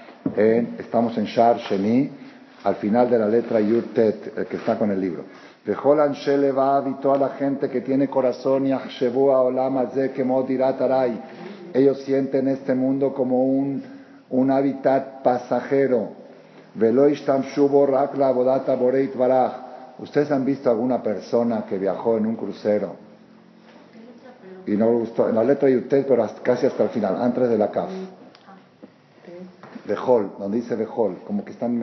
estamos 0.79 1.17
en 1.17 1.25
Shar 1.25 1.57
Sheni, 1.57 2.09
al 2.63 2.75
final 2.75 3.09
de 3.09 3.19
la 3.19 3.27
letra 3.27 3.59
Yurtet, 3.59 4.37
el 4.37 4.45
que 4.47 4.57
está 4.57 4.77
con 4.77 4.91
el 4.91 4.99
libro. 4.99 5.23
Bejolan 5.65 6.13
Shelevad 6.13 6.87
y 6.87 6.93
toda 6.95 7.17
la 7.17 7.29
gente 7.29 7.69
que 7.69 7.81
tiene 7.81 8.07
corazón 8.07 8.67
y 8.67 8.73
Olam 8.73 9.89
Tarai. 10.77 11.21
Ellos 11.73 12.01
sienten 12.01 12.47
este 12.47 12.75
mundo 12.75 13.13
como 13.13 13.43
un, 13.43 13.83
un 14.29 14.51
hábitat 14.51 15.23
pasajero. 15.23 16.09
¿Ustedes 19.97 20.31
han 20.31 20.45
visto 20.45 20.69
alguna 20.69 21.01
persona 21.01 21.65
que 21.67 21.77
viajó 21.77 22.17
en 22.17 22.25
un 22.25 22.35
crucero 22.35 22.95
y 24.67 24.71
no 24.71 24.91
gustó? 24.91 25.29
En 25.29 25.35
la 25.35 25.43
letra 25.43 25.69
de 25.69 25.77
usted, 25.77 26.05
pero 26.07 26.27
casi 26.43 26.65
hasta 26.65 26.83
el 26.83 26.89
final, 26.89 27.15
antes 27.21 27.49
de 27.49 27.57
la 27.57 27.71
CAF. 27.71 27.91
Bejol, 29.87 30.31
donde 30.39 30.57
dice 30.57 30.75
Bejol, 30.75 31.21
como 31.25 31.45
que 31.45 31.51
están... 31.51 31.81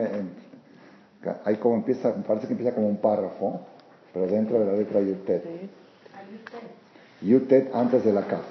ahí 1.45 1.55
como 1.57 1.75
empieza, 1.75 2.13
parece 2.13 2.47
que 2.47 2.53
empieza 2.53 2.75
como 2.75 2.87
un 2.87 2.97
párrafo, 2.97 3.61
pero 4.13 4.27
dentro 4.27 4.59
de 4.59 4.65
la 4.65 4.73
letra 4.73 5.01
Yutet. 5.01 5.43
Yutet 7.21 7.73
antes 7.73 8.03
de 8.03 8.13
la 8.13 8.27
CAF. 8.27 8.45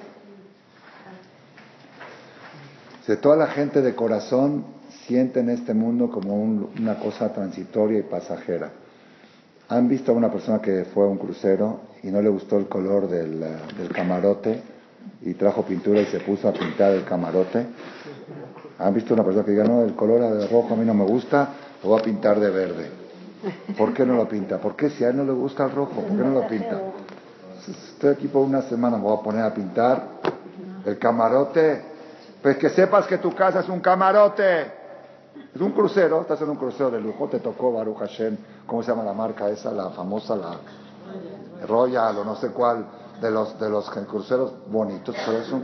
Si 3.05 3.15
toda 3.17 3.35
la 3.35 3.47
gente 3.47 3.81
de 3.81 3.95
corazón 3.95 4.65
siente 5.07 5.41
en 5.41 5.49
este 5.49 5.73
mundo 5.73 6.09
como 6.09 6.41
una 6.41 6.99
cosa 6.99 7.33
transitoria 7.33 7.99
y 7.99 8.03
pasajera. 8.03 8.71
¿Han 9.69 9.87
visto 9.87 10.11
a 10.11 10.15
una 10.15 10.31
persona 10.31 10.61
que 10.61 10.85
fue 10.85 11.05
a 11.05 11.07
un 11.07 11.17
crucero 11.17 11.81
y 12.03 12.07
no 12.07 12.21
le 12.21 12.29
gustó 12.29 12.57
el 12.57 12.67
color 12.67 13.09
del, 13.09 13.39
del 13.39 13.89
camarote 13.91 14.61
y 15.21 15.33
trajo 15.33 15.63
pintura 15.63 16.01
y 16.01 16.05
se 16.05 16.19
puso 16.19 16.47
a 16.47 16.53
pintar 16.53 16.91
el 16.93 17.03
camarote? 17.03 17.65
¿Han 18.79 18.93
visto 18.93 19.13
una 19.13 19.23
persona 19.23 19.45
que 19.45 19.51
diga, 19.51 19.63
no, 19.63 19.83
el 19.83 19.95
color 19.95 20.21
de 20.21 20.47
rojo 20.47 20.73
a 20.73 20.77
mí 20.77 20.85
no 20.85 20.93
me 20.93 21.05
gusta, 21.05 21.49
lo 21.83 21.89
voy 21.89 21.99
a 21.99 22.03
pintar 22.03 22.39
de 22.39 22.49
verde? 22.49 22.91
¿Por 23.77 23.93
qué 23.93 24.05
no 24.05 24.15
lo 24.15 24.27
pinta? 24.27 24.57
¿Por 24.57 24.75
qué 24.75 24.89
si 24.89 25.03
a 25.03 25.09
él 25.09 25.17
no 25.17 25.23
le 25.23 25.33
gusta 25.33 25.65
el 25.65 25.71
rojo? 25.71 25.91
¿Por 25.93 26.05
qué 26.05 26.23
no 26.23 26.31
lo 26.31 26.47
pinta? 26.47 26.81
Estoy 27.67 28.11
aquí 28.11 28.27
por 28.27 28.43
una 28.43 28.61
semana, 28.63 28.97
me 28.97 29.03
voy 29.03 29.17
a 29.17 29.21
poner 29.21 29.43
a 29.43 29.53
pintar 29.53 30.03
el 30.85 30.97
camarote. 30.97 31.93
Pues 32.41 32.57
que 32.57 32.69
sepas 32.69 33.07
que 33.07 33.17
tu 33.17 33.33
casa 33.33 33.61
es 33.61 33.69
un 33.69 33.79
camarote. 33.79 34.83
Es 35.53 35.61
un 35.61 35.71
crucero, 35.71 36.21
estás 36.21 36.41
en 36.41 36.49
un 36.49 36.55
crucero 36.57 36.91
de 36.91 36.99
lujo, 36.99 37.27
te 37.27 37.39
tocó 37.39 37.71
Baruch 37.71 37.97
Hashem, 37.97 38.37
¿cómo 38.65 38.81
se 38.81 38.89
llama 38.89 39.03
la 39.03 39.13
marca 39.13 39.49
esa? 39.49 39.71
La 39.71 39.89
famosa, 39.91 40.35
la 40.35 40.57
Royal 41.67 42.17
o 42.17 42.25
no 42.25 42.35
sé 42.35 42.49
cuál, 42.49 42.85
de 43.21 43.31
los, 43.31 43.59
de 43.59 43.69
los 43.69 43.89
cruceros 43.89 44.51
bonitos, 44.67 45.15
pero 45.25 45.37
es 45.39 45.51
un, 45.51 45.63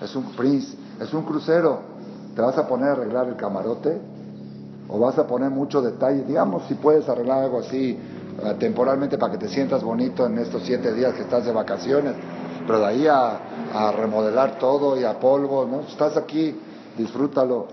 es 0.00 0.16
un 0.16 0.32
Prince, 0.32 0.76
es 1.00 1.12
un 1.14 1.22
crucero. 1.22 1.95
¿Te 2.36 2.42
vas 2.42 2.58
a 2.58 2.68
poner 2.68 2.90
a 2.90 2.92
arreglar 2.92 3.28
el 3.28 3.36
camarote? 3.36 3.98
¿O 4.90 5.00
vas 5.00 5.18
a 5.18 5.26
poner 5.26 5.48
mucho 5.48 5.80
detalle? 5.80 6.22
Digamos, 6.24 6.64
si 6.68 6.74
puedes 6.74 7.08
arreglar 7.08 7.44
algo 7.44 7.60
así 7.60 7.98
eh, 7.98 8.54
temporalmente 8.58 9.16
para 9.16 9.32
que 9.32 9.38
te 9.38 9.48
sientas 9.48 9.82
bonito 9.82 10.26
en 10.26 10.36
estos 10.38 10.62
siete 10.62 10.92
días 10.92 11.14
que 11.14 11.22
estás 11.22 11.46
de 11.46 11.52
vacaciones, 11.52 12.14
pero 12.66 12.80
de 12.80 12.86
ahí 12.86 13.06
a, 13.06 13.40
remodelar 13.96 14.58
todo 14.58 15.00
y 15.00 15.04
a 15.04 15.18
polvo, 15.18 15.66
¿no? 15.66 15.80
Estás 15.80 16.16
aquí, 16.18 16.54
disfrútalo. 16.98 17.68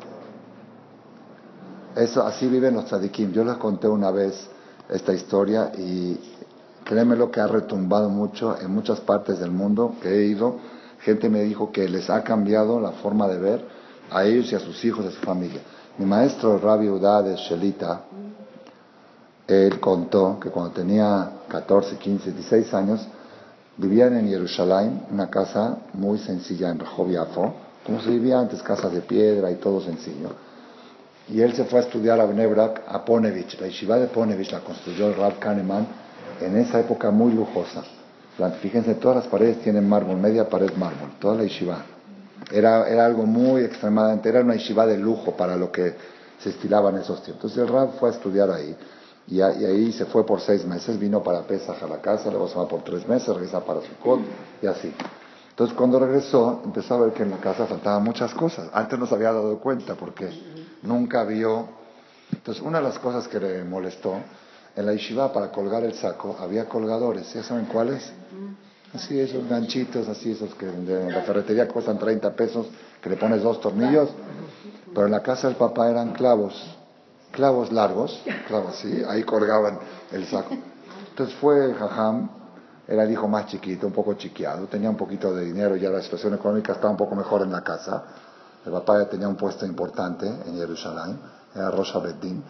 Eso, 1.95 2.26
así 2.26 2.47
viven 2.47 2.74
los 2.74 2.86
tzadikim. 2.86 3.34
Yo 3.34 3.43
les 3.43 3.57
conté 3.57 3.89
una 3.89 4.11
vez 4.11 4.49
esta 4.89 5.14
historia 5.14 5.74
y 5.78 6.18
créeme 6.86 7.18
lo 7.18 7.30
que 7.30 7.41
ha 7.41 7.47
retumbado 7.47 8.09
mucho 8.09 8.57
en 8.59 8.72
muchas 8.72 9.01
partes 9.01 9.39
del 9.39 9.51
mundo 9.51 9.95
que 10.01 10.09
he 10.09 10.26
ido. 10.26 10.55
Gente 10.99 11.30
me 11.30 11.41
dijo 11.43 11.72
que 11.72 11.88
les 11.89 12.09
ha 12.09 12.24
cambiado 12.24 12.80
la 12.80 12.91
forma 12.91 13.28
de 13.28 13.39
ver 13.39 13.82
a 14.11 14.23
ellos 14.23 14.51
y 14.51 14.55
a 14.55 14.59
sus 14.59 14.83
hijos, 14.85 15.05
a 15.05 15.11
su 15.11 15.19
familia. 15.19 15.61
Mi 15.97 16.05
maestro 16.05 16.57
Rabbi 16.57 16.89
Udá 16.89 17.21
de 17.21 17.35
Shelita, 17.35 18.01
él 19.47 19.79
contó 19.79 20.39
que 20.39 20.49
cuando 20.49 20.71
tenía 20.71 21.29
14, 21.47 21.97
15, 21.97 22.31
16 22.31 22.73
años, 22.73 23.07
vivían 23.77 24.17
en 24.17 24.27
Jerusalén, 24.27 25.05
una 25.11 25.29
casa 25.29 25.77
muy 25.93 26.17
sencilla 26.17 26.69
en 26.69 26.79
Rehobiafo, 26.79 27.53
como 27.85 28.01
se 28.01 28.09
vivía 28.09 28.39
antes, 28.39 28.63
casas 28.63 28.91
de 28.93 29.01
piedra 29.01 29.51
y 29.51 29.55
todo 29.55 29.81
sencillo. 29.81 30.29
Y 31.29 31.41
él 31.41 31.53
se 31.53 31.65
fue 31.65 31.79
a 31.79 31.83
estudiar 31.83 32.19
a 32.19 32.25
Bnebrak, 32.25 32.83
a 32.87 33.03
Ponevich. 33.03 33.59
La 33.59 33.67
yeshiva 33.67 33.97
de 33.97 34.07
Ponevich 34.07 34.51
la 34.51 34.59
construyó 34.59 35.07
el 35.07 35.15
Rab 35.15 35.39
Kahneman 35.39 35.87
en 36.41 36.57
esa 36.57 36.79
época 36.79 37.11
muy 37.11 37.33
lujosa. 37.33 37.83
Fíjense, 38.61 38.95
todas 38.95 39.17
las 39.17 39.27
paredes 39.27 39.61
tienen 39.61 39.87
mármol, 39.87 40.17
media 40.17 40.49
pared 40.49 40.71
mármol, 40.75 41.11
toda 41.19 41.35
la 41.35 41.43
yeshiva. 41.43 41.92
Era, 42.51 42.87
era 42.87 43.05
algo 43.05 43.25
muy 43.25 43.63
extremadamente, 43.63 44.29
era 44.29 44.41
una 44.41 44.55
yeshiva 44.55 44.85
de 44.85 44.97
lujo 44.97 45.35
para 45.35 45.55
lo 45.55 45.71
que 45.71 45.95
se 46.39 46.49
estilaba 46.49 46.89
en 46.89 46.97
esos 46.97 47.23
tiempos. 47.23 47.51
Entonces 47.51 47.57
el 47.59 47.67
Rab 47.67 47.99
fue 47.99 48.09
a 48.09 48.11
estudiar 48.11 48.51
ahí. 48.51 48.75
Y, 49.27 49.41
ahí 49.41 49.91
se 49.93 50.05
fue 50.05 50.25
por 50.25 50.41
seis 50.41 50.65
meses, 50.65 50.99
vino 50.99 51.23
para 51.23 51.43
Pesach 51.43 51.81
a 51.81 51.87
la 51.87 52.01
casa, 52.01 52.29
luego 52.29 52.49
se 52.49 52.57
va 52.57 52.67
por 52.67 52.83
tres 52.83 53.07
meses, 53.07 53.29
regresa 53.29 53.63
para 53.63 53.79
su 53.81 53.95
cot 54.03 54.19
y 54.61 54.67
así. 54.67 54.93
Entonces 55.49 55.75
cuando 55.77 55.99
regresó 55.99 56.61
empezó 56.65 56.95
a 56.95 57.05
ver 57.05 57.13
que 57.13 57.23
en 57.23 57.31
la 57.31 57.37
casa 57.37 57.65
faltaban 57.65 58.03
muchas 58.03 58.33
cosas. 58.33 58.69
Antes 58.73 58.99
no 58.99 59.05
se 59.05 59.15
había 59.15 59.31
dado 59.31 59.59
cuenta 59.59 59.95
porque 59.95 60.29
nunca 60.81 61.23
vio. 61.23 61.67
Entonces, 62.31 62.63
una 62.63 62.79
de 62.79 62.85
las 62.85 62.99
cosas 62.99 63.27
que 63.27 63.39
le 63.39 63.63
molestó, 63.63 64.15
en 64.75 64.85
la 64.85 64.93
yeshiva 64.93 65.31
para 65.31 65.51
colgar 65.51 65.83
el 65.83 65.93
saco 65.93 66.35
había 66.39 66.65
colgadores, 66.65 67.31
¿ya 67.33 67.43
saben 67.43 67.65
cuáles? 67.65 68.11
Así, 68.93 69.19
esos 69.19 69.49
ganchitos, 69.49 70.07
así, 70.07 70.31
esos 70.31 70.53
que 70.53 70.67
en 70.67 71.11
la 71.11 71.21
ferretería 71.21 71.67
cuestan 71.67 71.97
30 71.97 72.35
pesos, 72.35 72.67
que 73.01 73.09
le 73.09 73.17
pones 73.17 73.41
dos 73.41 73.59
tornillos, 73.59 74.09
pero 74.93 75.07
en 75.07 75.11
la 75.11 75.23
casa 75.23 75.47
del 75.47 75.57
papá 75.57 75.89
eran 75.89 76.13
clavos, 76.13 76.53
clavos 77.31 77.71
largos, 77.71 78.21
clavos 78.47 78.75
así, 78.75 79.01
ahí 79.07 79.23
colgaban 79.23 79.79
el 80.11 80.27
saco. 80.27 80.55
Entonces 81.09 81.35
fue 81.37 81.73
Jajam, 81.73 82.29
era 82.87 83.03
el 83.03 83.11
hijo 83.11 83.27
más 83.27 83.47
chiquito, 83.47 83.87
un 83.87 83.93
poco 83.93 84.13
chiqueado, 84.13 84.67
tenía 84.67 84.91
un 84.91 84.97
poquito 84.97 85.33
de 85.33 85.45
dinero, 85.45 85.75
ya 85.75 85.89
la 85.89 86.03
situación 86.03 86.35
económica 86.35 86.73
estaba 86.73 86.91
un 86.91 86.97
poco 86.97 87.15
mejor 87.15 87.41
en 87.41 87.51
la 87.51 87.63
casa, 87.63 88.03
el 88.63 88.71
papá 88.71 88.99
ya 88.99 89.09
tenía 89.09 89.27
un 89.27 89.37
puesto 89.37 89.65
importante 89.65 90.27
en 90.27 90.55
Jerusalén, 90.55 91.17
era 91.55 91.71
Beddin, 91.71 92.43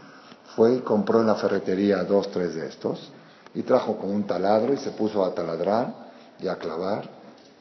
fue 0.57 0.75
y 0.75 0.79
compró 0.79 1.21
en 1.21 1.27
la 1.27 1.35
ferretería 1.35 2.03
dos, 2.03 2.29
tres 2.31 2.53
de 2.53 2.67
estos, 2.67 3.13
y 3.55 3.61
trajo 3.61 3.95
con 3.97 4.09
un 4.09 4.23
taladro 4.27 4.73
y 4.73 4.77
se 4.77 4.91
puso 4.91 5.23
a 5.23 5.33
taladrar 5.33 6.03
y 6.39 6.47
a 6.47 6.55
clavar. 6.55 7.09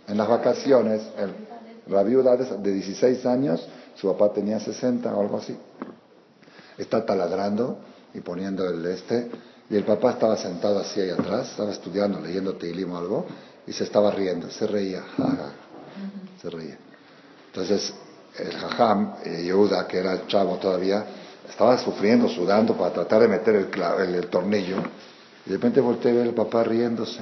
En 0.09 0.17
las 0.17 0.29
vacaciones, 0.29 1.03
el, 1.19 1.33
la 1.93 2.03
viuda 2.03 2.37
de 2.37 2.73
16 2.73 3.27
años, 3.27 3.67
su 3.95 4.09
papá 4.09 4.33
tenía 4.33 4.59
60 4.59 5.15
o 5.15 5.21
algo 5.21 5.39
así, 5.39 5.57
está 6.79 7.05
taladrando 7.05 7.79
y 8.15 8.21
poniendo 8.21 8.69
el 8.69 8.85
este, 8.87 9.31
y 9.71 9.77
el 9.77 9.85
papá 9.85 10.13
estaba 10.13 10.37
sentado 10.37 10.79
así 10.81 11.01
ahí 11.01 11.11
atrás, 11.11 11.51
estaba 11.51 11.71
estudiando, 11.73 12.21
leyendo 12.21 12.55
Teilim 12.55 12.93
o 12.93 12.99
algo, 12.99 13.27
y 13.67 13.73
se 13.73 13.85
estaba 13.85 14.11
riendo, 14.11 14.51
se 14.51 14.67
reía, 14.67 15.03
se 16.41 16.51
reía. 16.51 16.77
Entonces, 17.47 17.95
el 18.39 18.53
jajam, 18.53 19.15
eh, 19.25 19.43
Yehuda, 19.45 19.87
que 19.87 19.99
era 19.99 20.27
chavo 20.27 20.57
todavía, 20.57 21.05
estaba 21.49 21.79
sufriendo, 21.79 22.29
sudando 22.29 22.77
para 22.77 22.93
tratar 22.93 23.23
de 23.23 23.29
meter 23.29 23.57
el, 23.57 24.15
el, 24.15 24.27
tornillo. 24.29 24.77
Y 25.45 25.51
de 25.51 25.57
repente 25.57 25.81
volteé 25.81 26.13
a 26.13 26.15
ver 26.15 26.29
al 26.29 26.35
papá 26.35 26.65
riéndose. 26.65 27.21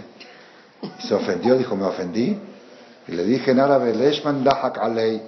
Se 1.00 1.14
ofendió, 1.14 1.56
dijo, 1.56 1.76
me 1.76 1.84
ofendí. 1.84 2.38
Y 3.08 3.12
le 3.12 3.24
dije 3.24 3.50
en 3.50 3.60
árabe, 3.60 3.94
Leshman 3.94 4.44
dahak 4.44 4.78
alei. 4.78 5.22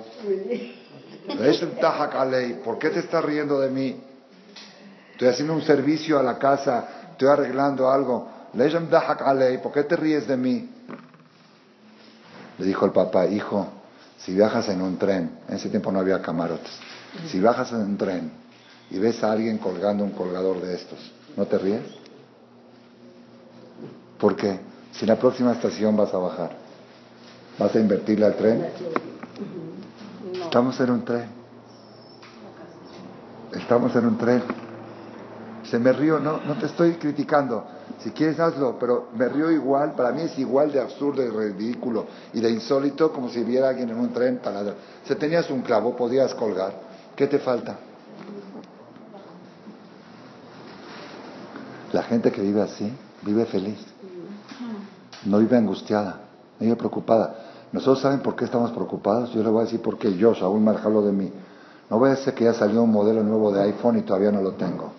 Leshman 1.39 1.77
dahak 1.81 2.15
alei. 2.15 2.55
¿Por 2.63 2.79
qué 2.79 2.91
te 2.91 3.01
estás 3.01 3.25
riendo 3.25 3.59
de 3.61 3.71
mí? 3.71 4.01
Estoy 5.13 5.29
haciendo 5.29 5.55
un 5.55 5.63
servicio 5.63 6.19
a 6.19 6.23
la 6.23 6.39
casa, 6.39 7.09
estoy 7.11 7.29
arreglando 7.29 7.91
algo. 7.91 8.29
Leshman 8.55 8.89
dahak 8.91 9.23
alei. 9.23 9.59
¿Por 9.59 9.73
qué 9.73 9.85
te 9.85 9.97
ríes 9.97 10.27
de 10.27 10.37
mí? 10.37 10.71
Le 12.59 12.67
dijo 12.67 12.85
el 12.85 12.93
papá, 12.93 13.27
hijo, 13.27 13.67
si 14.19 14.35
viajas 14.35 14.69
en 14.69 14.83
un 14.83 14.99
tren, 14.99 15.39
en 15.49 15.57
ese 15.57 15.69
tiempo 15.69 15.91
no 15.91 15.99
había 15.99 16.21
camarotes, 16.23 16.73
si 17.29 17.41
viajas 17.41 17.73
en 17.73 17.81
un 17.81 17.97
tren 17.97 18.31
y 18.91 18.99
ves 18.99 19.25
a 19.25 19.33
alguien 19.33 19.59
colgando 19.59 20.05
un 20.05 20.11
colgador 20.11 20.61
de 20.61 20.75
estos, 20.75 20.99
¿no 21.37 21.47
te 21.47 21.59
ríes? 21.59 21.83
¿Por 24.19 24.37
qué? 24.37 24.61
Si 24.93 25.05
en 25.05 25.09
la 25.09 25.17
próxima 25.17 25.53
estación 25.53 25.97
vas 25.97 26.13
a 26.13 26.19
bajar, 26.19 26.51
¿vas 27.59 27.75
a 27.75 27.81
invertirle 27.81 28.27
al 28.27 28.37
tren? 28.37 28.67
Estamos 30.45 30.79
en 30.81 30.91
un 30.91 31.05
tren. 31.05 31.27
Estamos 33.53 33.97
en 33.97 34.07
un 34.07 34.19
tren. 34.19 34.43
Se 35.65 35.79
me 35.79 35.93
río, 35.93 36.19
no, 36.19 36.41
no 36.43 36.59
te 36.59 36.67
estoy 36.67 36.95
criticando. 36.95 37.65
Si 38.01 38.11
quieres 38.11 38.39
hazlo, 38.41 38.79
pero 38.79 39.09
me 39.15 39.29
río 39.29 39.51
igual, 39.51 39.93
para 39.93 40.11
mí 40.11 40.23
es 40.23 40.39
igual 40.39 40.73
de 40.73 40.81
absurdo 40.81 41.23
y 41.23 41.29
ridículo 41.29 42.07
y 42.33 42.41
de 42.41 42.51
insólito 42.51 43.13
como 43.13 43.29
si 43.29 43.43
viera 43.45 43.69
alguien 43.69 43.91
en 43.91 43.99
un 43.99 44.13
tren 44.13 44.41
para... 44.43 44.75
Si 45.05 45.15
tenías 45.15 45.49
un 45.51 45.63
clavo, 45.63 45.97
podías 45.97 46.35
colgar. 46.35 46.73
¿Qué 47.15 47.27
te 47.27 47.39
falta? 47.39 47.77
La 51.93 52.03
gente 52.03 52.33
que 52.33 52.41
vive 52.41 52.63
así, 52.63 52.93
vive 53.23 53.45
feliz. 53.47 53.92
No 55.25 55.39
vive 55.39 55.57
angustiada, 55.57 56.21
no 56.59 56.65
vive 56.65 56.77
preocupada. 56.77 57.35
¿Nosotros 57.73 58.01
saben 58.01 58.21
por 58.21 58.37
qué 58.37 58.45
estamos 58.45 58.71
preocupados? 58.73 59.33
Yo 59.33 59.43
le 59.43 59.49
voy 59.49 59.63
a 59.63 59.65
decir 59.65 59.81
por 59.81 59.99
qué 59.99 60.15
yo, 60.15 60.35
Saúl 60.35 60.61
Marjalo 60.61 61.03
de 61.03 61.13
mí. 61.13 61.33
No 61.89 61.99
voy 61.99 62.11
a 62.11 62.15
decir 62.15 62.35
que 62.35 62.45
ya 62.45 62.55
salió 62.55 62.83
un 62.83 62.91
modelo 62.91 63.23
nuevo 63.23 63.53
de 63.53 63.63
iPhone 63.63 63.99
y 63.99 64.03
todavía 64.03 64.31
no 64.31 64.43
lo 64.43 64.53
tengo. 64.53 64.93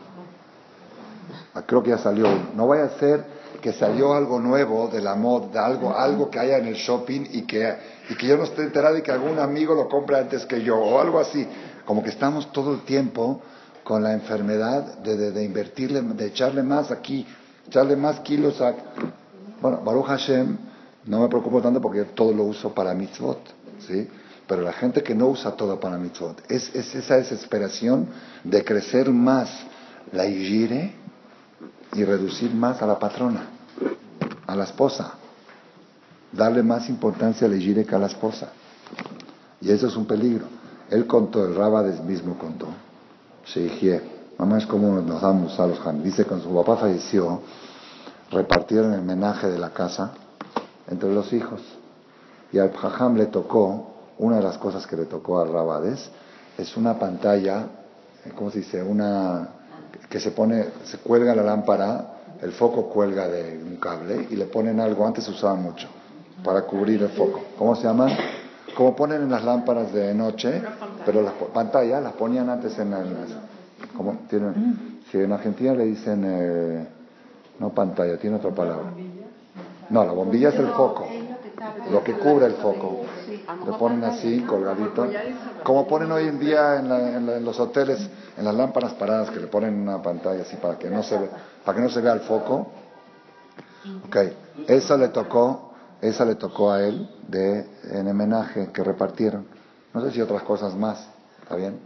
Ah, 1.54 1.62
creo 1.66 1.84
que 1.84 1.92
ya 1.92 1.98
salió 1.98 2.28
No 2.56 2.68
vaya 2.68 2.86
a 2.86 2.90
ser 3.00 3.26
que 3.62 3.72
salió 3.72 4.14
algo 4.14 4.40
nuevo 4.40 4.90
de 4.90 5.02
la 5.02 5.16
moda, 5.16 5.66
algo, 5.66 5.96
algo 5.98 6.30
que 6.30 6.38
haya 6.38 6.58
en 6.58 6.68
el 6.68 6.76
shopping 6.76 7.22
y 7.32 7.44
que, 7.44 7.74
y 8.10 8.16
que 8.16 8.28
yo 8.28 8.36
no 8.36 8.44
esté 8.44 8.62
enterado 8.62 8.98
y 8.98 9.02
que 9.02 9.12
algún 9.12 9.40
amigo 9.40 9.74
lo 9.74 9.88
compre 9.88 10.18
antes 10.18 10.46
que 10.46 10.62
yo, 10.62 10.78
o 10.78 11.00
algo 11.00 11.18
así. 11.18 11.48
Como 11.86 12.04
que 12.04 12.10
estamos 12.10 12.52
todo 12.52 12.74
el 12.74 12.82
tiempo 12.82 13.42
con 13.86 14.04
la 14.04 14.12
enfermedad 14.12 14.98
de, 14.98 15.32
de, 15.32 15.44
invertirle, 15.44 16.02
de 16.02 16.26
echarle 16.26 16.62
más 16.62 16.92
aquí, 16.92 17.26
echarle 17.66 17.96
más 17.96 18.20
kilos 18.20 18.60
a... 18.60 18.76
Bueno, 19.64 19.80
Baruch 19.82 20.08
Hashem, 20.08 20.58
no 21.06 21.22
me 21.22 21.30
preocupo 21.30 21.62
tanto 21.62 21.80
porque 21.80 22.04
todo 22.04 22.34
lo 22.34 22.44
uso 22.44 22.74
para 22.74 22.94
mitzvot, 22.94 23.40
¿sí? 23.88 24.10
Pero 24.46 24.62
la 24.62 24.74
gente 24.74 25.02
que 25.02 25.16
no 25.16 25.28
usa 25.28 25.54
todo 25.54 25.80
para 25.80 25.98
mitzvot, 25.98 26.52
es, 26.52 26.76
es 26.76 26.94
esa 26.94 27.16
desesperación 27.16 28.10
de 28.44 28.66
crecer 28.66 29.10
más 29.10 29.66
la 30.12 30.26
igire 30.26 30.94
y 31.94 32.04
reducir 32.04 32.54
más 32.54 32.82
a 32.82 32.88
la 32.88 33.00
patrona, 33.00 33.44
a 34.48 34.54
la 34.54 34.66
esposa. 34.66 35.14
Darle 36.34 36.62
más 36.62 36.90
importancia 36.90 37.48
a 37.48 37.50
la 37.50 37.56
igire 37.56 37.86
que 37.86 37.96
a 37.96 38.00
la 38.00 38.08
esposa. 38.08 38.50
Y 39.62 39.72
eso 39.72 39.88
es 39.88 39.96
un 39.96 40.06
peligro. 40.06 40.46
Él 40.90 41.08
contó, 41.08 41.46
el 41.46 41.56
Rabades 41.56 42.04
mismo 42.04 42.38
contó, 42.38 42.68
Sheikhie, 43.46 44.02
mamá 44.38 44.58
es 44.58 44.66
como 44.66 45.00
nos 45.00 45.22
damos 45.22 45.58
a 45.58 45.68
los. 45.68 45.80
Dice 46.04 46.24
que 46.24 46.28
cuando 46.28 46.50
su 46.50 46.54
papá 46.54 46.76
falleció, 46.76 47.40
repartieron 48.34 48.94
el 48.94 49.02
menaje 49.02 49.48
de 49.50 49.60
la 49.60 49.70
casa 49.70 50.12
entre 50.90 51.14
los 51.14 51.32
hijos. 51.34 51.62
Y 52.52 52.60
al 52.60 52.72
Jajam 52.72 53.18
le 53.18 53.28
tocó, 53.28 53.92
una 54.20 54.38
de 54.38 54.44
las 54.44 54.58
cosas 54.58 54.86
que 54.86 54.96
le 54.96 55.06
tocó 55.06 55.40
al 55.40 55.52
Rabades, 55.52 56.10
es 56.58 56.78
una 56.78 57.00
pantalla, 57.00 57.66
¿cómo 58.36 58.52
se 58.52 58.60
dice? 58.60 58.84
Una 58.84 59.50
que 60.10 60.20
se 60.20 60.32
pone, 60.32 60.66
se 60.84 60.98
cuelga 61.00 61.34
la 61.36 61.44
lámpara, 61.44 62.14
el 62.42 62.52
foco 62.52 62.90
cuelga 62.90 63.28
de 63.28 63.60
un 63.64 63.78
cable 63.78 64.28
y 64.30 64.36
le 64.36 64.46
ponen 64.46 64.80
algo, 64.80 65.08
antes 65.08 65.24
se 65.24 65.32
usaba 65.32 65.56
mucho, 65.56 65.88
para 66.44 66.64
cubrir 66.64 67.02
el 67.02 67.10
foco. 67.10 67.42
¿Cómo 67.58 67.76
se 67.76 67.84
llama? 67.84 68.08
Como 68.76 68.96
ponen 68.96 69.24
en 69.24 69.32
las 69.32 69.44
lámparas 69.44 69.94
de 69.94 70.14
noche, 70.14 70.62
pero 71.06 71.22
las 71.22 71.34
pantallas 71.54 72.04
las 72.04 72.14
ponían 72.14 72.50
antes 72.50 72.78
en 72.80 72.92
las... 72.92 73.06
como 73.96 74.18
tienen, 74.30 75.00
si 75.10 75.18
en 75.18 75.32
Argentina 75.32 75.74
le 75.74 75.86
dicen, 75.86 76.24
eh, 76.26 76.88
no 77.60 77.70
pantalla, 77.70 78.18
tiene 78.18 78.38
otra 78.38 78.52
palabra. 78.52 78.92
No, 79.90 80.04
la 80.06 80.12
bombilla 80.12 80.50
es 80.50 80.56
el 80.56 80.68
foco, 80.68 81.08
lo 81.92 82.04
que 82.04 82.14
cubre 82.14 82.46
el 82.48 82.54
foco. 82.54 83.02
Le 83.66 83.74
ponen 83.74 84.04
así, 84.04 84.42
colgadito. 84.42 85.08
Como 85.64 85.88
ponen 85.88 86.12
hoy 86.12 86.28
en 86.28 86.40
día 86.40 86.80
en, 86.80 87.46
los 87.46 87.60
hoteles, 87.60 88.10
en 88.38 88.46
las 88.46 88.56
lámparas 88.56 88.94
paradas, 88.94 89.30
que 89.30 89.40
le 89.40 89.48
ponen 89.48 89.82
una 89.82 90.02
pantalla 90.02 90.42
así 90.42 90.56
para 90.58 90.78
que 90.78 90.90
no 90.90 91.04
se, 91.04 91.18
ve, 91.18 91.30
para 91.64 91.76
que 91.76 91.84
no 91.84 91.90
se 91.90 92.02
vea 92.02 92.14
el 92.14 92.22
foco. 92.22 92.68
Ok, 94.08 94.18
eso 94.68 94.98
le 94.98 95.10
tocó 95.10 95.74
esa 96.04 96.26
le 96.26 96.36
tocó 96.36 96.70
a 96.70 96.84
él 96.84 97.10
de, 97.30 97.66
en 97.92 98.10
homenaje 98.10 98.74
que 98.74 98.84
repartieron. 98.84 99.48
No 99.94 100.02
sé 100.02 100.12
si 100.12 100.20
otras 100.20 100.44
cosas 100.44 100.76
más, 100.76 101.08
¿está 101.42 101.56
bien? 101.56 101.80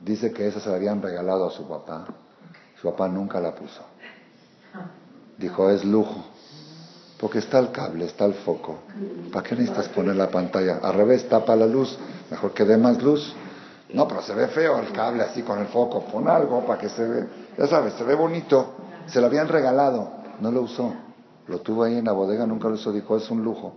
Dice 0.00 0.32
que 0.32 0.48
esa 0.48 0.58
se 0.58 0.68
la 0.70 0.74
habían 0.74 1.00
regalado 1.00 1.46
a 1.46 1.50
su 1.52 1.68
papá. 1.68 2.04
Su 2.80 2.90
papá 2.90 3.06
nunca 3.06 3.40
la 3.40 3.54
puso. 3.54 3.80
Dijo, 5.38 5.70
es 5.70 5.84
lujo. 5.84 6.24
Porque 7.18 7.38
está 7.38 7.58
el 7.58 7.70
cable, 7.70 8.06
está 8.06 8.24
el 8.24 8.34
foco. 8.34 8.80
¿Para 9.32 9.48
qué 9.48 9.54
necesitas 9.54 9.88
poner 9.88 10.16
la 10.16 10.28
pantalla? 10.28 10.78
Al 10.82 10.94
revés, 10.94 11.28
tapa 11.28 11.56
la 11.56 11.66
luz. 11.66 11.96
Mejor 12.30 12.52
que 12.52 12.64
dé 12.64 12.76
más 12.76 13.02
luz. 13.02 13.34
No, 13.92 14.08
pero 14.08 14.22
se 14.22 14.34
ve 14.34 14.48
feo 14.48 14.78
el 14.78 14.92
cable 14.92 15.22
así 15.22 15.42
con 15.42 15.58
el 15.58 15.66
foco. 15.66 16.04
Pon 16.04 16.28
algo 16.28 16.66
para 16.66 16.78
que 16.78 16.88
se 16.88 17.04
ve. 17.04 17.28
Ya 17.56 17.66
sabes, 17.66 17.94
se 17.94 18.04
ve 18.04 18.14
bonito. 18.14 18.74
Se 19.06 19.20
lo 19.20 19.26
habían 19.26 19.48
regalado. 19.48 20.10
No 20.40 20.50
lo 20.50 20.62
usó. 20.62 20.92
Lo 21.46 21.60
tuvo 21.60 21.84
ahí 21.84 21.96
en 21.96 22.06
la 22.06 22.12
bodega, 22.12 22.46
nunca 22.46 22.68
lo 22.68 22.74
hizo, 22.74 22.90
dijo, 22.90 23.16
es 23.16 23.30
un 23.30 23.44
lujo. 23.44 23.74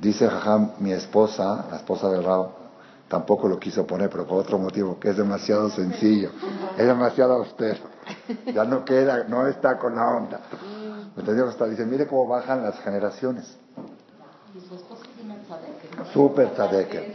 Dice 0.00 0.28
Jajam, 0.28 0.72
mi 0.80 0.92
esposa, 0.92 1.66
la 1.70 1.76
esposa 1.76 2.08
del 2.10 2.24
Rabo, 2.24 2.57
tampoco 3.08 3.48
lo 3.48 3.58
quiso 3.58 3.86
poner, 3.86 4.10
pero 4.10 4.26
por 4.26 4.38
otro 4.40 4.58
motivo, 4.58 4.98
que 4.98 5.10
es 5.10 5.16
demasiado 5.16 5.70
sencillo, 5.70 6.30
es 6.76 6.86
demasiado 6.86 7.34
austero, 7.34 7.80
ya 8.54 8.64
no 8.64 8.84
queda, 8.84 9.24
no 9.24 9.46
está 9.46 9.78
con 9.78 9.96
la 9.96 10.08
onda. 10.08 10.40
¿Me 11.16 11.22
Está, 11.48 11.66
dice, 11.66 11.84
mire 11.84 12.06
cómo 12.06 12.28
bajan 12.28 12.62
las 12.62 12.78
generaciones. 12.80 13.56
Súper 16.12 16.54
tzadeke. 16.54 17.14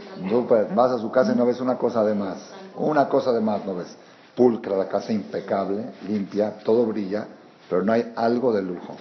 Vas 0.74 0.92
a 0.92 0.98
su 0.98 1.10
casa 1.10 1.32
y 1.32 1.36
no 1.36 1.46
ves 1.46 1.60
una 1.60 1.78
cosa 1.78 2.04
de 2.04 2.14
más. 2.14 2.50
Una 2.76 3.08
cosa 3.08 3.32
de 3.32 3.40
más 3.40 3.64
no 3.64 3.76
ves. 3.76 3.96
Pulcra, 4.36 4.76
la 4.76 4.88
casa 4.88 5.12
impecable, 5.12 5.94
limpia, 6.06 6.58
todo 6.58 6.84
brilla 6.84 7.26
pero 7.68 7.82
no 7.82 7.92
hay 7.92 8.12
algo 8.16 8.52
de 8.52 8.62
lujo. 8.62 8.96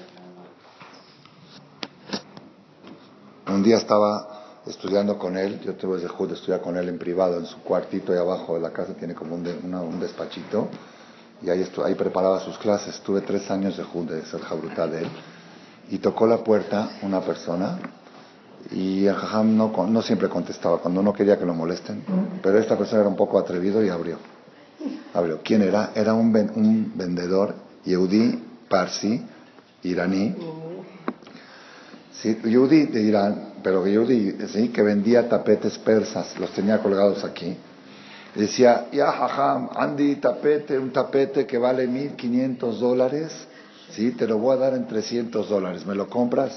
Un 3.47 3.63
día 3.63 3.77
estaba 3.77 4.32
estudiando 4.65 5.17
con 5.17 5.37
él, 5.37 5.59
yo 5.61 5.73
tuve 5.75 5.95
el 5.95 6.01
de 6.29 6.33
estudiar 6.35 6.61
con 6.61 6.77
él 6.77 6.87
en 6.87 6.97
privado, 6.97 7.37
en 7.37 7.45
su 7.45 7.57
cuartito 7.59 8.13
ahí 8.13 8.17
abajo 8.17 8.55
de 8.55 8.61
la 8.61 8.71
casa, 8.71 8.93
tiene 8.93 9.13
como 9.13 9.35
un, 9.35 9.99
despachito, 9.99 10.69
y 11.41 11.49
ahí, 11.49 11.67
ahí 11.83 11.95
preparaba 11.95 12.39
sus 12.39 12.57
clases. 12.57 12.99
Tuve 13.01 13.21
tres 13.21 13.49
años 13.51 13.75
de 13.75 13.83
Jud, 13.83 14.09
de 14.09 14.25
ser 14.25 14.41
brutal 14.61 14.91
de 14.91 14.99
él, 14.99 15.07
y 15.89 15.97
tocó 15.97 16.25
la 16.27 16.43
puerta 16.43 16.97
una 17.01 17.19
persona, 17.21 17.79
y 18.71 19.05
el 19.05 19.15
jajam 19.15 19.57
no, 19.57 19.73
no 19.87 20.01
siempre 20.01 20.29
contestaba, 20.29 20.77
cuando 20.77 21.01
no 21.01 21.13
quería 21.13 21.37
que 21.37 21.45
lo 21.45 21.53
molesten, 21.53 22.03
pero 22.41 22.57
esta 22.57 22.77
persona 22.77 23.01
era 23.01 23.09
un 23.09 23.17
poco 23.17 23.37
atrevido 23.37 23.83
y 23.83 23.89
abrió. 23.89 24.17
Abrió. 25.13 25.41
¿Quién 25.43 25.61
era? 25.61 25.91
Era 25.93 26.13
un, 26.13 26.35
un 26.55 26.93
vendedor 26.95 27.55
Yehudi 27.83 28.41
Parsi, 28.69 29.21
iraní, 29.83 30.33
sí, 32.13 32.39
Yehudi 32.43 32.85
de 32.85 33.01
Irán, 33.01 33.52
pero 33.63 33.85
Yehudi, 33.87 34.47
¿sí? 34.47 34.69
que 34.69 34.81
vendía 34.81 35.29
tapetes 35.29 35.77
persas, 35.79 36.37
los 36.39 36.51
tenía 36.51 36.79
colgados 36.79 37.23
aquí. 37.23 37.55
decía, 38.35 38.87
ya 38.91 39.11
jajam, 39.11 39.69
Andy, 39.75 40.17
tapete, 40.17 40.77
un 40.77 40.91
tapete 40.91 41.47
que 41.47 41.57
vale 41.57 41.87
1500 41.87 42.79
dólares, 42.79 43.47
¿sí? 43.91 44.11
te 44.11 44.27
lo 44.27 44.37
voy 44.37 44.57
a 44.57 44.59
dar 44.59 44.73
en 44.73 44.87
300 44.87 45.49
dólares, 45.49 45.85
¿me 45.85 45.95
lo 45.95 46.09
compras? 46.09 46.55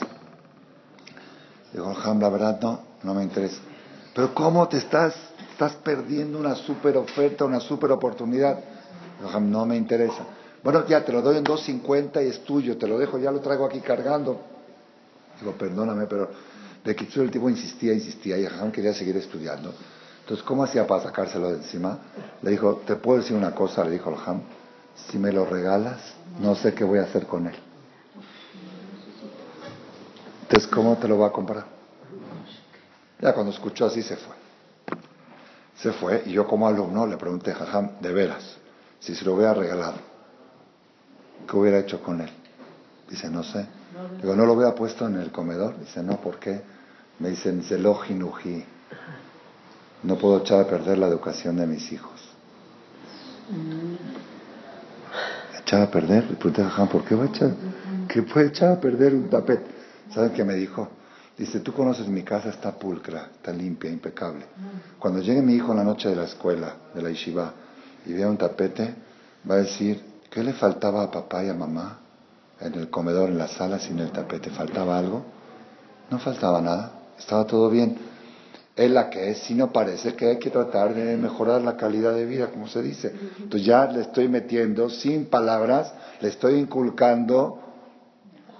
Digo, 1.72 1.94
jajam, 1.94 2.20
la 2.20 2.28
verdad 2.28 2.58
no, 2.60 2.80
no 3.02 3.14
me 3.14 3.22
interesa. 3.22 3.58
Pero 4.14 4.34
¿cómo 4.34 4.66
te 4.68 4.78
estás, 4.78 5.14
estás 5.52 5.74
perdiendo 5.76 6.38
una 6.38 6.54
super 6.54 6.96
oferta, 6.96 7.44
una 7.44 7.60
super 7.60 7.92
oportunidad? 7.92 8.58
Jajam, 9.22 9.50
no 9.50 9.64
me 9.64 9.76
interesa. 9.76 10.24
Bueno, 10.62 10.84
ya 10.88 11.04
te 11.04 11.12
lo 11.12 11.22
doy 11.22 11.36
en 11.36 11.44
2.50 11.44 12.24
y 12.24 12.28
es 12.28 12.42
tuyo, 12.44 12.76
te 12.76 12.88
lo 12.88 12.98
dejo, 12.98 13.18
ya 13.18 13.30
lo 13.30 13.40
traigo 13.40 13.66
aquí 13.66 13.80
cargando. 13.80 14.40
Digo, 15.38 15.52
perdóname, 15.52 16.06
pero 16.06 16.30
de 16.86 16.94
que 16.94 17.20
el 17.20 17.30
tipo 17.32 17.50
insistía, 17.50 17.92
insistía 17.92 18.38
y 18.38 18.46
Jajam 18.46 18.70
quería 18.70 18.94
seguir 18.94 19.16
estudiando. 19.16 19.74
Entonces, 20.20 20.46
¿cómo 20.46 20.62
hacía 20.62 20.86
para 20.86 21.02
sacárselo 21.02 21.50
de 21.50 21.56
encima? 21.56 21.98
Le 22.42 22.52
dijo, 22.52 22.82
¿te 22.86 22.94
puedo 22.94 23.18
decir 23.18 23.36
una 23.36 23.52
cosa? 23.52 23.84
Le 23.84 23.90
dijo 23.90 24.14
Jajam, 24.14 24.42
si 24.94 25.18
me 25.18 25.32
lo 25.32 25.44
regalas, 25.44 26.14
no 26.40 26.54
sé 26.54 26.74
qué 26.74 26.84
voy 26.84 27.00
a 27.00 27.02
hacer 27.02 27.26
con 27.26 27.48
él. 27.48 27.56
Entonces, 30.42 30.68
¿cómo 30.70 30.96
te 30.96 31.08
lo 31.08 31.18
va 31.18 31.26
a 31.26 31.32
comprar? 31.32 31.66
Ya 33.20 33.34
cuando 33.34 33.50
escuchó 33.50 33.86
así 33.86 34.00
se 34.02 34.16
fue. 34.16 34.36
Se 35.76 35.92
fue 35.92 36.22
y 36.26 36.32
yo 36.32 36.46
como 36.46 36.68
alumno 36.68 37.04
le 37.04 37.16
pregunté, 37.16 37.52
Jajam, 37.52 37.98
de 38.00 38.12
veras, 38.12 38.58
si 39.00 39.16
se 39.16 39.24
lo 39.24 39.34
hubiera 39.34 39.54
regalado, 39.54 39.98
¿qué 41.50 41.56
hubiera 41.56 41.80
hecho 41.80 42.00
con 42.00 42.20
él? 42.20 42.30
Dice, 43.10 43.28
no 43.28 43.42
sé. 43.42 43.66
Digo, 44.20 44.36
¿no 44.36 44.46
lo 44.46 44.52
hubiera 44.52 44.74
puesto 44.74 45.06
en 45.06 45.16
el 45.16 45.32
comedor? 45.32 45.78
Dice, 45.80 46.02
no, 46.02 46.20
¿por 46.20 46.38
qué? 46.38 46.75
Me 47.18 47.30
dicen, 47.30 47.62
Nuji. 48.18 48.64
No 50.02 50.16
puedo 50.16 50.38
echar 50.38 50.60
a 50.60 50.66
perder 50.66 50.98
la 50.98 51.06
educación 51.08 51.56
de 51.56 51.66
mis 51.66 51.90
hijos. 51.92 52.20
¿Echar 55.60 55.82
a 55.82 55.90
perder? 55.90 56.24
Le 56.30 56.36
pregunté 56.36 56.62
a 56.62 56.86
¿por 56.86 57.04
qué 57.04 57.14
va 57.14 57.24
a 57.24 57.26
echar? 57.26 57.50
¿Qué 58.08 58.22
puede 58.22 58.48
echar 58.48 58.72
a 58.72 58.80
perder 58.80 59.14
un 59.14 59.28
tapete? 59.28 59.66
¿Saben 60.12 60.32
qué 60.32 60.44
me 60.44 60.54
dijo? 60.54 60.88
Dice, 61.36 61.60
tú 61.60 61.72
conoces 61.72 62.08
mi 62.08 62.22
casa, 62.22 62.48
está 62.48 62.72
pulcra, 62.72 63.30
está 63.34 63.52
limpia, 63.52 63.90
impecable. 63.90 64.46
Cuando 64.98 65.20
llegue 65.20 65.42
mi 65.42 65.54
hijo 65.54 65.72
en 65.72 65.78
la 65.78 65.84
noche 65.84 66.08
de 66.08 66.16
la 66.16 66.24
escuela, 66.24 66.74
de 66.94 67.02
la 67.02 67.10
yeshiva, 67.10 67.52
y 68.06 68.12
vea 68.12 68.28
un 68.28 68.38
tapete, 68.38 68.94
va 69.48 69.56
a 69.56 69.58
decir, 69.58 70.02
¿Qué 70.36 70.44
le 70.44 70.52
faltaba 70.52 71.02
a 71.02 71.10
papá 71.10 71.42
y 71.44 71.48
a 71.48 71.54
mamá 71.54 71.98
en 72.60 72.74
el 72.74 72.90
comedor, 72.90 73.30
en 73.30 73.38
la 73.38 73.48
sala, 73.48 73.78
sin 73.78 73.98
el 74.00 74.10
tapete? 74.10 74.50
¿Faltaba 74.50 74.98
algo? 74.98 75.24
No 76.10 76.18
faltaba 76.18 76.60
nada, 76.60 76.92
estaba 77.18 77.46
todo 77.46 77.70
bien. 77.70 77.96
Es 78.74 78.90
la 78.90 79.08
que 79.08 79.30
es, 79.30 79.38
si 79.38 79.54
no 79.54 79.72
parece 79.72 80.14
que 80.14 80.26
hay 80.26 80.38
que 80.38 80.50
tratar 80.50 80.94
de 80.94 81.16
mejorar 81.16 81.62
la 81.62 81.76
calidad 81.76 82.12
de 82.14 82.26
vida, 82.26 82.48
como 82.48 82.68
se 82.68 82.82
dice. 82.82 83.10
Entonces 83.38 83.64
ya 83.64 83.86
le 83.86 84.02
estoy 84.02 84.28
metiendo, 84.28 84.90
sin 84.90 85.26
palabras, 85.26 85.94
le 86.20 86.28
estoy 86.28 86.56
inculcando. 86.56 87.58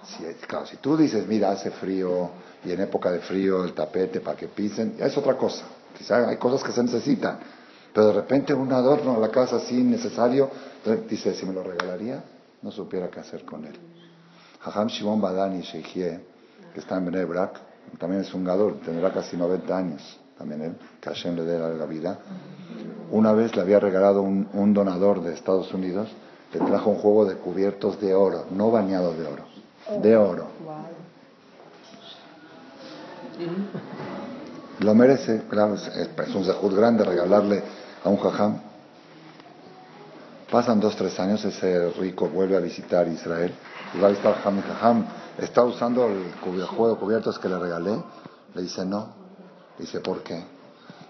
Si, 0.04 0.24
claro, 0.46 0.64
si 0.66 0.78
tú 0.78 0.96
dices, 0.96 1.26
mira, 1.26 1.50
hace 1.50 1.70
frío 1.70 2.30
y 2.64 2.72
en 2.72 2.80
época 2.80 3.10
de 3.10 3.18
frío 3.18 3.62
el 3.64 3.74
tapete 3.74 4.20
para 4.20 4.38
que 4.38 4.48
pisen, 4.48 4.96
ya 4.96 5.06
es 5.06 5.16
otra 5.18 5.36
cosa. 5.36 5.66
Quizá 5.96 6.28
hay 6.28 6.38
cosas 6.38 6.62
que 6.64 6.72
se 6.72 6.82
necesitan. 6.82 7.38
Pero 7.92 8.06
de 8.08 8.12
repente 8.14 8.54
un 8.54 8.72
adorno 8.72 9.16
a 9.16 9.18
la 9.18 9.30
casa 9.30 9.56
así 9.56 9.82
necesario, 9.82 10.50
dice, 11.08 11.34
si 11.34 11.44
me 11.44 11.52
lo 11.52 11.62
regalaría, 11.62 12.22
no 12.62 12.70
supiera 12.70 13.10
qué 13.10 13.20
hacer 13.20 13.44
con 13.44 13.66
él. 13.66 13.74
Hajam 14.62 14.88
Shimon 14.88 15.20
Badani 15.20 15.60
Sheikhie, 15.60 16.20
que 16.72 16.80
está 16.80 16.96
en 16.96 17.06
Benebrak, 17.06 17.65
también 17.98 18.22
es 18.22 18.34
un 18.34 18.44
gador, 18.44 18.80
tendrá 18.84 19.12
casi 19.12 19.36
90 19.36 19.76
años, 19.76 20.20
también 20.38 20.62
él, 20.62 20.76
que 21.00 21.08
Hashem 21.08 21.34
le 21.36 21.44
dé 21.44 21.76
la 21.76 21.86
vida. 21.86 22.18
Una 23.10 23.32
vez 23.32 23.54
le 23.56 23.62
había 23.62 23.80
regalado 23.80 24.22
un, 24.22 24.74
donador 24.74 25.22
de 25.22 25.32
Estados 25.34 25.72
Unidos, 25.72 26.08
le 26.52 26.60
trajo 26.60 26.90
un 26.90 26.98
juego 26.98 27.24
de 27.24 27.36
cubiertos 27.36 28.00
de 28.00 28.14
oro, 28.14 28.46
no 28.50 28.70
bañado 28.70 29.14
de 29.14 29.26
oro, 29.26 29.44
de 30.02 30.16
oro. 30.16 30.46
Lo 34.80 34.94
merece, 34.94 35.42
claro, 35.48 35.74
es, 35.74 36.34
un 36.34 36.44
zehut 36.44 36.74
grande 36.74 37.04
regalarle 37.04 37.62
a 38.04 38.08
un 38.08 38.18
jajam. 38.18 38.60
Pasan 40.50 40.78
dos, 40.78 40.94
tres 40.96 41.18
años, 41.18 41.44
ese 41.44 41.90
rico 41.92 42.28
vuelve 42.28 42.56
a 42.56 42.60
visitar 42.60 43.08
Israel 43.08 43.52
y 43.94 44.00
va 44.00 44.08
a 44.08 44.10
visitar 44.10 44.34
Jajam 44.34 44.58
y 44.58 44.62
Jajam. 44.62 45.06
¿Está 45.38 45.64
usando 45.64 46.06
el 46.06 46.32
juego 46.66 46.94
de 46.94 46.96
cubiertos 46.96 47.38
que 47.38 47.48
le 47.48 47.58
regalé? 47.58 48.02
Le 48.54 48.62
dice 48.62 48.86
no. 48.86 49.08
Dice, 49.78 50.00
¿por 50.00 50.22
qué? 50.22 50.42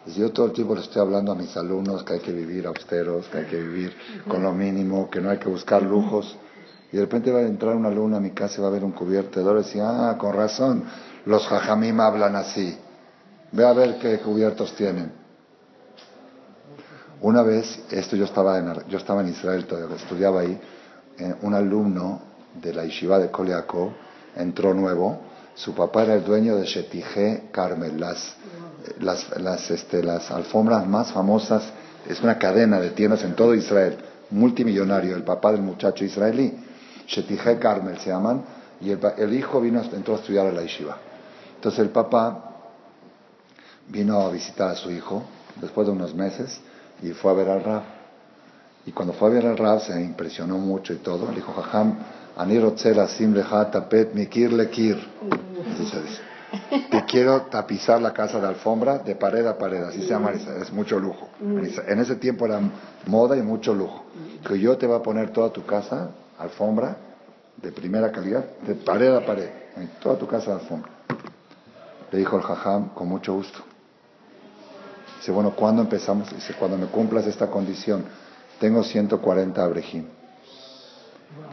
Dice, 0.05 0.21
yo 0.21 0.33
todo 0.33 0.47
el 0.47 0.53
tiempo 0.53 0.75
le 0.75 0.81
estoy 0.81 1.01
hablando 1.01 1.31
a 1.31 1.37
mis 1.37 1.57
alumnos 1.57 2.03
que 2.03 2.15
hay 2.15 2.21
que 2.21 2.33
vivir 2.33 2.67
austeros, 2.67 3.27
que 3.29 3.39
hay 3.39 3.45
que 3.45 3.61
vivir 3.61 3.97
con 4.27 4.43
lo 4.43 4.53
mínimo, 4.53 5.09
que 5.09 5.21
no 5.21 5.31
hay 5.31 5.39
que 5.39 5.49
buscar 5.49 5.83
lujos. 5.83 6.37
Y 6.91 6.97
de 6.97 7.03
repente 7.03 7.31
va 7.31 7.39
a 7.39 7.43
entrar 7.43 7.77
una 7.77 7.89
alumna 7.89 8.17
a 8.17 8.21
mi 8.21 8.33
casa 8.33 8.57
y 8.59 8.63
va 8.63 8.69
a 8.69 8.73
ver 8.73 8.83
un 8.83 8.91
cubierto 8.91 9.39
de 9.39 9.47
oro 9.47 9.61
y 9.61 9.63
dice, 9.63 9.81
ah, 9.81 10.17
con 10.19 10.33
razón, 10.33 10.83
los 11.25 11.47
jajamim 11.47 12.01
hablan 12.01 12.35
así. 12.35 12.77
Ve 13.53 13.65
a 13.65 13.73
ver 13.73 13.99
qué 14.01 14.19
cubiertos 14.19 14.75
tienen. 14.75 15.13
Una 17.21 17.43
vez, 17.43 17.81
esto 17.93 18.17
yo 18.17 18.25
estaba 18.25 18.59
en, 18.59 18.75
yo 18.89 18.99
estaba 18.99 19.21
en 19.21 19.29
Israel, 19.29 19.67
todavía 19.67 19.97
estudiaba 19.97 20.41
ahí, 20.41 20.61
eh, 21.17 21.35
un 21.43 21.55
alumno 21.55 22.21
de 22.61 22.75
la 22.75 22.85
yeshiva 22.85 23.21
de 23.21 23.31
Koliakov 23.31 24.06
entró 24.37 24.75
nuevo, 24.75 25.19
su 25.55 25.75
papá 25.75 26.05
era 26.05 26.15
el 26.15 26.25
dueño 26.25 26.57
de 26.57 26.67
Shetije 26.67 27.49
Carmel, 27.51 27.99
las, 27.99 28.37
las, 29.01 29.71
este, 29.71 30.03
las 30.03 30.31
alfombras 30.31 30.87
más 30.87 31.13
famosas, 31.13 31.65
es 32.09 32.21
una 32.21 32.39
cadena 32.39 32.79
de 32.79 32.91
tiendas 32.91 33.25
en 33.25 33.35
todo 33.35 33.55
Israel, 33.55 33.97
multimillonario, 34.31 35.17
el 35.17 35.25
papá 35.25 35.53
del 35.53 35.63
muchacho 35.63 36.05
israelí, 36.05 36.53
Shetije 37.07 37.59
Carmel 37.59 37.99
se 37.99 38.11
llaman, 38.11 38.45
y 38.81 38.91
el, 38.91 39.01
el 39.17 39.33
hijo 39.35 39.61
vino, 39.61 39.81
entró 39.81 40.15
a 40.15 40.19
estudiar 40.19 40.47
a 40.47 40.53
la 40.53 40.63
yeshiva. 40.63 40.99
Entonces 41.55 41.81
el 41.81 41.89
papá 41.89 42.47
vino 43.89 44.21
a 44.21 44.31
visitar 44.31 44.71
a 44.71 44.75
su 44.75 44.91
hijo 44.91 45.23
después 45.61 45.87
de 45.87 45.93
unos 45.93 46.15
meses 46.15 46.61
y 47.03 47.11
fue 47.11 47.31
a 47.31 47.35
ver 47.35 47.49
al 47.49 47.65
Rab. 47.65 47.83
Y 48.85 48.93
cuando 48.93 49.15
fue 49.15 49.29
a 49.29 49.33
ver 49.33 49.47
al 49.47 49.57
Rab 49.57 49.81
se 49.81 50.01
impresionó 50.01 50.59
mucho 50.59 50.93
y 50.93 50.99
todo. 50.99 51.29
Le 51.31 51.37
dijo, 51.37 51.53
Jajam, 51.53 51.99
sim 53.09 53.35
tapet 53.73 54.15
mikir 54.15 54.53
lekir. 54.53 54.97
Te 56.91 57.05
quiero 57.05 57.43
tapizar 57.51 58.01
la 58.01 58.13
casa 58.13 58.41
de 58.41 58.47
alfombra 58.47 58.99
de 58.99 59.15
pared 59.15 59.47
a 59.47 59.57
pared, 59.57 59.83
así 59.83 60.03
se 60.03 60.09
llama, 60.09 60.33
es 60.33 60.73
mucho 60.73 60.99
lujo. 60.99 61.29
En 61.41 61.99
ese 61.99 62.17
tiempo 62.17 62.47
era 62.47 62.61
moda 63.07 63.37
y 63.37 63.43
mucho 63.43 63.75
lujo. 63.75 64.05
Que 64.47 64.59
yo 64.59 64.77
te 64.77 64.87
voy 64.87 64.97
a 64.97 65.03
poner 65.03 65.31
toda 65.31 65.51
tu 65.51 65.65
casa, 65.65 66.11
alfombra, 66.39 66.97
de 67.57 67.73
primera 67.73 68.13
calidad, 68.13 68.45
de 68.67 68.75
pared 68.75 69.15
a 69.15 69.25
pared, 69.25 69.49
toda 70.01 70.17
tu 70.17 70.27
casa 70.27 70.55
de 70.55 70.61
alfombra. 70.61 70.91
Le 72.13 72.19
dijo 72.19 72.37
el 72.37 72.43
jajam, 72.43 72.91
con 72.91 73.09
mucho 73.09 73.35
gusto. 73.35 73.61
Dice, 75.19 75.33
bueno, 75.33 75.53
¿cuándo 75.57 75.83
empezamos? 75.83 76.31
Dice, 76.35 76.55
cuando 76.55 76.77
me 76.77 76.87
cumplas 76.87 77.27
esta 77.27 77.49
condición. 77.49 78.05
Tengo 78.61 78.85
140 78.85 79.63
abrejim. 79.63 80.05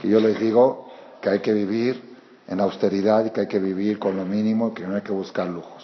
Que 0.02 0.08
yo 0.08 0.20
les 0.20 0.40
digo 0.40 0.92
que 1.22 1.30
hay 1.30 1.40
que 1.40 1.54
vivir 1.54 2.02
en 2.48 2.60
austeridad 2.60 3.26
y 3.26 3.30
que 3.30 3.42
hay 3.42 3.48
que 3.48 3.60
vivir 3.60 4.00
con 4.00 4.16
lo 4.16 4.26
mínimo, 4.26 4.74
que 4.74 4.86
no 4.86 4.96
hay 4.96 5.02
que 5.02 5.12
buscar 5.12 5.48
lujos. 5.48 5.84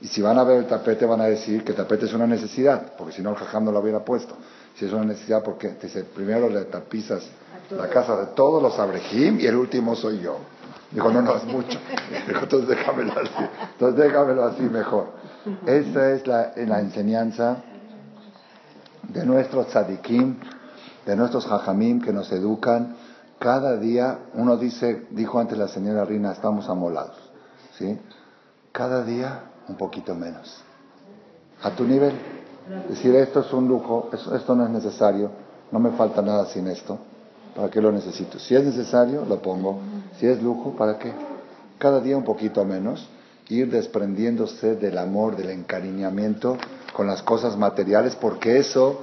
Y 0.00 0.08
si 0.08 0.22
van 0.22 0.38
a 0.38 0.44
ver 0.44 0.58
el 0.58 0.66
tapete, 0.66 1.04
van 1.04 1.20
a 1.20 1.26
decir 1.26 1.62
que 1.62 1.72
el 1.72 1.76
tapete 1.76 2.06
es 2.06 2.14
una 2.14 2.26
necesidad, 2.26 2.94
porque 2.96 3.12
si 3.12 3.22
no 3.22 3.30
el 3.30 3.36
jajam 3.36 3.64
no 3.64 3.72
lo 3.72 3.80
hubiera 3.80 4.02
puesto. 4.02 4.34
Si 4.74 4.86
es 4.86 4.92
una 4.92 5.04
necesidad, 5.04 5.42
porque 5.42 5.74
dice, 5.80 6.04
primero 6.04 6.48
le 6.48 6.64
tapizas 6.64 7.28
la 7.70 7.88
casa 7.88 8.16
de 8.16 8.26
todos 8.28 8.62
los 8.62 8.78
abrejim 8.78 9.38
y 9.40 9.46
el 9.46 9.56
último 9.56 9.94
soy 9.94 10.20
yo. 10.20 10.38
Dijo, 10.90 11.10
no, 11.12 11.22
no, 11.22 11.36
es 11.36 11.44
mucho. 11.44 11.78
Dijo, 12.26 12.40
entonces 12.40 12.68
déjamelo 12.68 13.12
así. 13.12 13.46
Entonces 13.72 14.04
déjamelo 14.04 14.44
así 14.44 14.62
mejor. 14.62 15.12
Esa 15.66 16.12
es 16.12 16.26
la, 16.26 16.52
enseñanza 16.80 17.58
de 19.02 19.24
nuestros 19.24 19.68
tzadikim, 19.68 20.36
de 21.06 21.16
nuestros 21.16 21.46
hajamim 21.46 22.00
que 22.00 22.12
nos 22.12 22.30
educan. 22.32 22.96
Cada 23.38 23.76
día, 23.76 24.18
uno 24.34 24.56
dice, 24.56 25.06
dijo 25.10 25.38
antes 25.38 25.56
la 25.56 25.68
señora 25.68 26.04
Rina, 26.04 26.32
estamos 26.32 26.68
amolados. 26.68 27.16
¿sí? 27.78 27.98
Cada 28.72 29.04
día 29.04 29.44
un 29.68 29.76
poquito 29.76 30.14
menos. 30.14 30.62
A 31.62 31.70
tu 31.70 31.84
nivel. 31.84 32.14
Decir, 32.88 33.14
esto 33.16 33.40
es 33.40 33.52
un 33.52 33.66
lujo, 33.66 34.10
esto 34.12 34.54
no 34.54 34.64
es 34.64 34.70
necesario, 34.70 35.30
no 35.72 35.78
me 35.78 35.90
falta 35.90 36.22
nada 36.22 36.46
sin 36.46 36.68
esto. 36.68 36.98
¿Para 37.56 37.68
qué 37.68 37.80
lo 37.80 37.90
necesito? 37.90 38.38
Si 38.38 38.54
es 38.54 38.64
necesario, 38.64 39.24
lo 39.24 39.42
pongo. 39.42 39.80
Si 40.18 40.26
es 40.26 40.40
lujo, 40.42 40.76
¿para 40.76 40.98
qué? 40.98 41.12
Cada 41.78 42.00
día 42.00 42.16
un 42.16 42.24
poquito 42.24 42.64
menos, 42.64 43.08
ir 43.48 43.70
desprendiéndose 43.70 44.76
del 44.76 44.98
amor, 44.98 45.36
del 45.36 45.50
encariñamiento 45.50 46.56
con 46.92 47.06
las 47.06 47.22
cosas 47.22 47.56
materiales, 47.56 48.14
porque 48.14 48.58
eso 48.58 49.00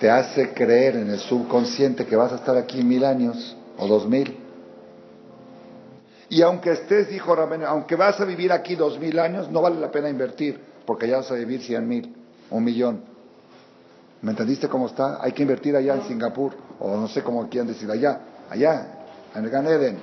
te 0.00 0.10
hace 0.10 0.52
creer 0.52 0.96
en 0.96 1.10
el 1.10 1.18
subconsciente 1.18 2.06
que 2.06 2.16
vas 2.16 2.32
a 2.32 2.36
estar 2.36 2.56
aquí 2.56 2.82
mil 2.82 3.04
años 3.04 3.56
o 3.78 3.86
dos 3.86 4.06
mil. 4.06 4.36
Y 6.28 6.42
aunque 6.42 6.72
estés, 6.72 7.08
dijo 7.08 7.34
Ramén, 7.34 7.64
aunque 7.64 7.94
vas 7.94 8.20
a 8.20 8.24
vivir 8.24 8.52
aquí 8.52 8.74
dos 8.74 8.98
mil 8.98 9.18
años, 9.18 9.50
no 9.50 9.62
vale 9.62 9.80
la 9.80 9.90
pena 9.90 10.08
invertir, 10.08 10.60
porque 10.84 11.08
ya 11.08 11.18
vas 11.18 11.30
a 11.30 11.34
vivir 11.34 11.62
cien 11.62 11.86
mil, 11.86 12.14
un 12.50 12.64
millón. 12.64 13.00
¿Me 14.22 14.32
entendiste 14.32 14.68
cómo 14.68 14.86
está? 14.86 15.22
Hay 15.22 15.32
que 15.32 15.42
invertir 15.42 15.76
allá 15.76 15.94
en 15.94 16.02
Singapur, 16.02 16.52
o 16.80 16.96
no 16.96 17.06
sé 17.08 17.22
cómo 17.22 17.48
quieren 17.48 17.68
decir 17.68 17.90
allá, 17.90 18.20
allá, 18.50 18.86
en 19.34 19.44
el 19.44 19.50
Gan 19.50 19.66
Eden. 19.66 19.98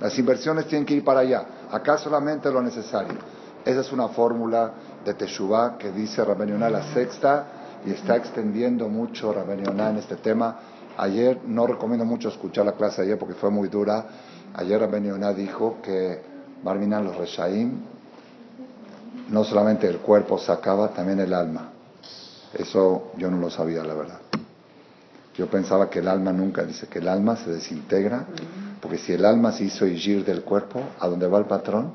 Las 0.00 0.18
inversiones 0.18 0.66
tienen 0.66 0.84
que 0.84 0.94
ir 0.94 1.04
para 1.04 1.20
allá. 1.20 1.44
Acá 1.70 1.96
solamente 1.96 2.50
lo 2.50 2.60
necesario. 2.60 3.14
Esa 3.64 3.80
es 3.80 3.92
una 3.92 4.08
fórmula 4.08 4.72
de 5.04 5.14
Teshuvah 5.14 5.78
que 5.78 5.92
dice 5.92 6.24
Rabbenioná 6.24 6.68
la 6.68 6.92
sexta 6.92 7.46
y 7.84 7.90
está 7.90 8.16
extendiendo 8.16 8.88
mucho 8.88 9.32
Rabbenioná 9.32 9.90
en 9.90 9.98
este 9.98 10.16
tema. 10.16 10.58
Ayer, 10.96 11.40
no 11.46 11.66
recomiendo 11.66 12.04
mucho 12.04 12.28
escuchar 12.28 12.64
la 12.64 12.72
clase 12.72 13.02
ayer 13.02 13.18
porque 13.18 13.34
fue 13.34 13.50
muy 13.50 13.68
dura. 13.68 14.06
Ayer 14.54 14.80
Rabbenioná 14.80 15.32
dijo 15.32 15.78
que 15.82 16.20
Barminan 16.62 17.04
los 17.04 17.16
Reshaim, 17.16 17.72
no 19.28 19.44
solamente 19.44 19.86
el 19.86 19.98
cuerpo 19.98 20.38
se 20.38 20.50
acaba, 20.50 20.88
también 20.88 21.20
el 21.20 21.34
alma. 21.34 21.70
Eso 22.54 23.12
yo 23.18 23.30
no 23.30 23.38
lo 23.38 23.50
sabía, 23.50 23.82
la 23.82 23.94
verdad. 23.94 24.20
Yo 25.36 25.48
pensaba 25.48 25.90
que 25.90 25.98
el 25.98 26.08
alma 26.08 26.32
nunca, 26.32 26.64
dice 26.64 26.86
que 26.86 27.00
el 27.00 27.08
alma 27.08 27.36
se 27.36 27.50
desintegra, 27.50 28.24
porque 28.80 28.98
si 28.98 29.12
el 29.12 29.24
alma 29.24 29.52
se 29.52 29.64
hizo 29.64 29.84
Igir 29.84 30.24
del 30.24 30.42
cuerpo, 30.42 30.80
¿a 31.00 31.08
dónde 31.08 31.26
va 31.26 31.38
el 31.38 31.46
patrón? 31.46 31.92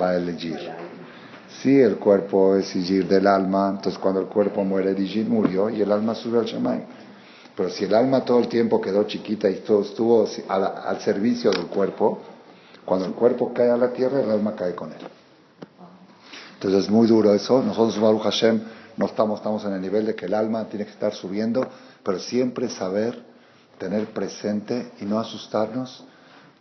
Va 0.00 0.14
el 0.14 0.28
Igir. 0.30 0.79
Si 1.62 1.78
el 1.78 1.96
cuerpo 1.96 2.56
es 2.56 2.74
Igir 2.74 3.06
del 3.06 3.26
alma, 3.26 3.68
entonces 3.68 3.98
cuando 3.98 4.20
el 4.20 4.28
cuerpo 4.28 4.64
muere, 4.64 4.92
el 4.92 4.98
Igir 4.98 5.26
murió 5.28 5.68
y 5.68 5.82
el 5.82 5.92
alma 5.92 6.14
sube 6.14 6.38
al 6.38 6.46
Shemay. 6.46 6.86
Pero 7.54 7.68
si 7.68 7.84
el 7.84 7.94
alma 7.94 8.24
todo 8.24 8.38
el 8.38 8.48
tiempo 8.48 8.80
quedó 8.80 9.04
chiquita 9.04 9.50
y 9.50 9.56
todo 9.56 9.82
estuvo 9.82 10.26
al, 10.48 10.64
al 10.64 11.00
servicio 11.00 11.50
del 11.50 11.66
cuerpo, 11.66 12.18
cuando 12.86 13.04
el 13.04 13.12
cuerpo 13.12 13.52
cae 13.52 13.70
a 13.70 13.76
la 13.76 13.92
tierra, 13.92 14.22
el 14.22 14.30
alma 14.30 14.54
cae 14.56 14.74
con 14.74 14.90
él. 14.90 14.98
Entonces 16.54 16.84
es 16.84 16.90
muy 16.90 17.06
duro 17.06 17.34
eso. 17.34 17.62
Nosotros, 17.62 18.00
Baruch 18.00 18.22
Hashem, 18.22 18.60
no 18.96 19.06
estamos, 19.06 19.40
estamos 19.40 19.62
en 19.66 19.74
el 19.74 19.82
nivel 19.82 20.06
de 20.06 20.14
que 20.14 20.26
el 20.26 20.34
alma 20.34 20.64
tiene 20.64 20.86
que 20.86 20.92
estar 20.92 21.12
subiendo, 21.12 21.66
pero 22.02 22.18
siempre 22.18 22.70
saber, 22.70 23.22
tener 23.76 24.06
presente 24.14 24.92
y 25.00 25.04
no 25.04 25.18
asustarnos. 25.18 26.04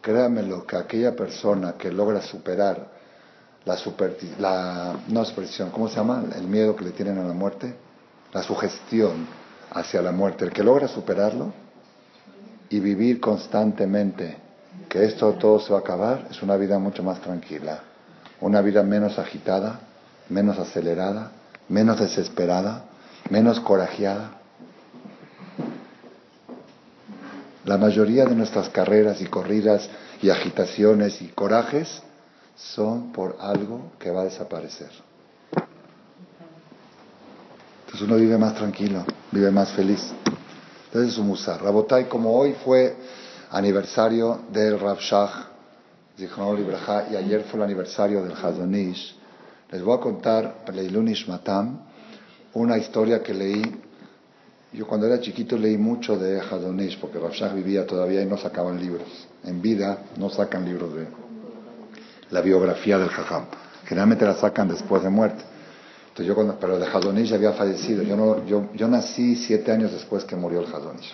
Créanmelo 0.02 0.68
que 0.68 0.76
aquella 0.76 1.16
persona 1.16 1.76
que 1.78 1.90
logra 1.90 2.22
superar 2.22 2.99
la, 3.70 3.78
super, 3.78 4.18
la 4.40 4.96
no 5.10 5.24
superstición, 5.24 5.70
¿cómo 5.70 5.88
se 5.88 5.98
llama? 5.98 6.24
El 6.36 6.48
miedo 6.48 6.76
que 6.76 6.86
le 6.86 6.92
tienen 6.92 7.20
a 7.20 7.24
la 7.24 7.34
muerte, 7.34 7.76
la 8.34 8.42
sugestión 8.42 9.28
hacia 9.72 10.02
la 10.02 10.12
muerte, 10.12 10.44
el 10.44 10.52
que 10.52 10.64
logra 10.64 10.88
superarlo 10.88 11.54
y 12.68 12.80
vivir 12.80 13.20
constantemente 13.20 14.38
que 14.90 15.06
esto 15.06 15.34
todo 15.34 15.60
se 15.60 15.72
va 15.72 15.80
a 15.80 15.82
acabar, 15.82 16.28
es 16.32 16.42
una 16.42 16.56
vida 16.58 16.80
mucho 16.80 17.04
más 17.04 17.22
tranquila, 17.22 17.84
una 18.42 18.62
vida 18.62 18.82
menos 18.82 19.20
agitada, 19.20 19.82
menos 20.30 20.58
acelerada, 20.58 21.32
menos 21.68 22.00
desesperada, 22.00 22.86
menos 23.30 23.60
corajeada. 23.60 24.32
La 27.66 27.78
mayoría 27.78 28.26
de 28.26 28.34
nuestras 28.34 28.70
carreras 28.70 29.22
y 29.22 29.28
corridas 29.28 29.88
y 30.24 30.32
agitaciones 30.32 31.22
y 31.22 31.28
corajes 31.28 32.02
son 32.60 33.12
por 33.12 33.38
algo 33.40 33.92
que 33.98 34.12
va 34.12 34.22
a 34.22 34.26
desaparecer. 34.26 34.90
Entonces 37.86 38.02
uno 38.02 38.18
vive 38.18 38.38
más 38.38 38.56
tranquilo, 38.56 39.06
vive 39.32 39.50
más 39.50 39.72
feliz. 39.72 40.12
Entonces 40.86 41.14
es 41.14 41.18
un 41.18 41.28
musar. 41.28 41.62
Rabotai, 41.62 42.08
como 42.08 42.36
hoy 42.36 42.54
fue 42.66 42.96
aniversario 43.52 44.42
del 44.52 44.80
Rav 44.80 45.00
Shach, 45.00 45.50
y 46.18 47.16
ayer 47.16 47.44
fue 47.44 47.60
el 47.60 47.64
aniversario 47.64 48.22
del 48.22 48.34
Hazonish, 48.34 49.16
les 49.72 49.82
voy 49.82 49.98
a 49.98 50.02
contar, 50.02 50.66
Leilunish 50.74 51.28
Matam, 51.28 51.80
una 52.54 52.78
historia 52.78 53.24
que 53.24 53.34
leí. 53.34 53.62
Yo 54.74 54.86
cuando 54.86 55.08
era 55.08 55.22
chiquito 55.22 55.58
leí 55.58 55.78
mucho 55.78 56.18
de 56.18 56.42
Hadonish, 56.42 57.00
porque 57.00 57.20
Rav 57.20 57.56
vivía 57.56 57.88
todavía 57.88 58.22
y 58.22 58.26
no 58.26 58.38
sacaban 58.38 58.80
libros. 58.80 59.08
En 59.46 59.62
vida 59.62 60.00
no 60.18 60.30
sacan 60.30 60.66
libros 60.66 60.94
de 60.94 61.29
la 62.32 62.42
biografía 62.42 62.98
del 62.98 63.10
Jajam. 63.10 63.46
Generalmente 63.86 64.26
la 64.26 64.36
sacan 64.36 64.68
después 64.68 65.04
de 65.04 65.10
muerte. 65.10 65.44
Entonces 66.10 66.28
yo 66.28 66.36
cuando, 66.36 66.60
pero 66.60 66.78
de 66.78 66.86
Hadonish 66.86 67.34
había 67.34 67.54
fallecido. 67.54 68.04
Yo, 68.04 68.16
no, 68.16 68.46
yo, 68.46 68.70
yo 68.74 68.88
nací 68.88 69.36
siete 69.36 69.72
años 69.72 69.92
después 69.92 70.26
que 70.26 70.36
murió 70.36 70.60
el 70.60 70.68
Hadonish. 70.68 71.12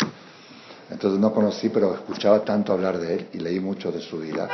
Entonces 0.90 1.20
no 1.20 1.34
conocí, 1.34 1.70
pero 1.70 1.94
escuchaba 1.94 2.44
tanto 2.44 2.74
hablar 2.74 3.00
de 3.00 3.16
él 3.16 3.28
y 3.34 3.40
leí 3.40 3.60
mucho 3.60 3.92
de 3.92 4.02
su 4.02 4.20
vida. 4.20 4.48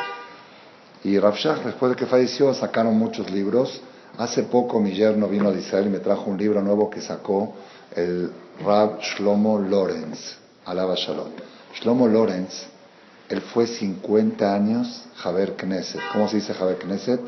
Y 1.04 1.18
Rav 1.18 1.36
después 1.66 1.92
de 1.92 1.96
que 1.96 2.06
falleció, 2.06 2.54
sacaron 2.54 2.98
muchos 2.98 3.30
libros. 3.32 3.82
Hace 4.18 4.44
poco 4.44 4.80
mi 4.80 4.92
yerno 4.92 5.28
vino 5.28 5.52
de 5.52 5.60
Israel 5.60 5.88
y 5.88 5.90
me 5.90 6.00
trajo 6.00 6.30
un 6.30 6.38
libro 6.38 6.62
nuevo 6.62 6.90
que 6.90 7.02
sacó 7.02 7.54
el 7.96 8.32
Rab 8.64 9.00
Shlomo 9.02 9.58
Lorenz, 9.58 10.38
alaba 10.66 10.96
Shalom. 10.96 11.30
Shlomo 11.74 12.08
Lorenz, 12.08 12.68
él 13.32 13.42
fue 13.42 13.66
50 13.66 14.54
años 14.54 15.06
Javer 15.16 15.56
Knesset. 15.56 16.02
¿Cómo 16.12 16.28
se 16.28 16.38
dice 16.38 16.54
Javer 16.54 16.78
Knesset? 16.80 17.22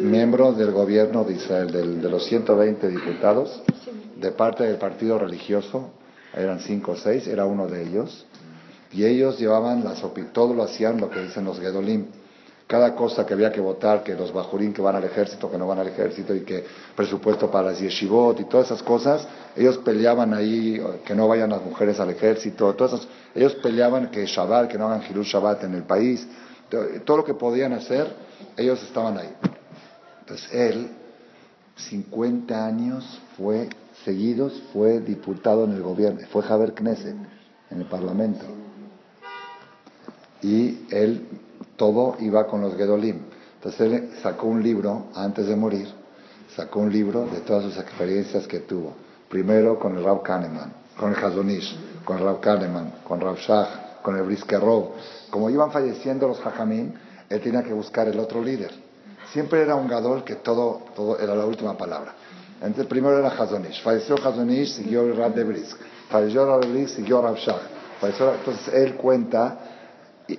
Miembro 0.00 0.52
del 0.52 0.72
gobierno 0.72 1.22
de 1.22 1.34
Israel, 1.34 1.70
de 1.70 2.08
los 2.08 2.24
120 2.24 2.88
diputados, 2.88 3.62
de 4.16 4.32
parte 4.32 4.64
del 4.64 4.76
partido 4.76 5.18
religioso, 5.18 5.90
eran 6.34 6.60
cinco 6.60 6.92
o 6.92 6.96
seis, 6.96 7.28
era 7.28 7.44
uno 7.44 7.68
de 7.68 7.82
ellos, 7.82 8.26
y 8.92 9.04
ellos 9.04 9.38
llevaban 9.38 9.84
las 9.84 10.02
todo 10.32 10.52
lo 10.54 10.64
hacían 10.64 11.00
lo 11.00 11.10
que 11.10 11.20
dicen 11.20 11.44
los 11.44 11.60
Gedolim. 11.60 12.06
Cada 12.70 12.94
cosa 12.94 13.26
que 13.26 13.34
había 13.34 13.50
que 13.50 13.60
votar, 13.60 14.04
que 14.04 14.14
los 14.14 14.32
bajurín 14.32 14.72
que 14.72 14.80
van 14.80 14.94
al 14.94 15.02
ejército, 15.02 15.50
que 15.50 15.58
no 15.58 15.66
van 15.66 15.80
al 15.80 15.88
ejército, 15.88 16.32
y 16.32 16.42
que 16.42 16.64
presupuesto 16.94 17.50
para 17.50 17.72
las 17.72 17.80
yeshivot 17.80 18.38
y 18.38 18.44
todas 18.44 18.66
esas 18.66 18.80
cosas, 18.84 19.26
ellos 19.56 19.78
peleaban 19.78 20.32
ahí 20.32 20.80
que 21.04 21.16
no 21.16 21.26
vayan 21.26 21.50
las 21.50 21.64
mujeres 21.64 21.98
al 21.98 22.10
ejército, 22.10 22.72
todas 22.76 23.08
ellos 23.34 23.56
peleaban 23.56 24.12
que 24.12 24.24
Shabbat, 24.24 24.70
que 24.70 24.78
no 24.78 24.86
hagan 24.86 25.02
Hirul 25.10 25.24
Shabbat 25.24 25.64
en 25.64 25.74
el 25.74 25.82
país, 25.82 26.24
todo 27.04 27.16
lo 27.16 27.24
que 27.24 27.34
podían 27.34 27.72
hacer, 27.72 28.06
ellos 28.56 28.80
estaban 28.84 29.18
ahí. 29.18 29.34
Entonces 30.20 30.54
él, 30.54 30.90
50 31.74 32.66
años, 32.66 33.20
fue 33.36 33.68
seguidos, 34.04 34.62
fue 34.72 35.00
diputado 35.00 35.64
en 35.64 35.72
el 35.72 35.82
gobierno, 35.82 36.20
fue 36.30 36.44
Javier 36.44 36.72
Knesset 36.74 37.16
en 37.68 37.80
el 37.80 37.86
Parlamento. 37.86 38.44
Y 40.40 40.86
él 40.92 41.26
todo 41.80 42.16
iba 42.20 42.46
con 42.46 42.60
los 42.60 42.76
Gedolim. 42.76 43.22
Entonces 43.54 43.80
él 43.80 44.10
sacó 44.22 44.48
un 44.48 44.62
libro 44.62 45.06
antes 45.14 45.46
de 45.46 45.56
morir, 45.56 45.88
sacó 46.54 46.80
un 46.80 46.92
libro 46.92 47.24
de 47.24 47.40
todas 47.40 47.64
sus 47.64 47.78
experiencias 47.78 48.46
que 48.46 48.60
tuvo. 48.60 48.92
Primero 49.30 49.78
con 49.78 49.96
el 49.96 50.04
Rav 50.04 50.22
Kahneman, 50.22 50.74
con 50.98 51.14
el 51.14 51.24
Hazonish, 51.24 51.74
con 52.04 52.18
el 52.18 52.24
Rav 52.24 52.40
Kahneman, 52.40 52.92
con 53.08 53.18
Rav 53.18 53.36
Shach, 53.36 54.02
con 54.02 54.14
el 54.14 54.24
Briskerov. 54.24 54.90
Como 55.30 55.48
iban 55.48 55.72
falleciendo 55.72 56.28
los 56.28 56.38
Jajamín, 56.40 56.92
él 57.30 57.40
tenía 57.40 57.62
que 57.62 57.72
buscar 57.72 58.08
el 58.08 58.20
otro 58.20 58.42
líder. 58.42 58.72
Siempre 59.32 59.62
era 59.62 59.74
un 59.74 59.88
Gadol 59.88 60.22
que 60.22 60.34
todo, 60.34 60.82
todo 60.94 61.18
era 61.18 61.34
la 61.34 61.46
última 61.46 61.78
palabra. 61.78 62.12
Entonces, 62.56 62.88
primero 62.88 63.18
era 63.18 63.28
Hazonish. 63.28 63.82
Falleció 63.82 64.16
Hazonish, 64.16 64.74
siguió 64.74 65.00
el 65.00 65.16
Rab 65.16 65.32
de 65.32 65.44
Brisk. 65.44 65.78
Falleció 66.10 66.44
Rab 66.44 66.60
de 66.60 66.72
Brisk, 66.72 66.96
siguió 66.96 67.22
Rab 67.22 67.36
Shach. 67.36 67.62
entonces, 68.02 68.68
él 68.74 68.96
cuenta 68.96 69.78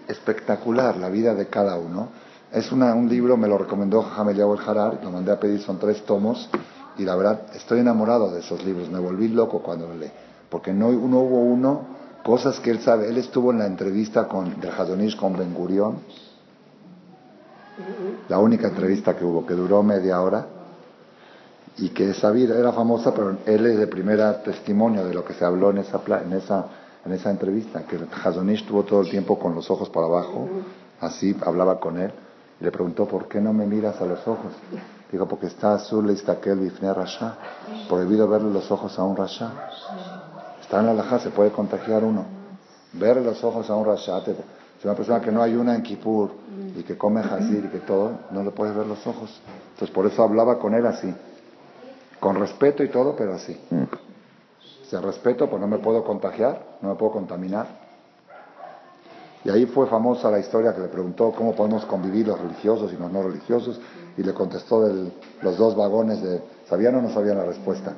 espectacular 0.08 0.98
la 0.98 1.10
vida 1.10 1.34
de 1.34 1.48
cada 1.48 1.78
uno. 1.78 2.10
Es 2.52 2.72
un 2.72 3.10
libro, 3.10 3.38
me 3.38 3.48
lo 3.48 3.58
recomendó 3.58 4.02
Hameliao 4.02 4.54
el 4.54 4.60
Harar, 4.68 5.00
lo 5.04 5.12
mandé 5.12 5.32
a 5.32 5.39
pedir, 5.39 5.62
son 5.62 5.80
tres 5.80 6.06
tomos. 6.06 6.50
Y 6.98 7.06
la 7.06 7.16
verdad, 7.16 7.42
estoy 7.56 7.80
enamorado 7.80 8.32
de 8.32 8.42
esos 8.42 8.64
libros. 8.66 8.89
Me 8.89 9.00
volví 9.00 9.30
loco 9.30 9.60
cuando 9.60 9.88
lo 9.88 9.96
leí. 9.96 10.12
Porque 10.50 10.74
no, 10.74 10.92
no 10.92 11.20
hubo 11.20 11.39
uno, 11.39 11.82
cosas 12.24 12.60
que 12.60 12.72
él 12.72 12.82
sabe. 12.82 13.08
Él 13.08 13.18
estuvo 13.18 13.52
en 13.52 13.60
la 13.60 13.66
entrevista 13.66 14.28
con, 14.28 14.60
de 14.60 14.70
Hazonish 14.70 15.16
con 15.16 15.38
Ben 15.38 15.54
Gurion. 15.54 16.00
La 18.28 18.39
única 18.39 18.68
entrevista 18.68 19.16
que 19.16 19.24
hubo, 19.24 19.46
que 19.46 19.54
duró 19.54 19.82
media 19.82 20.22
hora 20.22 20.46
y 21.78 21.89
que 21.89 22.10
esa 22.12 22.32
vida 22.32 22.58
era 22.58 22.72
famosa, 22.74 23.14
pero 23.14 23.38
él 23.46 23.66
es 23.66 23.78
de 23.78 23.88
primera 23.88 24.44
testimonio 24.44 25.06
de 25.06 25.14
lo 25.14 25.24
que 25.24 25.34
se 25.34 25.46
habló 25.46 25.72
en 25.72 25.80
esa, 25.80 26.02
en 26.24 26.34
esa, 26.34 26.66
en 27.06 27.12
esa 27.14 27.32
entrevista, 27.32 27.84
que 27.84 27.97
Hazonish 28.24 28.62
estuvo 28.62 28.84
todo 28.84 29.02
el 29.02 29.10
tiempo 29.10 29.39
con 29.39 29.56
los 29.56 29.70
ojos 29.72 29.89
para 29.89 30.06
abajo, 30.06 30.47
así 30.99 31.36
hablaba 31.43 31.80
con 31.80 31.99
él, 31.99 32.12
y 32.60 32.64
le 32.64 32.72
preguntó, 32.72 33.08
¿por 33.08 33.28
qué 33.28 33.41
no 33.41 33.54
me 33.54 33.66
miras 33.66 33.99
a 34.02 34.06
los 34.06 34.28
ojos? 34.28 34.54
Dijo, 35.12 35.28
porque 35.28 35.47
está 35.47 35.74
azul 35.74 36.10
y 36.10 36.14
está 36.14 36.34
aquel 36.34 36.60
bifne 36.60 36.93
rasha, 36.93 37.36
prohibido 37.89 38.28
verle 38.28 38.54
los 38.54 38.72
ojos 38.72 38.97
a 38.97 39.04
un 39.04 39.18
rasha. 39.18 39.52
Está 40.62 40.80
en 40.80 40.86
la 40.86 40.93
laja, 40.93 41.20
se 41.20 41.32
puede 41.32 41.52
contagiar 41.52 42.04
uno. 42.04 42.26
Verle 42.93 43.24
los 43.24 43.43
ojos 43.43 43.70
a 43.70 43.76
un 43.76 43.86
rasha, 43.86 44.22
si 44.24 44.88
una 44.88 44.95
persona 44.95 45.22
que 45.22 45.32
no 45.32 45.43
hay 45.43 45.56
una 45.56 45.76
en 45.76 45.84
Kippur 45.84 46.32
y 46.76 46.84
que 46.84 46.97
come 46.97 47.22
hazir 47.22 47.66
y 47.66 47.68
que 47.68 47.80
todo, 47.80 48.12
no 48.32 48.43
le 48.43 48.52
puedes 48.52 48.76
ver 48.76 48.88
los 48.88 49.06
ojos. 49.06 49.41
Entonces 49.74 49.93
por 49.93 50.06
eso 50.06 50.24
hablaba 50.24 50.58
con 50.58 50.74
él 50.74 50.86
así. 50.86 51.14
Con 52.20 52.36
respeto 52.36 52.84
y 52.84 52.89
todo, 52.89 53.16
pero 53.16 53.34
así. 53.34 53.60
Mm. 54.92 54.96
Si 54.96 54.98
respeto, 54.98 55.50
pues 55.50 55.62
no 55.62 55.68
me 55.68 55.78
puedo 55.78 56.04
contagiar, 56.04 56.78
no 56.82 56.89
me 56.89 56.96
puedo 56.96 57.14
contaminar. 57.14 57.68
Y 59.44 59.50
ahí 59.50 59.66
fue 59.66 59.88
famosa 59.88 60.30
la 60.30 60.39
historia 60.39 60.74
que 60.74 60.82
le 60.82 60.88
preguntó 60.88 61.32
cómo 61.32 61.56
podemos 61.56 61.86
convivir 61.86 62.28
los 62.28 62.39
religiosos 62.39 62.94
y 62.94 62.98
los 62.98 63.12
no 63.12 63.24
religiosos, 63.24 63.80
y 64.18 64.24
le 64.24 64.34
contestó 64.34 64.84
de 64.88 65.12
los 65.42 65.58
dos 65.58 65.76
vagones 65.76 66.22
de 66.22 66.42
¿sabían 66.68 66.96
o 66.96 67.02
no 67.02 67.10
sabían 67.10 67.38
la 67.38 67.46
respuesta? 67.46 67.94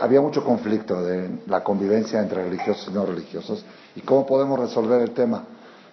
Había 0.00 0.20
mucho 0.20 0.44
conflicto 0.44 1.00
de 1.02 1.42
la 1.46 1.62
convivencia 1.62 2.20
entre 2.20 2.42
religiosos 2.42 2.88
y 2.88 2.90
no 2.92 3.06
religiosos, 3.06 3.64
y 3.94 4.00
cómo 4.00 4.26
podemos 4.26 4.58
resolver 4.58 5.00
el 5.00 5.12
tema. 5.12 5.44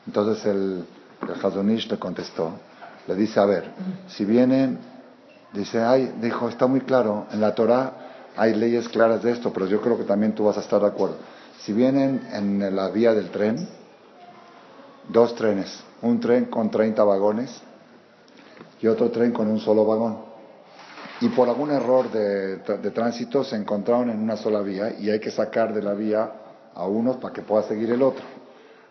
Entonces 0.05 0.45
el, 0.47 0.83
el 1.21 1.45
Hazonish 1.45 1.89
le 1.89 1.99
contestó, 1.99 2.51
le 3.07 3.15
dice, 3.15 3.39
a 3.39 3.45
ver, 3.45 3.71
si 4.07 4.25
vienen 4.25 4.79
Dice, 5.53 5.83
ay, 5.83 6.15
dijo, 6.19 6.49
está 6.49 6.65
muy 6.65 6.81
claro, 6.81 7.27
en 7.31 7.39
la 7.39 7.53
Torah 7.53 7.93
hay 8.35 8.55
leyes 8.55 8.89
claras 8.89 9.23
de 9.23 9.31
esto, 9.31 9.51
pero 9.53 9.67
yo 9.67 9.81
creo 9.81 9.97
que 9.97 10.03
también 10.03 10.33
tú 10.33 10.45
vas 10.45 10.57
a 10.57 10.61
estar 10.61 10.81
de 10.81 10.87
acuerdo. 10.87 11.17
Si 11.59 11.73
vienen 11.73 12.27
en 12.31 12.75
la 12.75 12.89
vía 12.89 13.13
del 13.13 13.29
tren, 13.29 13.67
dos 15.09 15.35
trenes, 15.35 15.83
un 16.01 16.19
tren 16.19 16.45
con 16.45 16.69
30 16.69 17.03
vagones 17.03 17.61
y 18.81 18.87
otro 18.87 19.11
tren 19.11 19.31
con 19.31 19.47
un 19.47 19.59
solo 19.59 19.85
vagón, 19.85 20.33
y 21.21 21.29
por 21.29 21.47
algún 21.47 21.71
error 21.71 22.11
de, 22.11 22.57
tránsito 22.91 23.43
se 23.43 23.55
encontraron 23.55 24.09
en 24.09 24.19
una 24.19 24.35
sola 24.35 24.61
vía 24.61 24.93
y 24.99 25.09
hay 25.09 25.19
que 25.19 25.31
sacar 25.31 25.73
de 25.73 25.81
la 25.81 25.93
vía 25.93 26.29
a 26.73 26.85
unos 26.85 27.17
para 27.17 27.33
que 27.33 27.41
pueda 27.41 27.63
seguir 27.63 27.91
el 27.91 28.01
otro. 28.01 28.23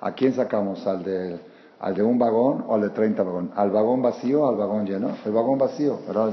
¿A 0.01 0.13
quién 0.13 0.33
sacamos? 0.35 0.87
¿Al 0.87 1.03
de, 1.03 1.39
al 1.79 1.95
de 1.95 2.03
un 2.03 2.19
vagón 2.19 2.65
o 2.67 2.75
al 2.75 2.81
de 2.81 2.91
30 2.91 3.23
vagones? 3.23 3.51
¿Al 3.55 3.71
vagón 3.71 4.01
vacío 4.01 4.43
o 4.43 4.49
al 4.49 4.57
vagón 4.57 4.87
lleno? 4.87 5.17
El 5.27 5.33
vagón 5.33 5.59
vacío, 5.59 5.99
¿verdad? 6.07 6.33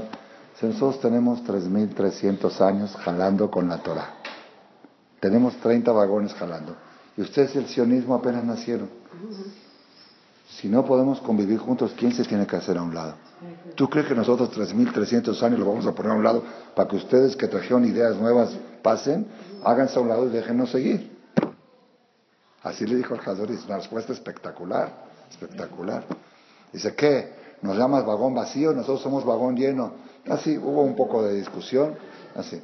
Nosotros 0.62 1.00
tenemos 1.00 1.42
3.300 1.44 2.60
años 2.60 2.94
jalando 2.96 3.50
con 3.50 3.68
la 3.68 3.78
Torah. 3.78 4.14
Tenemos 5.18 5.56
30 5.56 5.90
vagones 5.92 6.34
jalando. 6.34 6.76
Y 7.16 7.22
ustedes 7.22 7.56
el 7.56 7.66
sionismo 7.66 8.14
apenas 8.14 8.44
nacieron. 8.44 8.88
Si 10.48 10.68
no 10.68 10.84
podemos 10.84 11.20
convivir 11.20 11.58
juntos, 11.58 11.94
¿quién 11.96 12.12
se 12.12 12.24
tiene 12.24 12.46
que 12.46 12.56
hacer 12.56 12.76
a 12.76 12.82
un 12.82 12.94
lado? 12.94 13.14
¿Tú 13.74 13.88
crees 13.88 14.06
que 14.06 14.14
nosotros 14.14 14.50
3.300 14.50 15.42
años 15.42 15.58
lo 15.58 15.66
vamos 15.66 15.86
a 15.86 15.92
poner 15.92 16.12
a 16.12 16.14
un 16.14 16.24
lado 16.24 16.44
para 16.74 16.88
que 16.88 16.96
ustedes 16.96 17.36
que 17.36 17.48
trajeron 17.48 17.84
ideas 17.84 18.16
nuevas 18.16 18.50
pasen, 18.82 19.26
háganse 19.64 19.98
a 19.98 20.02
un 20.02 20.08
lado 20.08 20.26
y 20.26 20.30
déjenos 20.30 20.70
seguir? 20.70 21.18
Así 22.62 22.86
le 22.86 22.96
dijo 22.96 23.14
el 23.14 23.20
Hadoris, 23.20 23.64
una 23.64 23.76
respuesta 23.76 24.12
espectacular, 24.12 25.06
espectacular. 25.30 26.04
Dice, 26.72 26.94
¿qué? 26.94 27.32
¿Nos 27.62 27.76
llamas 27.78 28.04
vagón 28.04 28.34
vacío? 28.34 28.72
Nosotros 28.72 29.00
somos 29.00 29.24
vagón 29.24 29.56
lleno. 29.56 29.92
Así, 30.28 30.56
hubo 30.58 30.82
un 30.82 30.94
poco 30.94 31.22
de 31.22 31.34
discusión, 31.34 31.94
así. 32.34 32.60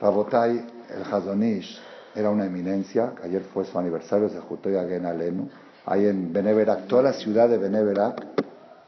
Rabotai, 0.00 0.64
el 0.90 1.02
Hazonish, 1.12 1.80
era 2.14 2.30
una 2.30 2.44
eminencia, 2.44 3.14
ayer 3.22 3.42
fue 3.54 3.64
su 3.64 3.78
aniversario, 3.78 4.28
se 4.28 4.40
juntó 4.40 4.68
Gen 4.68 5.06
Alenu, 5.06 5.48
ahí 5.86 6.06
en 6.06 6.32
Beneverac, 6.32 6.86
toda 6.86 7.02
la 7.02 7.12
ciudad 7.12 7.48
de 7.48 7.58
Beneverac, 7.58 8.22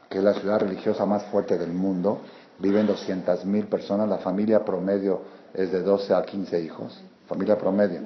que 0.09 0.19
es 0.19 0.23
la 0.23 0.33
ciudad 0.33 0.59
religiosa 0.59 1.05
más 1.05 1.23
fuerte 1.25 1.57
del 1.57 1.73
mundo, 1.73 2.19
viven 2.59 2.87
200.000 2.87 3.65
personas, 3.67 4.07
la 4.07 4.19
familia 4.19 4.63
promedio 4.63 5.21
es 5.53 5.71
de 5.71 5.81
12 5.81 6.13
a 6.13 6.23
15 6.23 6.61
hijos, 6.61 7.01
familia 7.27 7.57
promedio. 7.57 8.01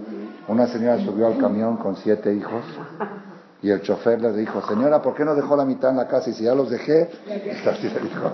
Una 0.48 0.68
señora 0.68 1.04
subió 1.04 1.28
al 1.28 1.38
camión 1.38 1.78
con 1.78 1.98
siete 1.98 2.34
hijos 2.34 2.64
y 3.62 3.70
el 3.70 3.82
chofer 3.82 4.22
le 4.22 4.32
dijo, 4.34 4.62
señora, 4.68 5.02
¿por 5.02 5.16
qué 5.16 5.26
no 5.26 5.36
dejó 5.36 5.56
la 5.58 5.66
mitad 5.66 5.92
en 5.92 5.98
la 5.98 6.08
casa? 6.08 6.30
Y 6.30 6.34
si 6.34 6.46
ya 6.46 6.56
los 6.56 6.70
dejé, 6.70 7.10
así 7.68 7.90
le 7.90 8.00
dijo. 8.00 8.32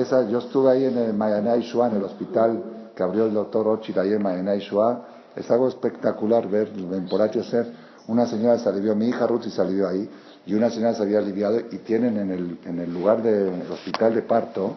Esa, 0.00 0.28
yo 0.28 0.38
estuve 0.38 0.70
ahí 0.70 0.84
en 0.84 0.98
el 0.98 1.14
Mayanay 1.14 1.62
Shua, 1.62 1.88
en 1.88 1.96
el 1.96 2.04
hospital 2.04 2.62
que 2.94 3.02
abrió 3.02 3.26
el 3.26 3.34
doctor 3.34 3.66
Ochil 3.68 3.98
ahí 3.98 4.12
en 4.12 4.22
Mayanay 4.22 4.60
Shua. 4.60 5.06
Es 5.36 5.50
algo 5.50 5.68
espectacular 5.68 6.48
ver 6.48 6.68
en 6.76 7.08
Poratio 7.08 7.42
ser. 7.42 7.72
Una 8.06 8.26
señora 8.26 8.58
se 8.58 8.68
alivió, 8.68 8.94
mi 8.94 9.08
hija 9.08 9.26
Ruth 9.26 9.44
se 9.44 9.60
alivió 9.60 9.88
ahí, 9.88 10.08
y 10.46 10.54
una 10.54 10.70
señora 10.70 10.94
se 10.94 11.02
había 11.02 11.18
aliviado, 11.18 11.58
y 11.58 11.78
tienen 11.78 12.18
en 12.18 12.30
el, 12.30 12.58
en 12.64 12.78
el 12.78 12.92
lugar 12.92 13.22
del 13.22 13.62
hospital 13.70 14.14
de 14.14 14.22
parto, 14.22 14.74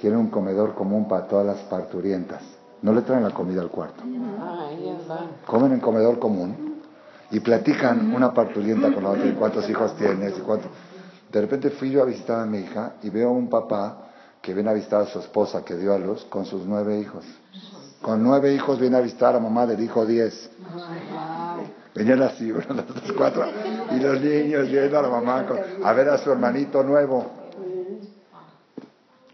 tienen 0.00 0.18
un 0.18 0.28
comedor 0.28 0.74
común 0.74 1.08
para 1.08 1.26
todas 1.26 1.44
las 1.46 1.58
parturientas. 1.64 2.42
no 2.82 2.92
le 2.92 3.02
traen 3.02 3.24
la 3.24 3.30
comida 3.30 3.62
al 3.62 3.68
cuarto. 3.68 4.02
Comen 5.46 5.72
en 5.72 5.80
comedor 5.80 6.18
común 6.18 6.76
y 7.30 7.40
platican 7.40 8.14
una 8.14 8.32
parturienta 8.32 8.92
con 8.92 9.02
la 9.02 9.10
otra, 9.10 9.26
y 9.26 9.32
cuántos 9.32 9.68
hijos 9.68 9.96
tienes 9.96 10.38
y 10.38 10.40
cuánto. 10.40 10.68
De 11.32 11.40
repente 11.40 11.70
fui 11.70 11.90
yo 11.90 12.02
a 12.02 12.04
visitar 12.04 12.40
a 12.40 12.46
mi 12.46 12.58
hija 12.58 12.94
y 13.02 13.10
veo 13.10 13.30
a 13.30 13.32
un 13.32 13.48
papá 13.48 14.05
que 14.46 14.54
viene 14.54 14.70
a 14.70 14.74
visitar 14.74 15.02
a 15.02 15.06
su 15.06 15.18
esposa 15.18 15.64
que 15.64 15.74
dio 15.74 15.92
a 15.92 15.98
luz 15.98 16.24
con 16.26 16.46
sus 16.46 16.64
nueve 16.64 17.00
hijos. 17.00 17.24
Con 18.00 18.22
nueve 18.22 18.54
hijos 18.54 18.78
viene 18.78 18.96
a 18.96 19.00
visitar 19.00 19.34
a 19.34 19.40
mamá 19.40 19.66
del 19.66 19.82
hijo 19.82 20.06
diez. 20.06 20.48
Venían 21.92 22.22
así, 22.22 22.52
uno, 22.52 22.64
dos, 22.82 23.12
cuatro, 23.16 23.44
y 23.90 23.98
los 23.98 24.20
niños 24.20 24.68
viendo 24.68 25.00
a 25.00 25.02
la 25.02 25.08
mamá 25.08 25.44
a 25.82 25.92
ver 25.94 26.10
a 26.10 26.18
su 26.18 26.30
hermanito 26.30 26.84
nuevo. 26.84 27.26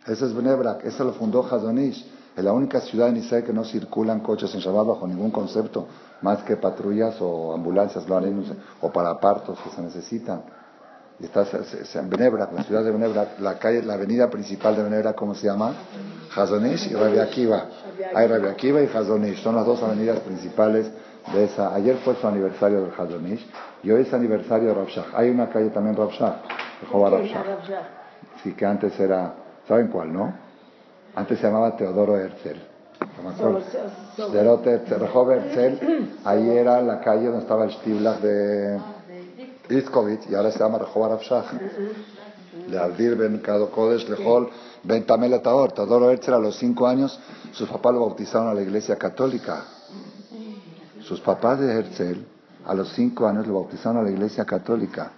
Eso 0.06 0.24
es 0.24 0.34
Benebrak, 0.34 0.86
eso 0.86 1.04
lo 1.04 1.12
fundó 1.12 1.44
Hazonish. 1.44 2.10
Es 2.34 2.42
la 2.42 2.54
única 2.54 2.80
ciudad 2.80 3.08
en 3.08 3.18
Israel 3.18 3.44
que 3.44 3.52
no 3.52 3.64
circulan 3.64 4.20
coches 4.20 4.54
en 4.54 4.60
Shabbat 4.60 4.86
bajo 4.86 5.06
ningún 5.06 5.30
concepto, 5.30 5.88
más 6.22 6.42
que 6.44 6.56
patrullas 6.56 7.16
o 7.20 7.52
ambulancias, 7.52 8.08
lo 8.08 8.16
haremos, 8.16 8.50
o 8.80 8.90
para 8.90 9.20
partos 9.20 9.58
que 9.60 9.68
se 9.68 9.82
necesitan. 9.82 10.42
Y 11.20 11.26
está 11.26 11.44
en 11.94 12.10
Benebrak, 12.10 12.52
la 12.52 12.64
ciudad 12.64 12.82
de 12.82 12.90
Benebrak, 12.90 13.38
la 13.40 13.58
calle, 13.58 13.82
la 13.82 13.94
avenida 13.94 14.28
principal 14.28 14.74
de 14.74 14.82
Benebrak, 14.82 15.14
¿cómo 15.14 15.34
se 15.34 15.46
llama? 15.46 15.72
Hazonish 16.34 16.90
y 16.90 16.94
Rabbi 16.94 17.18
Akiva. 17.18 17.66
Hay 18.14 18.26
Rabbi 18.26 18.48
Akiva 18.48 18.80
y 18.80 18.86
Hazonish, 18.86 19.42
son 19.42 19.54
las 19.54 19.66
dos 19.66 19.82
avenidas 19.82 20.20
principales 20.20 20.90
de 21.32 21.44
esa. 21.44 21.74
Ayer 21.74 21.96
fue 21.98 22.16
su 22.16 22.26
aniversario 22.26 22.82
del 22.82 22.92
Hazonish 22.96 23.46
y 23.82 23.90
hoy 23.90 24.02
es 24.02 24.12
aniversario 24.12 24.68
de 24.68 24.74
Rav 24.74 24.88
Shach. 24.88 25.14
Hay 25.14 25.30
una 25.30 25.48
calle 25.48 25.70
también 25.70 25.96
Rehova 25.96 27.10
Rav 27.10 27.22
Shach. 27.22 27.46
Sí, 28.42 28.54
que 28.54 28.66
antes 28.66 28.98
era, 28.98 29.34
¿saben 29.68 29.88
cuál, 29.88 30.12
no? 30.12 30.32
Antes 31.14 31.38
se 31.38 31.46
llamaba 31.46 31.76
Teodoro 31.76 32.16
Herzl. 32.16 32.56
Herzl, 35.04 36.10
ahí 36.24 36.50
era 36.50 36.80
la 36.82 37.00
calle 37.00 37.26
donde 37.26 37.40
estaba 37.40 37.64
el 37.64 37.72
Stiblach 37.72 38.20
de 38.20 38.80
Itzkovitz 39.78 40.30
y 40.30 40.34
ahora 40.34 40.50
se 40.50 40.58
llama 40.58 40.78
Shach. 40.78 41.46
De 42.68 42.78
Abdir 42.78 43.16
Ben 43.16 43.38
Kado 43.38 43.70
Kodesh 43.70 44.08
Lehol 44.08 44.50
Ben 44.82 45.04
Tamel 45.04 45.34
Atador. 45.34 45.72
Teodoro 45.72 46.10
Herzl 46.10 46.34
a 46.34 46.38
los 46.38 46.56
cinco 46.56 46.86
años, 46.86 47.18
sus 47.52 47.68
papás 47.68 47.94
lo 47.94 48.00
bautizaron 48.00 48.48
a 48.48 48.54
la 48.54 48.62
iglesia 48.62 48.96
católica. 48.96 49.64
Sus 51.00 51.20
papás 51.20 51.60
de 51.60 51.72
Herzl 51.72 52.24
a 52.66 52.74
los 52.74 52.92
cinco 52.92 53.26
años 53.26 53.46
lo 53.46 53.54
bautizaron 53.54 53.98
a 53.98 54.02
la 54.02 54.10
iglesia 54.10 54.44
católica. 54.44 55.12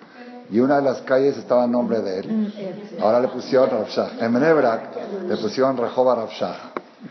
Y 0.51 0.61
una 0.61 0.77
de 0.77 0.83
las 0.83 1.01
calles 1.03 1.37
estaba 1.39 1.65
a 1.65 1.67
nombre 1.67 2.01
de 2.01 2.21
él. 2.21 2.99
Ahora 3.01 3.21
le 3.21 3.29
pusieron 3.29 3.71
Rav 3.71 3.89
Shach. 3.89 4.21
En 4.21 4.33
Menebrak 4.33 4.91
le 5.27 5.37
pusieron 5.37 5.77
Rehova 5.77 6.15
Rav 6.15 6.31
Shach, 6.31 6.57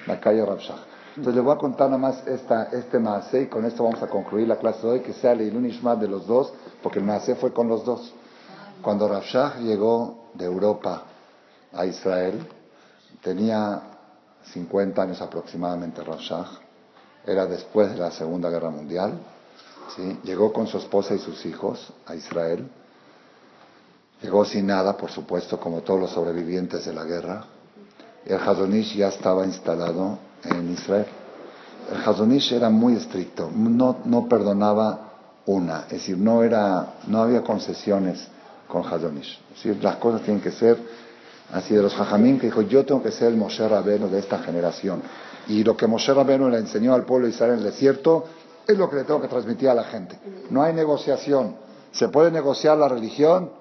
la 0.08 0.20
calle 0.20 0.46
Rav 0.46 0.60
Shach. 0.60 0.94
Entonces 1.16 1.36
le 1.36 1.42
voy 1.42 1.54
a 1.54 1.58
contar 1.58 1.88
nada 1.90 2.00
más 2.00 2.26
esta, 2.26 2.70
este 2.72 2.98
Maaseh 2.98 3.44
y 3.44 3.46
con 3.48 3.66
esto 3.66 3.84
vamos 3.84 4.02
a 4.02 4.08
concluir 4.08 4.48
la 4.48 4.56
clase 4.56 4.82
de 4.82 4.94
hoy, 4.94 5.00
que 5.02 5.14
sea 5.14 5.34
el 5.34 5.42
Ilun 5.42 5.68
Ishmat 5.68 6.00
de 6.00 6.08
los 6.08 6.26
dos, 6.26 6.52
porque 6.84 7.00
el 7.00 7.06
Maaseh 7.06 7.36
fue 7.36 7.54
con 7.54 7.68
los 7.68 7.84
dos. 7.86 8.14
Cuando 8.82 9.08
Rav 9.08 9.24
Shach 9.24 9.60
llegó 9.60 10.26
de 10.34 10.46
Europa 10.46 11.04
a 11.72 11.86
Israel, 11.86 12.46
tenía 13.24 13.82
50 14.52 15.02
años 15.02 15.22
aproximadamente 15.22 16.04
Rav 16.04 16.20
Shach, 16.20 16.50
era 17.26 17.46
después 17.46 17.90
de 17.92 17.98
la 17.98 18.12
Segunda 18.12 18.50
Guerra 18.50 18.70
Mundial, 18.70 19.14
¿sí? 19.96 20.20
llegó 20.24 20.52
con 20.52 20.68
su 20.68 20.78
esposa 20.78 21.16
y 21.16 21.20
sus 21.20 21.46
hijos 21.46 21.94
a 22.06 22.16
Israel, 22.16 22.70
llegó 24.22 24.44
sin 24.44 24.68
nada, 24.68 24.98
por 24.98 25.10
supuesto, 25.10 25.58
como 25.60 25.82
todos 25.82 26.02
los 26.02 26.12
sobrevivientes 26.12 26.86
de 26.86 26.94
la 26.94 27.06
guerra, 27.06 27.46
el 28.26 28.38
Hazonish 28.38 28.96
ya 28.96 29.08
estaba 29.08 29.46
instalado 29.46 30.18
en 30.44 30.72
Israel. 30.72 31.08
El 31.92 32.02
Hazonish 32.02 32.54
era 32.54 32.70
muy 32.70 32.96
estricto, 32.96 33.50
no, 33.54 33.98
no 34.06 34.28
perdonaba 34.28 35.13
una, 35.46 35.82
es 35.88 35.92
decir, 35.94 36.18
no, 36.18 36.44
era, 36.44 36.96
no 37.08 37.22
había 37.22 37.42
concesiones 37.42 38.28
con 38.68 38.86
Hazonish. 38.86 39.40
Es 39.56 39.64
decir, 39.64 39.84
las 39.84 39.98
cosas 39.98 40.22
tienen 40.22 40.42
que 40.42 40.52
ser 40.52 40.78
así 41.52 41.74
de 41.76 41.82
los 41.82 41.94
Jajamín, 41.94 42.40
que 42.40 42.48
dijo, 42.48 42.62
yo 42.62 42.86
tengo 42.86 43.04
que 43.04 43.12
ser 43.12 43.28
el 43.30 43.38
Moshe 43.38 43.68
Rabenu 43.68 44.08
de 44.10 44.20
esta 44.20 44.40
generación. 44.40 45.02
Y 45.48 45.64
lo 45.64 45.76
que 45.76 45.86
Moshe 45.88 46.14
Rabenu 46.14 46.50
le 46.50 46.58
enseñó 46.60 46.94
al 46.94 47.04
pueblo 47.04 47.28
de 47.28 47.34
Israel 47.34 47.54
en 47.54 47.58
el 47.60 47.66
desierto 47.66 48.26
es 48.66 48.78
lo 48.78 48.90
que 48.90 48.96
le 48.96 49.04
tengo 49.04 49.22
que 49.22 49.28
transmitir 49.28 49.68
a 49.70 49.74
la 49.74 49.84
gente. 49.84 50.18
No 50.50 50.64
hay 50.64 50.74
negociación. 50.74 51.56
¿Se 51.92 52.08
puede 52.08 52.32
negociar 52.32 52.78
la 52.78 52.88
religión? 52.88 53.52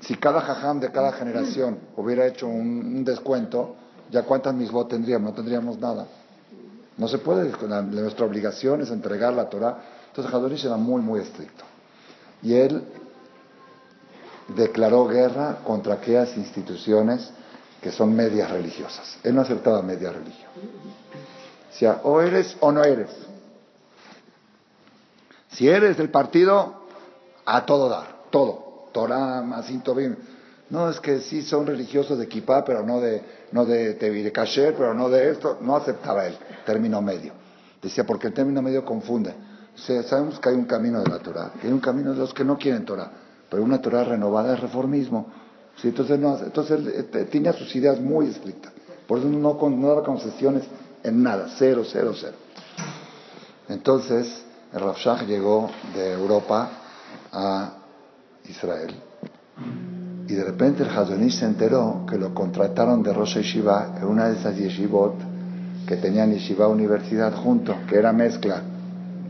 Si 0.00 0.14
cada 0.16 0.42
jajam 0.42 0.78
de 0.78 0.92
cada 0.92 1.12
generación 1.12 1.78
hubiera 1.96 2.26
hecho 2.26 2.46
un, 2.46 2.96
un 2.96 3.04
descuento, 3.04 3.74
¿ya 4.10 4.22
cuántas 4.24 4.54
misbot 4.54 4.88
tendríamos? 4.90 5.30
No 5.30 5.34
tendríamos 5.34 5.78
nada. 5.78 6.06
No 6.98 7.08
se 7.08 7.16
puede, 7.18 7.50
la- 7.66 7.80
nuestra 7.82 8.26
obligación 8.26 8.82
es 8.82 8.90
entregar 8.90 9.32
la 9.32 9.48
Torah. 9.48 9.78
Entonces 10.16 10.34
Hadorish 10.34 10.64
era 10.64 10.78
muy, 10.78 11.02
muy 11.02 11.20
estricto. 11.20 11.62
Y 12.42 12.54
él 12.54 12.82
declaró 14.48 15.06
guerra 15.06 15.58
contra 15.62 15.94
aquellas 15.94 16.34
instituciones 16.38 17.30
que 17.82 17.92
son 17.92 18.16
medias 18.16 18.50
religiosas. 18.50 19.18
Él 19.22 19.34
no 19.34 19.42
aceptaba 19.42 19.82
media 19.82 20.12
religión. 20.12 20.50
Decía, 21.70 22.00
o 22.02 22.22
eres 22.22 22.56
o 22.60 22.72
no 22.72 22.82
eres. 22.82 23.10
Si 25.48 25.68
eres 25.68 25.98
del 25.98 26.08
partido, 26.08 26.86
a 27.44 27.66
todo 27.66 27.90
dar, 27.90 28.22
todo. 28.30 28.88
Torah, 28.92 29.42
Masin 29.42 29.82
Tobim. 29.82 30.16
No, 30.70 30.88
es 30.88 30.98
que 30.98 31.20
sí 31.20 31.42
son 31.42 31.66
religiosos 31.66 32.18
de 32.18 32.26
Kippah, 32.26 32.64
pero 32.64 32.82
no 32.82 33.00
de, 33.00 33.22
no 33.52 33.66
de 33.66 33.92
Tevire 33.92 34.32
Kasher, 34.32 34.74
pero 34.74 34.94
no 34.94 35.10
de 35.10 35.32
esto. 35.32 35.58
No 35.60 35.76
aceptaba 35.76 36.26
él, 36.26 36.38
término 36.64 37.02
medio. 37.02 37.34
Decía, 37.82 38.04
porque 38.04 38.28
el 38.28 38.32
término 38.32 38.62
medio 38.62 38.82
confunde. 38.82 39.34
Sabemos 39.76 40.40
que 40.40 40.48
hay 40.48 40.54
un 40.54 40.64
camino 40.64 41.02
de 41.02 41.08
la 41.08 41.18
Torah, 41.18 41.52
que 41.60 41.66
hay 41.66 41.72
un 41.72 41.80
camino 41.80 42.12
de 42.12 42.18
los 42.18 42.32
que 42.32 42.44
no 42.44 42.56
quieren 42.56 42.84
Torah, 42.84 43.10
pero 43.50 43.62
una 43.62 43.80
Torah 43.80 44.04
renovada 44.04 44.54
es 44.54 44.60
reformismo. 44.60 45.26
Sí, 45.76 45.88
entonces, 45.88 46.18
no, 46.18 46.38
entonces 46.38 47.06
tenía 47.30 47.52
sus 47.52 47.74
ideas 47.76 48.00
muy 48.00 48.28
estrictas. 48.28 48.72
Por 49.06 49.18
eso 49.18 49.28
no, 49.28 49.58
no 49.68 49.88
daba 49.88 50.02
concesiones 50.02 50.64
en 51.02 51.22
nada, 51.22 51.48
cero, 51.58 51.82
cero, 51.84 52.12
cero. 52.18 52.36
Entonces, 53.68 54.44
el 54.72 54.80
Rav 54.80 54.96
Shach 54.96 55.26
llegó 55.26 55.70
de 55.94 56.12
Europa 56.12 56.70
a 57.32 57.72
Israel. 58.48 58.94
Y 60.28 60.34
de 60.34 60.44
repente 60.44 60.82
el 60.82 60.88
Hazonish 60.88 61.38
se 61.38 61.44
enteró 61.44 62.04
que 62.08 62.18
lo 62.18 62.34
contrataron 62.34 63.02
de 63.02 63.12
Rosh 63.12 63.36
Yeshiva 63.36 63.96
en 63.98 64.04
una 64.04 64.28
de 64.28 64.38
esas 64.38 64.56
yeshivot 64.56 65.14
que 65.86 65.96
tenían 65.96 66.32
Yeshiva 66.32 66.66
Universidad 66.66 67.32
junto, 67.34 67.76
que 67.88 67.96
era 67.96 68.12
mezcla, 68.12 68.60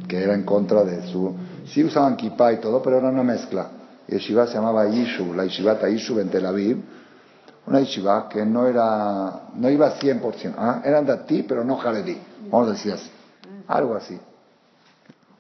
que 0.06 0.22
era 0.22 0.34
en 0.34 0.44
contra 0.44 0.84
de 0.84 1.06
su... 1.08 1.34
Sí 1.66 1.82
usaban 1.84 2.16
kippah 2.16 2.52
y 2.52 2.60
todo, 2.60 2.82
pero 2.82 2.98
era 2.98 3.08
una 3.08 3.22
mezcla. 3.22 3.70
Yeshiva 4.08 4.46
se 4.46 4.54
llamaba 4.54 4.86
Yishu, 4.88 5.34
la 5.34 5.44
Yeshiva 5.44 5.78
Yishu 5.88 6.20
en 6.20 6.28
Tel 6.28 6.46
Aviv, 6.46 6.78
una 7.66 7.80
yeshiva 7.80 8.28
que 8.28 8.44
no 8.44 8.66
era, 8.66 9.48
no 9.54 9.68
iba 9.68 9.98
100%, 9.98 10.54
¿ah? 10.56 10.82
eran 10.84 11.04
datí, 11.04 11.42
pero 11.42 11.64
no 11.64 11.76
jaredí, 11.76 12.16
vamos 12.50 12.68
a 12.68 12.72
decir 12.72 12.92
así, 12.92 13.10
algo 13.66 13.96
así. 13.96 14.18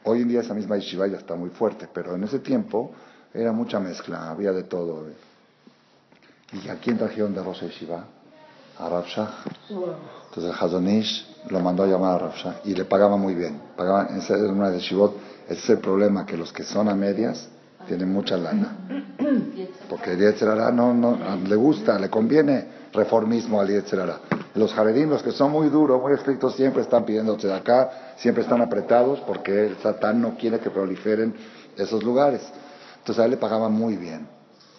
Hoy 0.04 0.22
en 0.22 0.28
día 0.28 0.40
esa 0.40 0.54
misma 0.54 0.76
yeshiva 0.76 1.06
ya 1.06 1.18
está 1.18 1.36
muy 1.36 1.50
fuerte, 1.50 1.88
pero 1.92 2.14
en 2.14 2.24
ese 2.24 2.40
tiempo 2.40 2.90
era 3.32 3.52
mucha 3.52 3.78
mezcla, 3.78 4.30
había 4.30 4.52
de 4.52 4.64
todo. 4.64 5.06
¿Y 6.52 6.68
a 6.68 6.76
quién 6.76 6.96
trajeron 6.96 7.34
de 7.34 7.42
Rosa 7.42 7.66
Yeshiva? 7.66 8.04
A 8.78 8.88
Rav 8.88 9.06
Shach. 9.06 9.30
Entonces 9.70 10.44
el 10.44 10.52
Hazonish 10.52 11.26
lo 11.48 11.60
mandó 11.60 11.84
a 11.84 11.86
llamar 11.86 12.16
a 12.16 12.18
Rav 12.18 12.34
Shach 12.34 12.66
y 12.66 12.74
le 12.74 12.84
pagaba 12.84 13.16
muy 13.16 13.34
bien. 13.34 13.60
Pagaban, 13.76 14.18
esa 14.18 14.36
era 14.36 14.48
una 14.48 14.70
de 14.70 14.80
Shivot. 14.80 15.16
Ese 15.48 15.60
es 15.60 15.70
el 15.70 15.78
problema, 15.78 16.26
que 16.26 16.36
los 16.36 16.52
que 16.52 16.64
son 16.64 16.88
a 16.88 16.94
medias 16.94 17.48
tienen 17.86 18.12
mucha 18.12 18.36
lana. 18.36 18.76
Porque 19.88 20.12
el 20.12 20.18
Yetzerara 20.18 20.70
no, 20.72 20.92
no, 20.92 21.16
le 21.46 21.56
gusta, 21.56 21.98
le 21.98 22.10
conviene 22.10 22.66
reformismo 22.92 23.60
al 23.60 23.68
Yetzerara. 23.68 24.20
Los 24.54 24.72
Jaredim, 24.72 25.10
los 25.10 25.22
que 25.22 25.32
son 25.32 25.52
muy 25.52 25.68
duros, 25.68 26.00
muy 26.00 26.12
estrictos, 26.12 26.56
siempre 26.56 26.82
están 26.82 27.04
pidiéndose 27.04 27.46
de 27.46 27.54
acá, 27.54 28.14
siempre 28.16 28.42
están 28.42 28.60
apretados 28.62 29.20
porque 29.20 29.66
el 29.66 29.76
Satán 29.78 30.20
no 30.20 30.36
quiere 30.36 30.58
que 30.58 30.70
proliferen 30.70 31.34
esos 31.76 32.02
lugares. 32.02 32.42
Entonces 32.98 33.22
a 33.22 33.24
él 33.26 33.32
le 33.32 33.36
pagaban 33.36 33.72
muy 33.72 33.96
bien, 33.96 34.26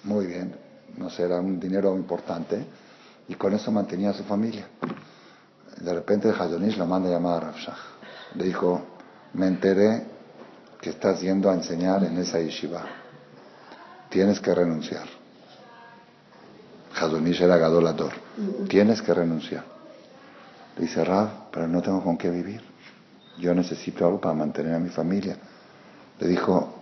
muy 0.04 0.26
bien. 0.26 0.56
No 0.98 1.10
sé, 1.10 1.24
era 1.24 1.40
un 1.40 1.60
dinero 1.60 1.96
importante 1.96 2.66
y 3.28 3.36
con 3.36 3.54
eso 3.54 3.72
mantenía 3.72 4.12
a 4.12 4.14
su 4.14 4.24
familia. 4.24 4.68
De 5.78 5.94
repente 5.94 6.30
el 6.30 6.36
Hazonish 6.36 6.78
lo 6.78 6.86
manda 6.86 7.10
a 7.10 7.12
llamar 7.12 7.44
a 7.44 7.48
Rav 7.48 7.58
Shach. 7.58 7.78
Le 8.36 8.46
dijo, 8.46 8.82
me 9.34 9.48
enteré 9.48 10.06
que 10.82 10.90
estás 10.90 11.22
yendo 11.22 11.50
a 11.50 11.54
enseñar 11.54 12.04
en 12.04 12.18
esa 12.18 12.40
yeshiva. 12.40 12.84
Tienes 14.10 14.40
que 14.40 14.54
renunciar. 14.54 15.08
Hazonish 16.96 17.42
era 17.42 17.58
Gadolador. 17.58 18.14
Tienes 18.68 19.02
que 19.02 19.14
renunciar. 19.14 19.64
Le 20.76 20.84
dice, 20.84 21.04
Rav, 21.04 21.50
pero 21.52 21.68
no 21.68 21.82
tengo 21.82 22.04
con 22.04 22.18
qué 22.18 22.30
vivir. 22.30 22.62
Yo 23.38 23.54
necesito 23.54 24.06
algo 24.06 24.20
para 24.20 24.34
mantener 24.34 24.74
a 24.74 24.80
mi 24.80 24.90
familia. 24.90 25.38
Le 26.20 26.28
dijo, 26.28 26.74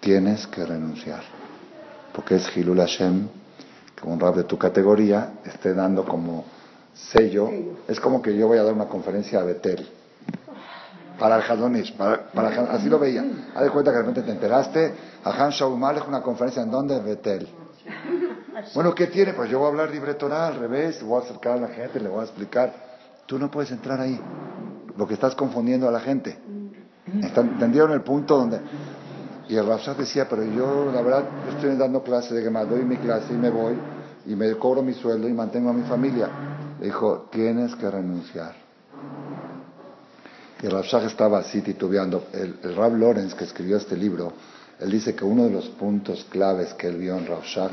tienes 0.00 0.46
que 0.46 0.64
renunciar. 0.64 1.22
Porque 2.12 2.36
es 2.36 2.56
Hilul 2.56 2.78
Hashem, 2.78 3.28
que 3.96 4.06
un 4.06 4.20
Rav 4.20 4.36
de 4.36 4.44
tu 4.44 4.58
categoría 4.58 5.32
esté 5.44 5.74
dando 5.74 6.04
como 6.04 6.44
sello, 6.94 7.50
es 7.88 7.98
como 7.98 8.20
que 8.22 8.36
yo 8.36 8.46
voy 8.46 8.58
a 8.58 8.62
dar 8.62 8.74
una 8.74 8.86
conferencia 8.86 9.40
a 9.40 9.44
Betel. 9.44 9.88
Para 11.18 11.36
el 11.36 11.42
Hadonish, 11.42 11.96
para, 11.96 12.30
para, 12.30 12.48
así 12.72 12.90
lo 12.90 12.98
veía. 12.98 13.24
Haz 13.54 13.64
de 13.64 13.70
cuenta 13.70 13.90
que 13.90 13.96
de 13.96 14.02
repente 14.02 14.22
te 14.22 14.32
enteraste, 14.32 14.94
a 15.24 15.30
Han 15.30 15.50
Shaumal 15.50 15.96
es 15.96 16.06
una 16.06 16.22
conferencia 16.22 16.62
en 16.62 16.70
donde 16.70 17.00
Betel. 17.00 17.48
Bueno, 18.74 18.94
¿qué 18.94 19.06
tiene? 19.06 19.32
Pues 19.32 19.50
yo 19.50 19.58
voy 19.58 19.66
a 19.66 19.70
hablar 19.70 19.90
libre 19.90 20.14
Torah 20.14 20.48
al 20.48 20.56
revés, 20.56 21.02
voy 21.02 21.20
a 21.20 21.24
acercar 21.24 21.52
a 21.52 21.60
la 21.60 21.68
gente, 21.68 22.00
le 22.00 22.08
voy 22.08 22.20
a 22.20 22.24
explicar. 22.24 22.72
Tú 23.26 23.38
no 23.38 23.50
puedes 23.50 23.70
entrar 23.70 24.00
ahí. 24.00 24.20
Lo 24.96 25.06
que 25.06 25.14
estás 25.14 25.34
confundiendo 25.34 25.88
a 25.88 25.90
la 25.90 26.00
gente. 26.00 26.38
¿Entendieron 27.06 27.92
el 27.92 28.02
punto 28.02 28.36
donde.? 28.36 28.60
Y 29.48 29.56
el 29.56 29.66
Rafshah 29.66 29.94
decía, 29.94 30.28
pero 30.28 30.42
yo, 30.44 30.90
la 30.92 31.02
verdad, 31.02 31.24
estoy 31.54 31.76
dando 31.76 32.02
clase 32.02 32.34
de 32.34 32.42
Gemara, 32.42 32.66
doy 32.66 32.84
mi 32.84 32.96
clase 32.96 33.32
y 33.32 33.36
me 33.36 33.50
voy, 33.50 33.74
y 34.26 34.34
me 34.34 34.52
cobro 34.56 34.82
mi 34.82 34.92
sueldo 34.92 35.28
y 35.28 35.32
mantengo 35.32 35.70
a 35.70 35.72
mi 35.72 35.82
familia. 35.82 36.28
dijo, 36.80 37.28
tienes 37.30 37.74
que 37.76 37.90
renunciar. 37.90 38.54
Y 40.60 40.66
el 40.66 40.72
Rafshah 40.72 41.04
estaba 41.04 41.38
así 41.38 41.60
titubeando. 41.60 42.24
El, 42.32 42.58
el 42.62 42.74
Rab 42.74 42.96
Lorenz, 42.96 43.34
que 43.34 43.44
escribió 43.44 43.76
este 43.76 43.96
libro, 43.96 44.32
él 44.80 44.90
dice 44.90 45.14
que 45.14 45.24
uno 45.24 45.44
de 45.44 45.50
los 45.50 45.68
puntos 45.68 46.26
claves 46.28 46.74
que 46.74 46.88
él 46.88 46.96
vio 46.96 47.16
en 47.16 47.26
Rafshah, 47.26 47.70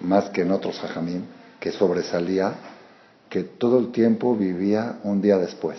más 0.00 0.28
que 0.30 0.42
en 0.42 0.50
otros 0.50 0.82
hajamim, 0.82 1.22
que 1.58 1.72
sobresalía, 1.72 2.52
que 3.30 3.44
todo 3.44 3.78
el 3.78 3.90
tiempo 3.90 4.36
vivía 4.36 4.98
un 5.02 5.20
día 5.20 5.38
después 5.38 5.78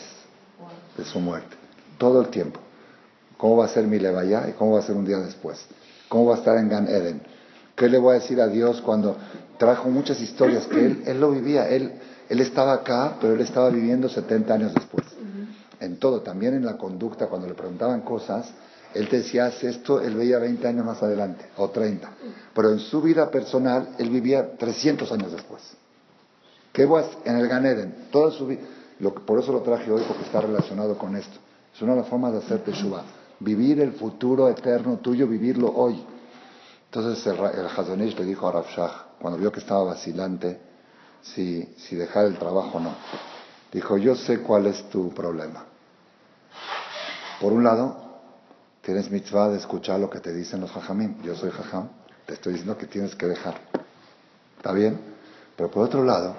de 0.97 1.05
su 1.05 1.19
muerte. 1.19 1.55
Todo 1.97 2.21
el 2.21 2.29
tiempo. 2.29 2.59
¿Cómo 3.37 3.57
va 3.57 3.65
a 3.65 3.69
ser 3.69 3.85
mi 3.87 3.99
levaya 3.99 4.47
y 4.49 4.53
cómo 4.53 4.73
va 4.73 4.79
a 4.79 4.83
ser 4.83 4.95
un 4.95 5.05
día 5.05 5.17
después? 5.17 5.65
¿Cómo 6.07 6.27
va 6.27 6.35
a 6.35 6.37
estar 6.37 6.57
en 6.57 6.69
Gan 6.69 6.87
Eden? 6.87 7.21
¿Qué 7.75 7.89
le 7.89 7.97
voy 7.97 8.11
a 8.15 8.19
decir 8.19 8.39
a 8.39 8.47
Dios 8.47 8.81
cuando 8.81 9.17
trajo 9.57 9.89
muchas 9.89 10.21
historias 10.21 10.65
que 10.67 10.85
él, 10.85 11.03
él 11.05 11.19
lo 11.19 11.31
vivía? 11.31 11.67
Él, 11.67 11.93
él 12.29 12.39
estaba 12.39 12.73
acá, 12.73 13.17
pero 13.19 13.33
él 13.33 13.41
estaba 13.41 13.69
viviendo 13.69 14.07
70 14.07 14.53
años 14.53 14.73
después. 14.73 15.05
En 15.81 15.97
todo, 15.97 16.21
también 16.21 16.53
en 16.53 16.65
la 16.65 16.77
conducta, 16.77 17.27
cuando 17.27 17.47
le 17.47 17.53
preguntaban 17.53 18.01
cosas, 18.01 18.49
él 18.93 19.09
te 19.09 19.17
decía, 19.17 19.47
haz 19.47 19.61
esto, 19.65 19.99
él 19.99 20.15
veía 20.15 20.39
20 20.39 20.65
años 20.65 20.85
más 20.85 21.03
adelante, 21.03 21.47
o 21.57 21.69
30. 21.69 22.09
Pero 22.53 22.71
en 22.71 22.79
su 22.79 23.01
vida 23.01 23.29
personal, 23.29 23.89
él 23.99 24.09
vivía 24.09 24.55
300 24.55 25.11
años 25.11 25.33
después. 25.33 25.61
¿Qué 26.71 26.83
a 26.83 27.29
En 27.29 27.35
el 27.37 27.47
Gan 27.49 27.65
Eden, 27.65 27.93
toda 28.09 28.31
su 28.31 28.47
vida. 28.47 28.61
por 29.25 29.39
eso 29.39 29.51
lo 29.51 29.61
traje 29.61 29.91
hoy, 29.91 30.03
porque 30.07 30.23
está 30.23 30.39
relacionado 30.39 30.97
con 30.97 31.17
esto. 31.17 31.37
Es 31.75 31.81
una 31.81 31.93
de 31.93 31.99
las 31.99 32.07
formas 32.07 32.31
de 32.31 32.37
hacer 32.37 32.59
Teshuvah 32.59 33.03
vivir 33.39 33.81
el 33.81 33.93
futuro 33.93 34.49
eterno 34.49 34.97
tuyo, 34.97 35.27
vivirlo 35.27 35.71
hoy. 35.75 36.03
Entonces 36.85 37.25
el, 37.27 37.37
el 37.37 38.15
le 38.15 38.25
dijo 38.25 38.47
a 38.47 38.51
Rav 38.51 38.65
cuando 39.19 39.39
vio 39.39 39.51
que 39.51 39.59
estaba 39.59 39.83
vacilante, 39.83 40.59
si, 41.21 41.63
si 41.77 41.95
dejar 41.95 42.25
el 42.25 42.37
trabajo 42.37 42.77
o 42.77 42.79
no. 42.79 42.95
Dijo, 43.71 43.97
yo 43.97 44.15
sé 44.15 44.39
cuál 44.39 44.67
es 44.67 44.89
tu 44.89 45.13
problema. 45.13 45.65
Por 47.41 47.51
un 47.51 47.63
lado, 47.63 47.97
tienes 48.81 49.09
mitzvah 49.09 49.49
de 49.49 49.57
escuchar 49.57 49.99
lo 49.99 50.09
que 50.09 50.19
te 50.19 50.33
dicen 50.33 50.61
los 50.61 50.71
jajamim. 50.71 51.21
Yo 51.23 51.35
soy 51.35 51.51
jajam, 51.51 51.89
te 52.25 52.35
estoy 52.35 52.53
diciendo 52.53 52.77
que 52.77 52.85
tienes 52.85 53.15
que 53.15 53.25
dejar. 53.25 53.55
¿Está 54.57 54.71
bien? 54.71 54.99
Pero 55.57 55.69
por 55.69 55.83
otro 55.83 56.03
lado, 56.03 56.35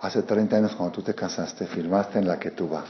hace 0.00 0.22
30 0.22 0.56
años 0.56 0.74
cuando 0.74 0.94
tú 0.94 1.02
te 1.02 1.14
casaste, 1.14 1.66
firmaste 1.66 2.18
en 2.18 2.28
la 2.28 2.38
que 2.38 2.52
tú 2.52 2.68
vas. 2.68 2.86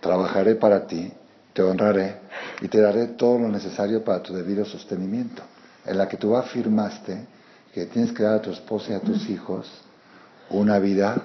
Trabajaré 0.00 0.56
para 0.56 0.86
ti 0.86 1.12
te 1.56 1.62
honraré 1.62 2.20
y 2.60 2.68
te 2.68 2.78
daré 2.78 3.06
todo 3.06 3.38
lo 3.38 3.48
necesario 3.48 4.04
para 4.04 4.22
tu 4.22 4.34
debido 4.34 4.66
sostenimiento. 4.66 5.42
En 5.86 5.96
la 5.96 6.06
que 6.06 6.18
tú 6.18 6.36
afirmaste 6.36 7.26
que 7.72 7.86
tienes 7.86 8.12
que 8.12 8.24
dar 8.24 8.34
a 8.34 8.42
tu 8.42 8.50
esposa 8.50 8.92
y 8.92 8.94
a 8.94 9.00
tus 9.00 9.26
hijos 9.30 9.66
una 10.50 10.78
vida 10.78 11.16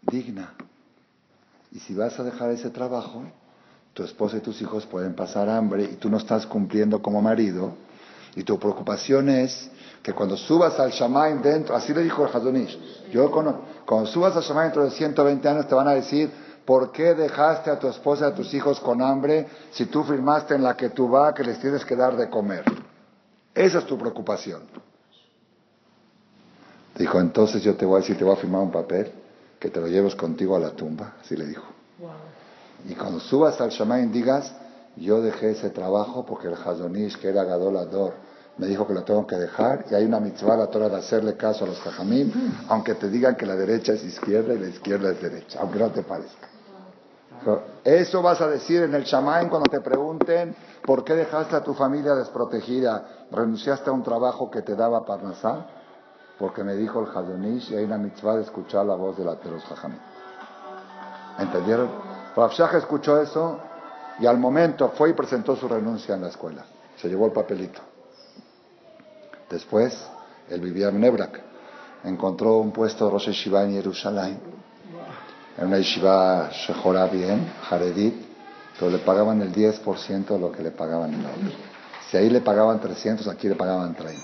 digna. 0.00 0.54
Y 1.72 1.80
si 1.80 1.92
vas 1.92 2.18
a 2.20 2.22
dejar 2.22 2.50
ese 2.52 2.70
trabajo, 2.70 3.24
tu 3.94 4.04
esposa 4.04 4.36
y 4.36 4.40
tus 4.40 4.62
hijos 4.62 4.86
pueden 4.86 5.14
pasar 5.14 5.48
hambre 5.48 5.82
y 5.82 5.96
tú 5.96 6.08
no 6.08 6.18
estás 6.18 6.46
cumpliendo 6.46 7.02
como 7.02 7.20
marido. 7.20 7.72
Y 8.36 8.44
tu 8.44 8.60
preocupación 8.60 9.28
es 9.28 9.68
que 10.04 10.12
cuando 10.12 10.36
subas 10.36 10.78
al 10.78 10.92
Shamaim 10.92 11.42
dentro, 11.42 11.74
así 11.74 11.92
le 11.92 12.02
dijo 12.02 12.24
el 12.24 12.32
Hadonish, 12.32 12.78
yo 13.10 13.28
cuando 13.32 14.06
subas 14.06 14.36
al 14.36 14.42
Shamaim 14.44 14.66
dentro 14.66 14.84
de 14.84 14.92
120 14.92 15.48
años 15.48 15.66
te 15.66 15.74
van 15.74 15.88
a 15.88 15.94
decir, 15.94 16.30
¿Por 16.66 16.90
qué 16.90 17.14
dejaste 17.14 17.70
a 17.70 17.78
tu 17.78 17.86
esposa 17.86 18.26
y 18.26 18.32
a 18.32 18.34
tus 18.34 18.52
hijos 18.52 18.80
con 18.80 19.00
hambre 19.00 19.46
si 19.70 19.86
tú 19.86 20.02
firmaste 20.02 20.56
en 20.56 20.64
la 20.64 20.76
que 20.76 20.90
tú 20.90 21.08
vas 21.08 21.32
que 21.32 21.44
les 21.44 21.60
tienes 21.60 21.84
que 21.84 21.94
dar 21.94 22.16
de 22.16 22.28
comer? 22.28 22.64
Esa 23.54 23.78
es 23.78 23.86
tu 23.86 23.96
preocupación. 23.96 24.62
Dijo, 26.98 27.20
entonces 27.20 27.62
yo 27.62 27.76
te 27.76 27.86
voy 27.86 27.98
a 27.98 28.00
decir, 28.00 28.18
te 28.18 28.24
voy 28.24 28.34
a 28.34 28.36
firmar 28.36 28.62
un 28.62 28.72
papel 28.72 29.12
que 29.60 29.70
te 29.70 29.80
lo 29.80 29.86
lleves 29.86 30.16
contigo 30.16 30.56
a 30.56 30.58
la 30.58 30.70
tumba. 30.70 31.14
Así 31.20 31.36
le 31.36 31.46
dijo. 31.46 31.64
Y 32.88 32.94
cuando 32.94 33.20
subas 33.20 33.60
al 33.60 33.70
Shamaim 33.70 34.10
digas, 34.10 34.52
yo 34.96 35.20
dejé 35.22 35.52
ese 35.52 35.70
trabajo 35.70 36.26
porque 36.26 36.48
el 36.48 36.54
Hazonish, 36.54 37.16
que 37.18 37.28
era 37.28 37.44
Gadolador, 37.44 38.14
me 38.58 38.66
dijo 38.66 38.86
que 38.86 38.94
lo 38.94 39.04
tengo 39.04 39.26
que 39.26 39.36
dejar 39.36 39.84
y 39.90 39.94
hay 39.94 40.04
una 40.04 40.18
mitzvah 40.18 40.56
la 40.56 40.66
Torah 40.66 40.88
de 40.88 40.96
hacerle 40.96 41.36
caso 41.36 41.64
a 41.64 41.68
los 41.68 41.78
Jajamim, 41.78 42.32
aunque 42.68 42.94
te 42.94 43.08
digan 43.08 43.36
que 43.36 43.46
la 43.46 43.54
derecha 43.54 43.92
es 43.92 44.02
izquierda 44.02 44.54
y 44.54 44.58
la 44.58 44.68
izquierda 44.68 45.10
es 45.12 45.20
derecha, 45.20 45.60
aunque 45.60 45.78
no 45.78 45.90
te 45.90 46.02
parezca. 46.02 46.55
Eso 47.84 48.22
vas 48.22 48.40
a 48.40 48.48
decir 48.48 48.82
en 48.82 48.94
el 48.94 49.04
Shamaim 49.04 49.48
cuando 49.48 49.70
te 49.70 49.80
pregunten 49.80 50.54
por 50.84 51.04
qué 51.04 51.14
dejaste 51.14 51.54
a 51.54 51.62
tu 51.62 51.74
familia 51.74 52.14
desprotegida, 52.14 53.26
renunciaste 53.30 53.90
a 53.90 53.92
un 53.92 54.02
trabajo 54.02 54.50
que 54.50 54.62
te 54.62 54.74
daba 54.74 55.04
Parnasá, 55.04 55.66
porque 56.38 56.64
me 56.64 56.74
dijo 56.74 57.00
el 57.00 57.06
Hadonish 57.06 57.70
y 57.70 57.76
hay 57.76 57.84
una 57.84 57.98
mitzvah 57.98 58.36
de 58.36 58.42
escuchar 58.42 58.84
la 58.86 58.96
voz 58.96 59.16
de, 59.16 59.24
la, 59.24 59.36
de 59.36 59.50
los 59.50 59.64
Jajamim. 59.64 59.98
¿Entendieron? 61.38 61.88
Rafshah 62.34 62.76
escuchó 62.78 63.20
eso 63.20 63.58
y 64.18 64.26
al 64.26 64.38
momento 64.38 64.88
fue 64.90 65.10
y 65.10 65.12
presentó 65.12 65.54
su 65.56 65.68
renuncia 65.68 66.14
en 66.14 66.22
la 66.22 66.28
escuela. 66.28 66.64
Se 66.96 67.08
llevó 67.08 67.26
el 67.26 67.32
papelito. 67.32 67.80
Después, 69.48 70.08
él 70.48 70.60
vivía 70.60 70.88
en 70.88 71.00
Nebrak. 71.00 71.40
Encontró 72.04 72.58
un 72.58 72.72
puesto 72.72 73.06
de 73.06 73.10
Rosh 73.12 73.30
Shiva 73.30 73.62
en 73.62 73.72
Jerusalén 73.72 74.40
en 75.58 75.66
una 75.66 75.78
yeshiva 75.78 76.50
shejora 76.50 77.06
bien, 77.06 77.46
Jaredit, 77.68 78.14
pero 78.78 78.90
le 78.90 78.98
pagaban 78.98 79.40
el 79.40 79.52
10% 79.52 80.26
de 80.26 80.38
lo 80.38 80.52
que 80.52 80.62
le 80.62 80.70
pagaban 80.70 81.14
en 81.14 81.22
la 81.22 81.30
otra. 81.30 81.48
Si 82.10 82.16
ahí 82.16 82.28
le 82.30 82.40
pagaban 82.40 82.80
300, 82.80 83.26
aquí 83.28 83.48
le 83.48 83.54
pagaban 83.54 83.94
30. 83.94 84.20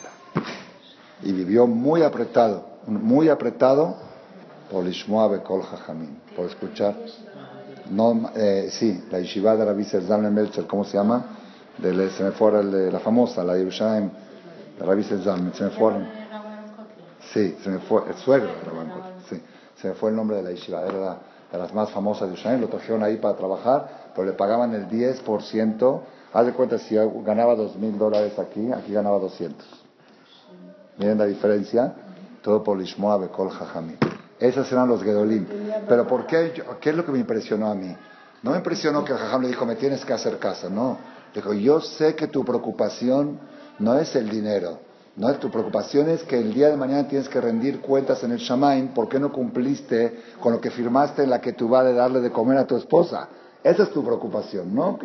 Y 1.23 1.33
vivió 1.33 1.67
muy 1.67 2.03
apretado, 2.03 2.67
muy 2.87 3.29
apretado 3.29 3.97
por 4.71 4.87
Ishmoa 4.87 5.29
Bekol 5.29 5.63
Jajamim, 5.63 6.17
por 6.37 6.47
escuchar. 6.47 6.97
No, 7.91 8.31
eh, 8.37 8.69
sí, 8.71 9.05
la 9.11 9.21
yeshiva 9.21 9.57
de 9.57 9.65
Rabbi 9.65 9.85
Zerzan 9.85 10.33
Melcher, 10.33 10.67
¿cómo 10.67 10.85
se 10.85 10.97
llama? 10.97 11.25
De, 11.79 12.11
se 12.11 12.23
me 12.23 12.33
fue 12.33 12.63
la 12.63 12.99
famosa, 13.01 13.43
la 13.43 13.55
de 13.55 13.61
Yerushalayim, 13.61 14.11
de 14.79 14.85
Rabbi 14.85 15.03
Zerzan, 15.03 15.53
se 15.55 15.65
me 15.65 15.71
fue. 15.71 15.95
Sí, 17.33 17.57
se 17.63 17.71
me 17.71 17.79
fue, 17.79 18.03
el 18.09 18.15
suegro 18.17 18.49
de 18.49 18.65
Rabbi 18.65 19.43
se 19.77 19.95
fue 19.95 20.11
el 20.11 20.17
nombre 20.17 20.37
de 20.37 20.43
la 20.43 20.51
yeshiva, 20.51 20.83
era 20.83 21.19
de 21.51 21.59
las 21.59 21.75
más 21.75 21.91
famosas 21.91 22.29
de 22.29 22.35
Ushain, 22.35 22.61
lo 22.61 22.69
trajeron 22.69 23.03
ahí 23.03 23.17
para 23.17 23.37
trabajar, 23.37 24.11
pero 24.15 24.27
le 24.27 24.33
pagaban 24.33 24.75
el 24.75 24.89
10%. 24.89 26.01
Haz 26.33 26.47
de 26.47 26.53
cuenta, 26.53 26.79
si 26.79 26.97
ganaba 27.25 27.55
dos 27.55 27.77
mil 27.77 27.99
dólares 27.99 28.39
aquí, 28.39 28.73
aquí 28.73 28.93
ganaba 28.93 29.19
200. 29.19 29.67
Miren 30.97 31.19
la 31.19 31.27
diferencia, 31.27 31.93
todo 32.43 32.63
por 32.63 32.79
Lishmoa 32.79 33.19
Bekol 33.19 33.51
Jajamim. 33.51 33.97
Esos 34.39 34.71
eran 34.73 34.89
los 34.89 35.03
Gedolim. 35.03 35.47
Pero 35.87 36.07
¿por 36.07 36.27
qué? 36.27 36.53
¿Qué 36.81 36.91
es 36.91 36.97
lo 36.97 37.05
que 37.05 37.13
me 37.13 37.19
impresionó 37.19 37.71
a 37.71 37.75
mí? 37.75 37.95
No 38.43 38.51
me 38.51 38.57
impresionó 38.57 39.05
que 39.05 39.13
el 39.13 39.19
Jajam 39.19 39.43
le 39.43 39.49
dijo, 39.49 39.65
me 39.67 39.77
tienes 39.77 40.05
que 40.05 40.13
hacer 40.13 40.39
caso, 40.39 40.69
no. 40.69 40.99
Dijo, 41.35 41.53
yo 41.53 41.81
sé 41.81 42.15
que 42.15 42.27
tu 42.27 42.45
preocupación 42.45 43.39
no 43.79 43.99
es 43.99 44.17
el 44.17 44.29
dinero, 44.29 44.81
no, 45.15 45.35
tu 45.35 45.51
preocupación 45.51 46.09
es 46.09 46.23
que 46.23 46.39
el 46.39 46.55
día 46.55 46.71
de 46.71 46.77
mañana 46.77 47.07
tienes 47.07 47.29
que 47.29 47.41
rendir 47.41 47.81
cuentas 47.81 48.25
en 48.25 48.33
el 48.33 48.39
Shamaim, 48.39 48.95
¿por 48.95 49.09
qué 49.11 49.21
no 49.21 49.31
cumpliste 49.31 50.23
con 50.41 50.55
lo 50.55 50.61
que 50.61 50.71
firmaste 50.71 51.25
en 51.25 51.31
la 51.31 51.41
que 51.41 51.53
tú 51.53 51.69
vas 51.69 51.85
de 51.85 51.93
darle 51.93 52.21
de 52.21 52.31
comer 52.31 52.57
a 52.57 52.67
tu 52.67 52.77
esposa? 52.77 53.29
Esa 53.63 53.85
es 53.85 53.91
tu 53.91 54.03
preocupación, 54.03 54.75
¿no? 54.75 54.99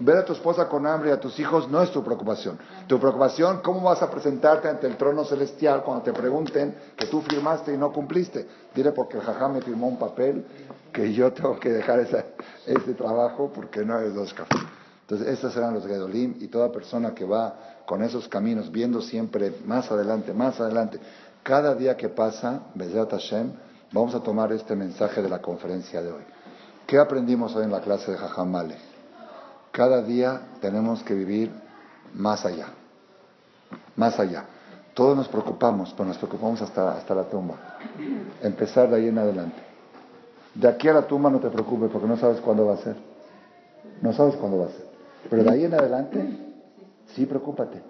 Ver 0.00 0.16
a 0.18 0.24
tu 0.24 0.32
esposa 0.32 0.68
con 0.68 0.86
hambre 0.86 1.10
y 1.10 1.12
a 1.12 1.20
tus 1.20 1.38
hijos 1.38 1.70
no 1.70 1.80
es 1.80 1.90
tu 1.92 2.02
preocupación. 2.02 2.58
Tu 2.86 2.98
preocupación, 2.98 3.60
¿cómo 3.62 3.82
vas 3.82 4.02
a 4.02 4.10
presentarte 4.10 4.68
ante 4.68 4.86
el 4.86 4.96
trono 4.96 5.24
celestial 5.24 5.82
cuando 5.82 6.02
te 6.02 6.12
pregunten 6.12 6.74
que 6.96 7.06
tú 7.06 7.22
firmaste 7.22 7.72
y 7.72 7.78
no 7.78 7.92
cumpliste? 7.92 8.46
Dile 8.74 8.90
porque 8.90 9.16
el 9.16 9.22
jajá 9.22 9.48
me 9.48 9.62
firmó 9.62 9.86
un 9.86 9.96
papel 9.96 10.44
que 10.92 11.12
yo 11.12 11.32
tengo 11.32 11.58
que 11.58 11.70
dejar 11.70 12.00
ese 12.00 12.94
trabajo 12.94 13.50
porque 13.54 13.84
no 13.84 13.96
hay 13.96 14.10
dos 14.10 14.34
cafés. 14.34 14.60
Entonces, 15.02 15.34
estos 15.34 15.56
eran 15.56 15.74
los 15.74 15.86
Gedolim 15.86 16.36
y 16.40 16.48
toda 16.48 16.70
persona 16.70 17.14
que 17.14 17.24
va 17.24 17.71
con 17.92 18.02
esos 18.02 18.26
caminos, 18.26 18.72
viendo 18.72 19.02
siempre 19.02 19.52
más 19.66 19.92
adelante, 19.92 20.32
más 20.32 20.58
adelante. 20.58 20.98
Cada 21.42 21.74
día 21.74 21.94
que 21.94 22.08
pasa, 22.08 22.62
Bezat 22.74 23.10
Hashem, 23.10 23.52
vamos 23.92 24.14
a 24.14 24.20
tomar 24.20 24.50
este 24.50 24.74
mensaje 24.74 25.20
de 25.20 25.28
la 25.28 25.42
conferencia 25.42 26.00
de 26.00 26.10
hoy. 26.10 26.22
¿Qué 26.86 26.98
aprendimos 26.98 27.54
hoy 27.54 27.64
en 27.64 27.70
la 27.70 27.82
clase 27.82 28.10
de 28.10 28.16
Jajam 28.16 28.50
Cada 29.72 30.00
día 30.00 30.40
tenemos 30.62 31.02
que 31.02 31.12
vivir 31.12 31.50
más 32.14 32.46
allá, 32.46 32.68
más 33.94 34.18
allá. 34.18 34.46
Todos 34.94 35.14
nos 35.14 35.28
preocupamos, 35.28 35.92
pero 35.94 36.08
nos 36.08 36.16
preocupamos 36.16 36.62
hasta, 36.62 36.96
hasta 36.96 37.14
la 37.14 37.24
tumba. 37.24 37.56
Empezar 38.40 38.88
de 38.88 38.96
ahí 38.96 39.08
en 39.08 39.18
adelante. 39.18 39.60
De 40.54 40.66
aquí 40.66 40.88
a 40.88 40.94
la 40.94 41.06
tumba 41.06 41.28
no 41.28 41.40
te 41.40 41.50
preocupes 41.50 41.90
porque 41.92 42.08
no 42.08 42.16
sabes 42.16 42.40
cuándo 42.40 42.64
va 42.64 42.72
a 42.72 42.78
ser. 42.78 42.96
No 44.00 44.14
sabes 44.14 44.34
cuándo 44.36 44.60
va 44.60 44.64
a 44.64 44.68
ser. 44.68 44.86
Pero 45.28 45.44
de 45.44 45.50
ahí 45.50 45.64
en 45.66 45.74
adelante, 45.74 46.51
sí 47.14 47.26
preocúpate. 47.26 47.82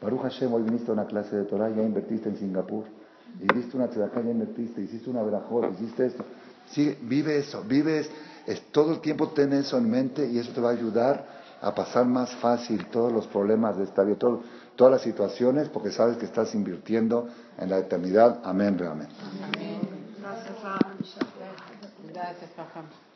Baruch 0.00 0.22
Hashem, 0.22 0.52
hoy 0.52 0.62
viniste 0.62 0.90
a 0.90 0.94
una 0.94 1.06
clase 1.06 1.36
de 1.36 1.44
Torah, 1.44 1.68
ya 1.70 1.82
invertiste 1.82 2.28
en 2.28 2.36
Singapur. 2.36 2.84
Y 3.40 3.52
viste 3.52 3.76
una 3.76 3.88
tzedakah, 3.88 4.22
ya 4.22 4.30
invertiste, 4.30 4.80
hiciste 4.80 5.10
una 5.10 5.22
verajot, 5.22 5.72
hiciste 5.72 6.06
esto. 6.06 6.24
Sí, 6.70 6.96
vive 7.02 7.38
eso, 7.38 7.62
vives, 7.62 8.10
es, 8.46 8.62
todo 8.72 8.92
el 8.92 9.00
tiempo 9.00 9.28
ten 9.28 9.52
eso 9.52 9.78
en 9.78 9.90
mente 9.90 10.26
y 10.26 10.38
eso 10.38 10.52
te 10.52 10.60
va 10.60 10.70
a 10.70 10.72
ayudar 10.72 11.38
a 11.60 11.74
pasar 11.74 12.06
más 12.06 12.34
fácil 12.36 12.86
todos 12.86 13.12
los 13.12 13.26
problemas 13.26 13.76
de 13.76 13.84
esta 13.84 14.04
vida, 14.04 14.16
todas 14.76 14.92
las 14.92 15.02
situaciones, 15.02 15.68
porque 15.68 15.90
sabes 15.90 16.16
que 16.16 16.24
estás 16.26 16.54
invirtiendo 16.54 17.28
en 17.58 17.70
la 17.70 17.78
eternidad. 17.78 18.40
Amén, 18.44 18.78
realmente. 18.78 19.14
Gracias. 22.12 23.07